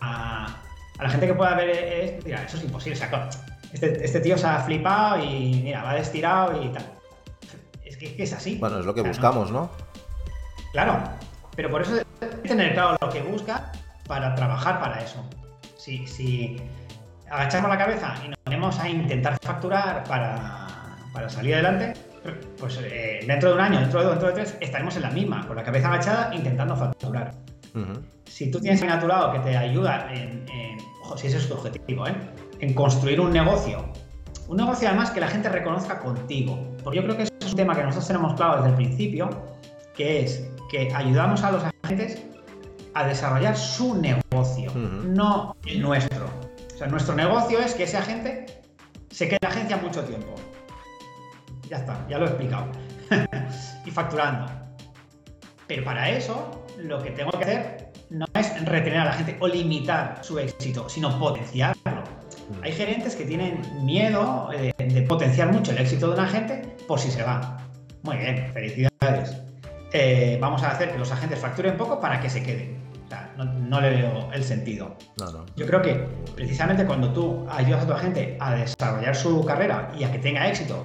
a, 0.00 0.46
la 0.98 1.10
gente 1.10 1.26
que 1.26 1.34
pueda 1.34 1.54
ver 1.54 1.70
esto, 1.70 2.22
mira, 2.24 2.44
eso 2.44 2.56
es 2.56 2.64
imposible. 2.64 2.98
este, 3.72 4.04
este, 4.04 4.20
tío 4.20 4.38
se 4.38 4.46
ha 4.46 4.60
flipado 4.60 5.22
y 5.24 5.60
mira, 5.62 5.82
va 5.82 5.94
destirado 5.94 6.62
y 6.62 6.68
tal. 6.68 6.86
Es 7.84 7.96
que, 7.96 8.14
es 8.22 8.32
así. 8.32 8.56
Bueno, 8.56 8.78
es 8.78 8.86
lo 8.86 8.94
que 8.94 9.02
buscamos, 9.02 9.50
¿no? 9.50 9.70
Claro, 10.72 10.98
pero 11.56 11.70
por 11.70 11.82
eso 11.82 11.96
que 12.20 12.48
tener 12.48 12.74
claro 12.74 12.96
lo 13.00 13.10
que 13.10 13.20
busca 13.22 13.72
para 14.06 14.34
trabajar 14.34 14.80
para 14.80 15.00
eso. 15.00 15.24
Si, 15.76 16.06
si 16.06 16.56
agachamos 17.30 17.70
la 17.70 17.78
cabeza 17.78 18.14
y 18.24 18.28
nos 18.28 18.38
ponemos 18.38 18.78
a 18.78 18.88
intentar 18.88 19.38
facturar 19.42 20.04
para, 20.04 20.66
para 21.12 21.28
salir 21.28 21.54
adelante, 21.54 21.94
pues 22.58 22.78
eh, 22.82 23.20
dentro 23.26 23.50
de 23.50 23.54
un 23.54 23.60
año, 23.60 23.80
dentro 23.80 24.00
de 24.00 24.06
dos, 24.06 24.14
dentro 24.14 24.28
de 24.28 24.34
tres, 24.34 24.56
estaremos 24.60 24.96
en 24.96 25.02
la 25.02 25.10
misma, 25.10 25.46
con 25.46 25.56
la 25.56 25.62
cabeza 25.62 25.88
agachada, 25.88 26.34
intentando 26.34 26.76
facturar. 26.76 27.32
Si 28.24 28.50
tú 28.50 28.60
tienes 28.60 28.82
a 28.82 29.00
tu 29.00 29.08
lado 29.08 29.32
que 29.32 29.40
te 29.40 29.56
ayuda 29.56 30.08
en, 30.12 30.46
ojo, 31.02 31.16
si 31.16 31.26
ese 31.26 31.38
es 31.38 31.48
tu 31.48 31.54
objetivo, 31.54 32.06
¿eh? 32.06 32.14
en 32.60 32.72
construir 32.72 33.20
un 33.20 33.32
negocio, 33.32 33.84
un 34.48 34.56
negocio 34.56 34.88
además 34.88 35.10
que 35.10 35.20
la 35.20 35.28
gente 35.28 35.48
reconozca 35.48 35.98
contigo, 35.98 36.72
porque 36.82 36.98
yo 36.98 37.04
creo 37.04 37.16
que 37.16 37.22
eso 37.24 37.32
es 37.40 37.50
un 37.50 37.56
tema 37.56 37.74
que 37.74 37.82
nosotros 37.82 38.06
tenemos 38.06 38.34
claro 38.34 38.56
desde 38.56 38.70
el 38.70 38.76
principio, 38.76 39.28
que 39.96 40.22
es 40.22 40.48
que 40.74 40.92
ayudamos 40.92 41.40
a 41.44 41.52
los 41.52 41.62
agentes 41.84 42.20
a 42.94 43.06
desarrollar 43.06 43.56
su 43.56 43.94
negocio, 43.94 44.72
no 44.74 45.54
el 45.66 45.80
nuestro. 45.80 46.26
O 46.74 46.76
sea, 46.76 46.88
nuestro 46.88 47.14
negocio 47.14 47.60
es 47.60 47.74
que 47.74 47.84
ese 47.84 47.96
agente 47.96 48.46
se 49.10 49.28
quede 49.28 49.38
en 49.40 49.48
la 49.48 49.54
agencia 49.54 49.76
mucho 49.76 50.02
tiempo. 50.02 50.34
Ya 51.70 51.76
está, 51.76 52.04
ya 52.08 52.18
lo 52.18 52.24
he 52.24 52.28
explicado. 52.28 52.66
y 53.86 53.90
facturando. 53.92 54.50
Pero 55.68 55.84
para 55.84 56.10
eso, 56.10 56.66
lo 56.78 57.00
que 57.00 57.12
tengo 57.12 57.30
que 57.30 57.44
hacer 57.44 57.92
no 58.10 58.26
es 58.34 58.64
retener 58.64 58.98
a 58.98 59.04
la 59.04 59.12
gente 59.12 59.36
o 59.38 59.46
limitar 59.46 60.18
su 60.22 60.40
éxito, 60.40 60.88
sino 60.88 61.16
potenciarlo. 61.20 62.02
Hay 62.62 62.72
gerentes 62.72 63.14
que 63.14 63.24
tienen 63.24 63.62
miedo 63.84 64.50
eh, 64.52 64.74
de, 64.76 65.02
potenciar 65.02 65.52
mucho 65.52 65.70
el 65.70 65.78
éxito 65.78 66.08
de 66.08 66.14
una 66.14 66.26
gente 66.26 66.76
por 66.88 66.98
si 66.98 67.12
se 67.12 67.22
va. 67.22 67.58
Muy 68.02 68.16
bien, 68.16 68.50
felicidades. 68.52 69.44
Eh, 69.96 70.38
vamos 70.40 70.60
a 70.64 70.72
hacer 70.72 70.90
que 70.90 70.98
los 70.98 71.12
agentes 71.12 71.38
facturen 71.38 71.76
poco 71.76 72.00
para 72.00 72.18
que 72.20 72.28
se 72.28 72.42
queden. 72.42 72.82
O 73.06 73.08
sea, 73.08 73.32
no, 73.36 73.80
le 73.80 73.90
veo 73.90 74.28
el 74.32 74.42
sentido. 74.42 74.96
Yo 75.54 75.66
creo 75.66 75.80
que 75.82 75.94
precisamente 76.34 76.84
cuando 76.84 77.12
tú 77.12 77.46
ayudas 77.48 77.84
a 77.84 77.86
tu 77.86 77.92
agente 77.92 78.36
a 78.40 78.56
desarrollar 78.56 79.14
su 79.14 79.44
carrera 79.44 79.92
y 79.96 80.02
a 80.02 80.10
que 80.10 80.18
tenga 80.18 80.48
éxito 80.48 80.84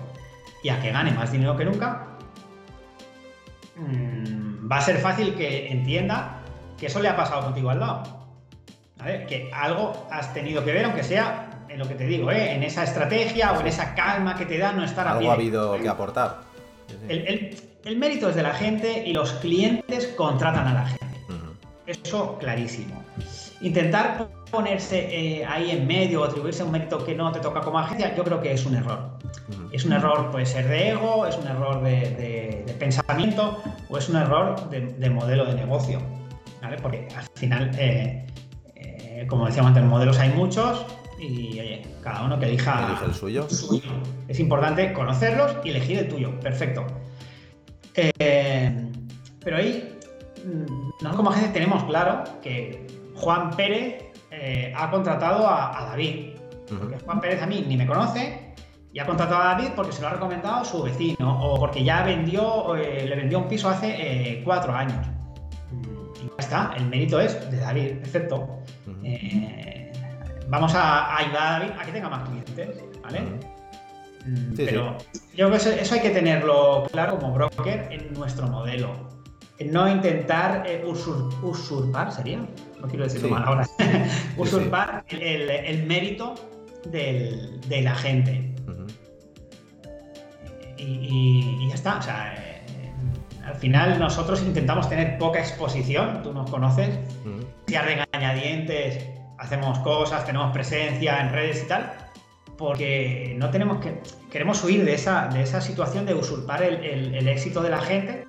y 0.62 0.70
a 0.70 0.80
que 0.80 0.92
gane 0.92 1.12
más 1.12 1.32
dinero 1.32 1.58
que 1.58 1.66
nunca, 1.66 2.06
mm, 3.78 4.72
va 4.72 4.78
a 4.78 4.82
ser 4.82 5.00
fácil 5.00 5.34
que 5.34 5.72
entienda 5.72 6.42
que 6.78 6.86
eso 6.86 7.00
le 7.00 7.10
ha 7.10 7.16
pasado 7.16 7.46
contigo 7.46 7.72
al 7.72 7.80
lado. 7.80 8.04
Que 9.28 9.50
algo 9.52 10.08
has 10.12 10.32
tenido 10.36 10.64
que 10.64 10.72
ver, 10.72 10.86
aunque 10.86 11.04
sea 11.04 11.66
en 11.68 11.80
lo 11.80 11.88
que 11.88 11.96
te 11.96 12.06
digo, 12.06 12.30
¿eh? 12.30 12.54
en 12.54 12.62
esa 12.62 12.84
estrategia 12.84 13.54
o 13.54 13.62
en 13.62 13.68
esa 13.68 13.96
calma 13.96 14.36
que 14.36 14.46
te 14.46 14.60
da 14.60 14.72
no 14.72 14.84
estar 14.84 15.08
a 15.08 15.14
Algo 15.14 15.32
ha 15.32 15.34
habido 15.34 15.80
que 15.82 15.90
aportar. 15.90 16.42
El, 17.86 17.98
mérito 17.98 18.30
es 18.30 18.36
de 18.36 18.44
la 18.44 18.54
gente 18.54 19.04
y 19.06 19.14
los 19.14 19.32
clientes 19.34 20.08
contratan 20.18 20.68
a 20.68 20.74
la 20.74 20.86
gente. 20.86 21.06
Eso 21.86 22.38
clarísimo. 22.38 23.04
Intentar 23.62 24.30
ponerse 24.52 25.08
eh, 25.12 25.46
ahí 25.46 25.72
en 25.72 25.88
medio 25.88 26.22
o 26.22 26.24
atribuirse 26.24 26.64
un 26.64 26.72
mérito 26.72 27.04
que 27.04 27.16
no 27.16 27.32
te 27.32 27.40
toca 27.40 27.62
como 27.62 27.80
agencia, 27.80 28.16
yo 28.16 28.24
creo 28.24 28.42
que 28.42 28.52
es 28.52 28.66
un 28.66 28.76
error. 28.76 29.18
Es 29.72 29.86
un 29.86 29.94
error, 29.94 30.30
puede 30.32 30.46
ser 30.46 30.68
de 30.68 30.90
ego, 30.90 31.26
es 31.26 31.38
un 31.38 31.48
error 31.48 31.84
de, 31.84 32.76
pensamiento 32.80 33.62
o 33.90 33.98
es 33.98 34.08
un 34.10 34.18
error 34.18 34.70
de, 34.70 35.10
modelo 35.10 35.46
de 35.46 35.56
negocio. 35.56 36.00
¿vale? 36.62 36.78
Porque 36.82 37.08
al 37.16 37.26
final, 37.36 37.72
eh, 37.78 38.26
eh, 38.76 39.26
como 39.28 39.46
decíamos 39.46 39.70
antes, 39.70 39.84
modelos 39.84 40.20
hay 40.20 40.30
muchos 40.30 40.86
y 41.20 41.82
cada 42.02 42.24
uno 42.24 42.40
que 42.40 42.46
elija 42.46 43.00
el 43.06 43.14
suyo. 43.14 43.48
Es 44.28 44.40
importante 44.40 44.94
conocerlos 44.94 45.58
y 45.64 45.70
elegir 45.70 46.00
el 46.00 46.08
tuyo. 46.08 46.40
Perfecto. 46.40 46.86
Pero 47.94 49.58
ahí, 49.58 49.98
mm, 50.46 50.90
nosotros 51.02 51.16
como 51.16 51.30
agencia 51.30 51.54
tenemos 51.54 51.84
claro 51.86 52.24
que 52.42 52.88
Juan 53.16 53.52
Pérez 53.52 54.10
eh, 54.32 54.74
ha 54.76 54.90
contratado 54.90 55.48
a, 55.48 55.88
David. 55.90 56.36
Porque 56.68 57.00
Juan 57.00 57.20
Pérez 57.20 57.42
a 57.42 57.48
mí 57.48 57.66
ni 57.68 57.76
me 57.76 57.88
conoce 57.88 58.54
y 58.94 59.00
ha 59.00 59.06
contratado 59.06 59.42
a 59.42 59.46
David 59.56 59.70
porque 59.76 59.92
se 59.92 60.02
lo 60.02 60.08
ha 60.08 60.12
recomendado 60.12 60.64
su 60.64 60.84
vecino 60.84 61.40
o 61.42 61.60
porque 61.60 61.84
ya 61.84 62.04
vendió, 62.04 62.76
eh, 62.76 63.06
le 63.08 63.16
vendió 63.16 63.40
un 63.40 63.48
piso 63.48 63.70
hace 63.70 63.88
eh, 63.90 64.42
cuatro 64.44 64.74
años. 64.74 65.06
Y 66.22 66.28
ya 66.28 66.34
está, 66.38 66.74
el 66.78 66.86
mérito 66.86 67.20
es 67.20 67.50
de 67.50 67.58
David, 67.58 67.98
perfecto. 68.00 68.60
vamos 70.48 70.76
a, 70.76 71.18
ayudar 71.18 71.44
a 71.44 71.60
David 71.60 71.72
a 71.80 71.86
que 71.86 71.92
tenga 71.92 72.10
más 72.10 72.30
clientes, 72.30 72.84
¿vale? 73.02 73.24
Mm, 74.30 74.54
pero 74.56 74.98
yo 75.36 75.48
creo 75.48 75.50
que 75.52 75.82
eso, 75.82 75.94
hay 75.96 76.02
que 76.02 76.12
tenerlo 76.12 76.88
claro 76.92 77.18
como 77.20 77.34
broker 77.34 77.88
en 77.92 78.14
nuestro 78.14 78.48
modelo. 78.48 79.10
no 79.66 79.90
intentar 79.90 80.66
usurpar, 81.42 82.12
¿sería? 82.12 82.40
no 82.80 82.88
quiero 82.88 83.04
decirlo 83.04 83.30
mal 83.30 83.44
ahora, 83.44 83.68
usurpar 84.38 85.04
el, 85.10 85.86
mérito 85.86 86.36
del, 86.86 87.60
de 87.68 87.82
la 87.82 87.96
gente. 87.96 88.54
y, 90.78 91.68
ya 91.68 91.76
está. 91.76 91.98
O 91.98 92.02
sea, 92.02 92.34
eh, 92.36 92.62
al 93.46 93.56
final 93.56 94.00
nosotros 94.00 94.42
intentamos 94.42 94.88
tener 94.88 95.18
poca 95.18 95.40
exposición, 95.40 96.22
tú 96.24 96.34
nos 96.34 96.50
conoces, 96.50 96.98
si 97.68 97.76
a 97.76 97.82
regañadientes 97.82 99.06
hacemos 99.38 99.80
cosas, 99.80 100.26
tenemos 100.26 100.52
presencia 100.52 101.20
en 101.20 101.32
redes 101.32 101.64
y 101.64 101.68
tal, 101.68 101.94
porque 102.60 103.36
no 103.38 103.50
tenemos 103.50 103.78
que. 103.80 104.02
Queremos 104.30 104.62
huir 104.64 104.84
de 104.84 104.94
esa, 104.94 105.28
de 105.30 105.42
esa 105.42 105.62
situación 105.62 106.06
de 106.06 106.14
usurpar 106.14 106.62
el, 106.62 107.28
éxito 107.28 107.64
de 107.64 107.70
la 107.70 107.80
gente, 107.80 108.28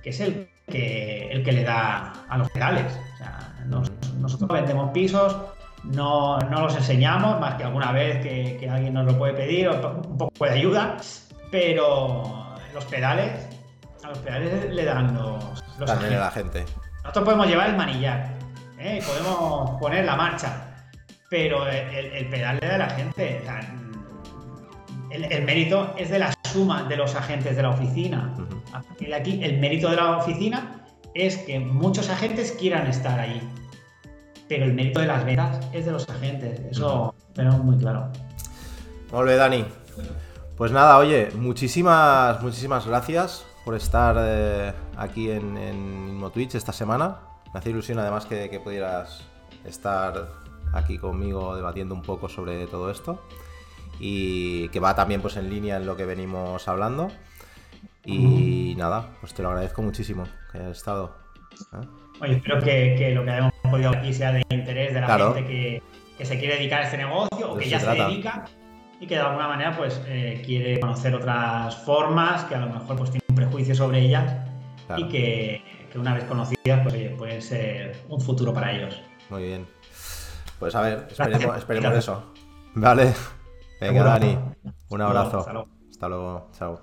que 0.00 0.10
es 0.10 0.20
el 0.20 0.48
que, 0.68 1.28
el 1.32 1.42
que 1.42 1.52
le 1.52 1.64
da 1.64 2.12
a 2.28 2.38
los 2.38 2.48
pedales. 2.50 2.86
O 3.14 3.18
sea, 3.18 3.54
nosotros 3.66 4.48
vendemos 4.48 4.92
pisos, 4.92 5.36
no, 5.82 6.38
los 6.38 6.76
enseñamos, 6.76 7.40
más 7.40 7.56
que 7.56 7.64
alguna 7.64 7.90
vez 7.90 8.22
que, 8.22 8.70
alguien 8.70 8.94
nos 8.94 9.06
lo 9.06 9.18
puede 9.18 9.34
pedir, 9.34 9.68
o 9.68 10.02
un 10.08 10.18
poco 10.18 10.44
de 10.44 10.52
ayuda, 10.52 10.96
pero 11.50 12.54
los 12.72 12.84
pedales, 12.84 13.48
a 14.04 14.08
los 14.08 14.18
pedales 14.18 14.72
le 14.72 14.84
dan 14.84 15.14
los, 15.14 15.64
los 15.78 15.90
También 15.90 16.14
a 16.14 16.20
la 16.20 16.30
gente. 16.30 16.64
Nosotros 17.02 17.24
podemos 17.24 17.48
llevar 17.48 17.70
el 17.70 17.76
manillar, 17.76 18.38
¿eh? 18.78 19.02
podemos 19.04 19.72
poner 19.80 20.04
la 20.04 20.14
marcha, 20.14 20.63
pero 21.34 21.66
el, 21.66 22.28
pedal 22.28 22.60
le 22.62 22.68
da 22.68 22.74
a 22.76 22.78
la 22.78 22.90
gente. 22.90 23.42
el, 25.10 25.42
mérito 25.42 25.92
es 25.98 26.08
de 26.10 26.20
la 26.20 26.32
suma 26.44 26.84
de 26.84 26.96
los 26.96 27.16
agentes 27.16 27.56
de 27.56 27.62
la 27.62 27.70
oficina. 27.70 28.32
A 28.72 28.80
partir 28.80 29.08
de 29.08 29.14
aquí, 29.16 29.40
el 29.42 29.58
mérito 29.58 29.90
de 29.90 29.96
la 29.96 30.18
oficina 30.18 30.86
es 31.12 31.38
que 31.38 31.58
muchos 31.58 32.08
agentes 32.08 32.52
quieran 32.52 32.86
estar 32.86 33.18
ahí. 33.18 33.42
Pero 34.48 34.64
el 34.64 34.74
mérito 34.74 35.00
de 35.00 35.08
las 35.08 35.24
ventas 35.24 35.58
es 35.72 35.86
de 35.86 35.90
los 35.90 36.08
agentes. 36.08 36.60
Eso 36.70 37.12
tenemos 37.32 37.64
muy 37.64 37.78
claro. 37.78 38.12
Muy 39.10 39.34
Dani. 39.34 39.64
Pues 40.56 40.70
nada, 40.70 40.98
oye, 40.98 41.30
muchísimas, 41.34 42.40
muchísimas 42.42 42.86
gracias 42.86 43.44
por 43.64 43.74
estar 43.74 44.14
eh, 44.20 44.72
aquí 44.96 45.32
en, 45.32 45.56
en 45.56 46.30
Twitch 46.32 46.54
esta 46.54 46.72
semana. 46.72 47.16
Me 47.52 47.58
hace 47.58 47.70
ilusión 47.70 47.98
además 47.98 48.24
que, 48.24 48.48
que 48.48 48.60
pudieras 48.60 49.24
estar 49.64 50.43
aquí 50.74 50.98
conmigo 50.98 51.56
debatiendo 51.56 51.94
un 51.94 52.02
poco 52.02 52.28
sobre 52.28 52.66
todo 52.66 52.90
esto 52.90 53.22
y 53.98 54.68
que 54.68 54.80
va 54.80 54.94
también 54.94 55.20
pues 55.22 55.36
en 55.36 55.48
línea 55.48 55.76
en 55.76 55.86
lo 55.86 55.96
que 55.96 56.04
venimos 56.04 56.66
hablando. 56.68 57.10
Y 58.04 58.74
nada, 58.76 59.16
pues 59.20 59.32
te 59.32 59.42
lo 59.42 59.48
agradezco 59.48 59.80
muchísimo 59.80 60.24
que 60.52 60.58
hayas 60.58 60.76
estado. 60.76 61.16
¿eh? 61.72 61.86
Oye, 62.20 62.34
espero 62.34 62.60
que, 62.60 63.12
lo 63.14 63.24
que 63.24 63.30
hayamos 63.30 63.52
podido 63.62 63.90
aquí 63.90 64.12
sea 64.12 64.32
de 64.32 64.42
interés 64.50 64.92
de 64.92 65.00
la 65.00 65.18
gente 65.18 65.46
que, 65.46 65.82
se 66.24 66.38
quiere 66.38 66.56
dedicar 66.56 66.80
a 66.80 66.84
este 66.84 66.98
negocio 66.98 67.52
o 67.52 67.56
que 67.56 67.68
ya 67.68 67.80
se 67.80 67.90
dedica 67.90 68.44
y 69.00 69.06
que 69.06 69.16
de 69.16 69.20
alguna 69.20 69.48
manera 69.48 69.76
pues 69.76 70.00
eh, 70.06 70.42
quiere 70.44 70.78
conocer 70.80 71.14
otras 71.14 71.76
formas 71.84 72.44
que 72.44 72.54
a 72.54 72.60
lo 72.60 72.68
mejor 72.68 72.96
pues 72.96 73.10
tiene 73.10 73.24
un 73.28 73.34
prejuicio 73.34 73.74
sobre 73.74 74.00
ellas 74.00 74.32
y 74.96 75.08
que, 75.08 75.62
una 75.96 76.14
vez 76.14 76.24
conocidas 76.24 76.80
pues 76.82 76.94
puede 77.16 77.40
ser 77.40 77.96
un 78.08 78.20
futuro 78.20 78.52
para 78.52 78.72
ellos. 78.72 79.00
Muy 79.30 79.44
bien. 79.44 79.66
Pues 80.64 80.74
a 80.76 80.80
ver, 80.80 81.06
esperemos, 81.10 81.56
esperemos 81.58 81.92
eso. 81.92 82.22
Vale. 82.74 83.12
Venga, 83.82 84.02
Dani. 84.02 84.38
Un 84.88 85.00
abrazo. 85.02 85.66
Hasta 85.90 86.08
luego. 86.08 86.48
Chao. 86.56 86.80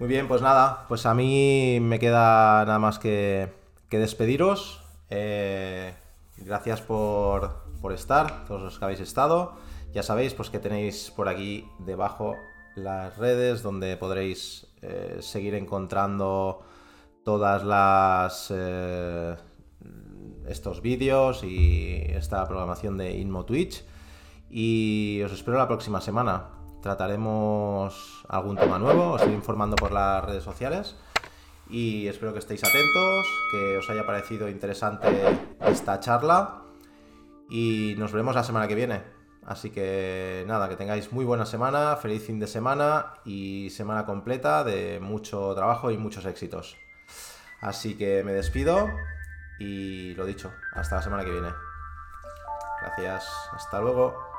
Muy 0.00 0.08
bien, 0.08 0.26
pues 0.26 0.40
nada, 0.40 0.86
pues 0.88 1.04
a 1.04 1.12
mí 1.12 1.80
me 1.82 1.98
queda 1.98 2.64
nada 2.64 2.78
más 2.78 2.98
que, 2.98 3.52
despediros. 3.90 4.82
Eh, 5.10 5.92
gracias 6.38 6.80
por, 6.80 7.60
estar, 7.92 8.46
todos 8.46 8.62
los 8.62 8.78
que 8.78 8.84
habéis 8.86 9.00
estado. 9.00 9.58
Ya 9.92 10.02
sabéis 10.02 10.32
pues 10.32 10.48
que 10.48 10.60
tenéis 10.60 11.12
por 11.14 11.28
aquí 11.28 11.68
debajo 11.80 12.36
las 12.74 13.18
redes 13.18 13.62
donde 13.62 13.98
podréis 13.98 14.66
eh, 14.80 15.18
seguir 15.20 15.56
encontrando 15.56 16.62
todas 17.22 17.64
las 17.64 18.50
eh, 18.50 19.36
estos 20.46 20.82
vídeos 20.82 21.44
y 21.44 22.04
esta 22.08 22.46
programación 22.46 22.96
de 22.98 23.12
Inmo 23.12 23.44
Twitch. 23.44 23.84
Y 24.50 25.22
os 25.24 25.32
espero 25.32 25.58
la 25.58 25.68
próxima 25.68 26.00
semana 26.00 26.48
trataremos 26.82 28.24
algún 28.28 28.56
tema 28.56 28.78
nuevo, 28.78 29.12
os 29.12 29.20
estoy 29.20 29.34
informando 29.34 29.76
por 29.76 29.92
las 29.92 30.24
redes 30.24 30.42
sociales 30.42 30.96
y 31.70 32.08
espero 32.08 32.32
que 32.32 32.40
estéis 32.40 32.62
atentos, 32.64 33.26
que 33.50 33.78
os 33.78 33.88
haya 33.88 34.04
parecido 34.04 34.48
interesante 34.48 35.38
esta 35.60 36.00
charla 36.00 36.64
y 37.48 37.94
nos 37.96 38.12
veremos 38.12 38.34
la 38.34 38.44
semana 38.44 38.68
que 38.68 38.74
viene. 38.74 39.02
Así 39.46 39.70
que 39.70 40.44
nada, 40.46 40.68
que 40.68 40.76
tengáis 40.76 41.12
muy 41.12 41.24
buena 41.24 41.46
semana, 41.46 41.96
feliz 41.96 42.24
fin 42.24 42.38
de 42.38 42.46
semana 42.46 43.14
y 43.24 43.70
semana 43.70 44.04
completa 44.04 44.62
de 44.62 45.00
mucho 45.00 45.54
trabajo 45.54 45.90
y 45.90 45.98
muchos 45.98 46.26
éxitos. 46.26 46.76
Así 47.60 47.94
que 47.94 48.22
me 48.24 48.32
despido 48.32 48.88
y 49.58 50.14
lo 50.14 50.24
dicho, 50.24 50.52
hasta 50.72 50.96
la 50.96 51.02
semana 51.02 51.24
que 51.24 51.30
viene. 51.30 51.52
Gracias, 52.80 53.28
hasta 53.52 53.80
luego. 53.80 54.31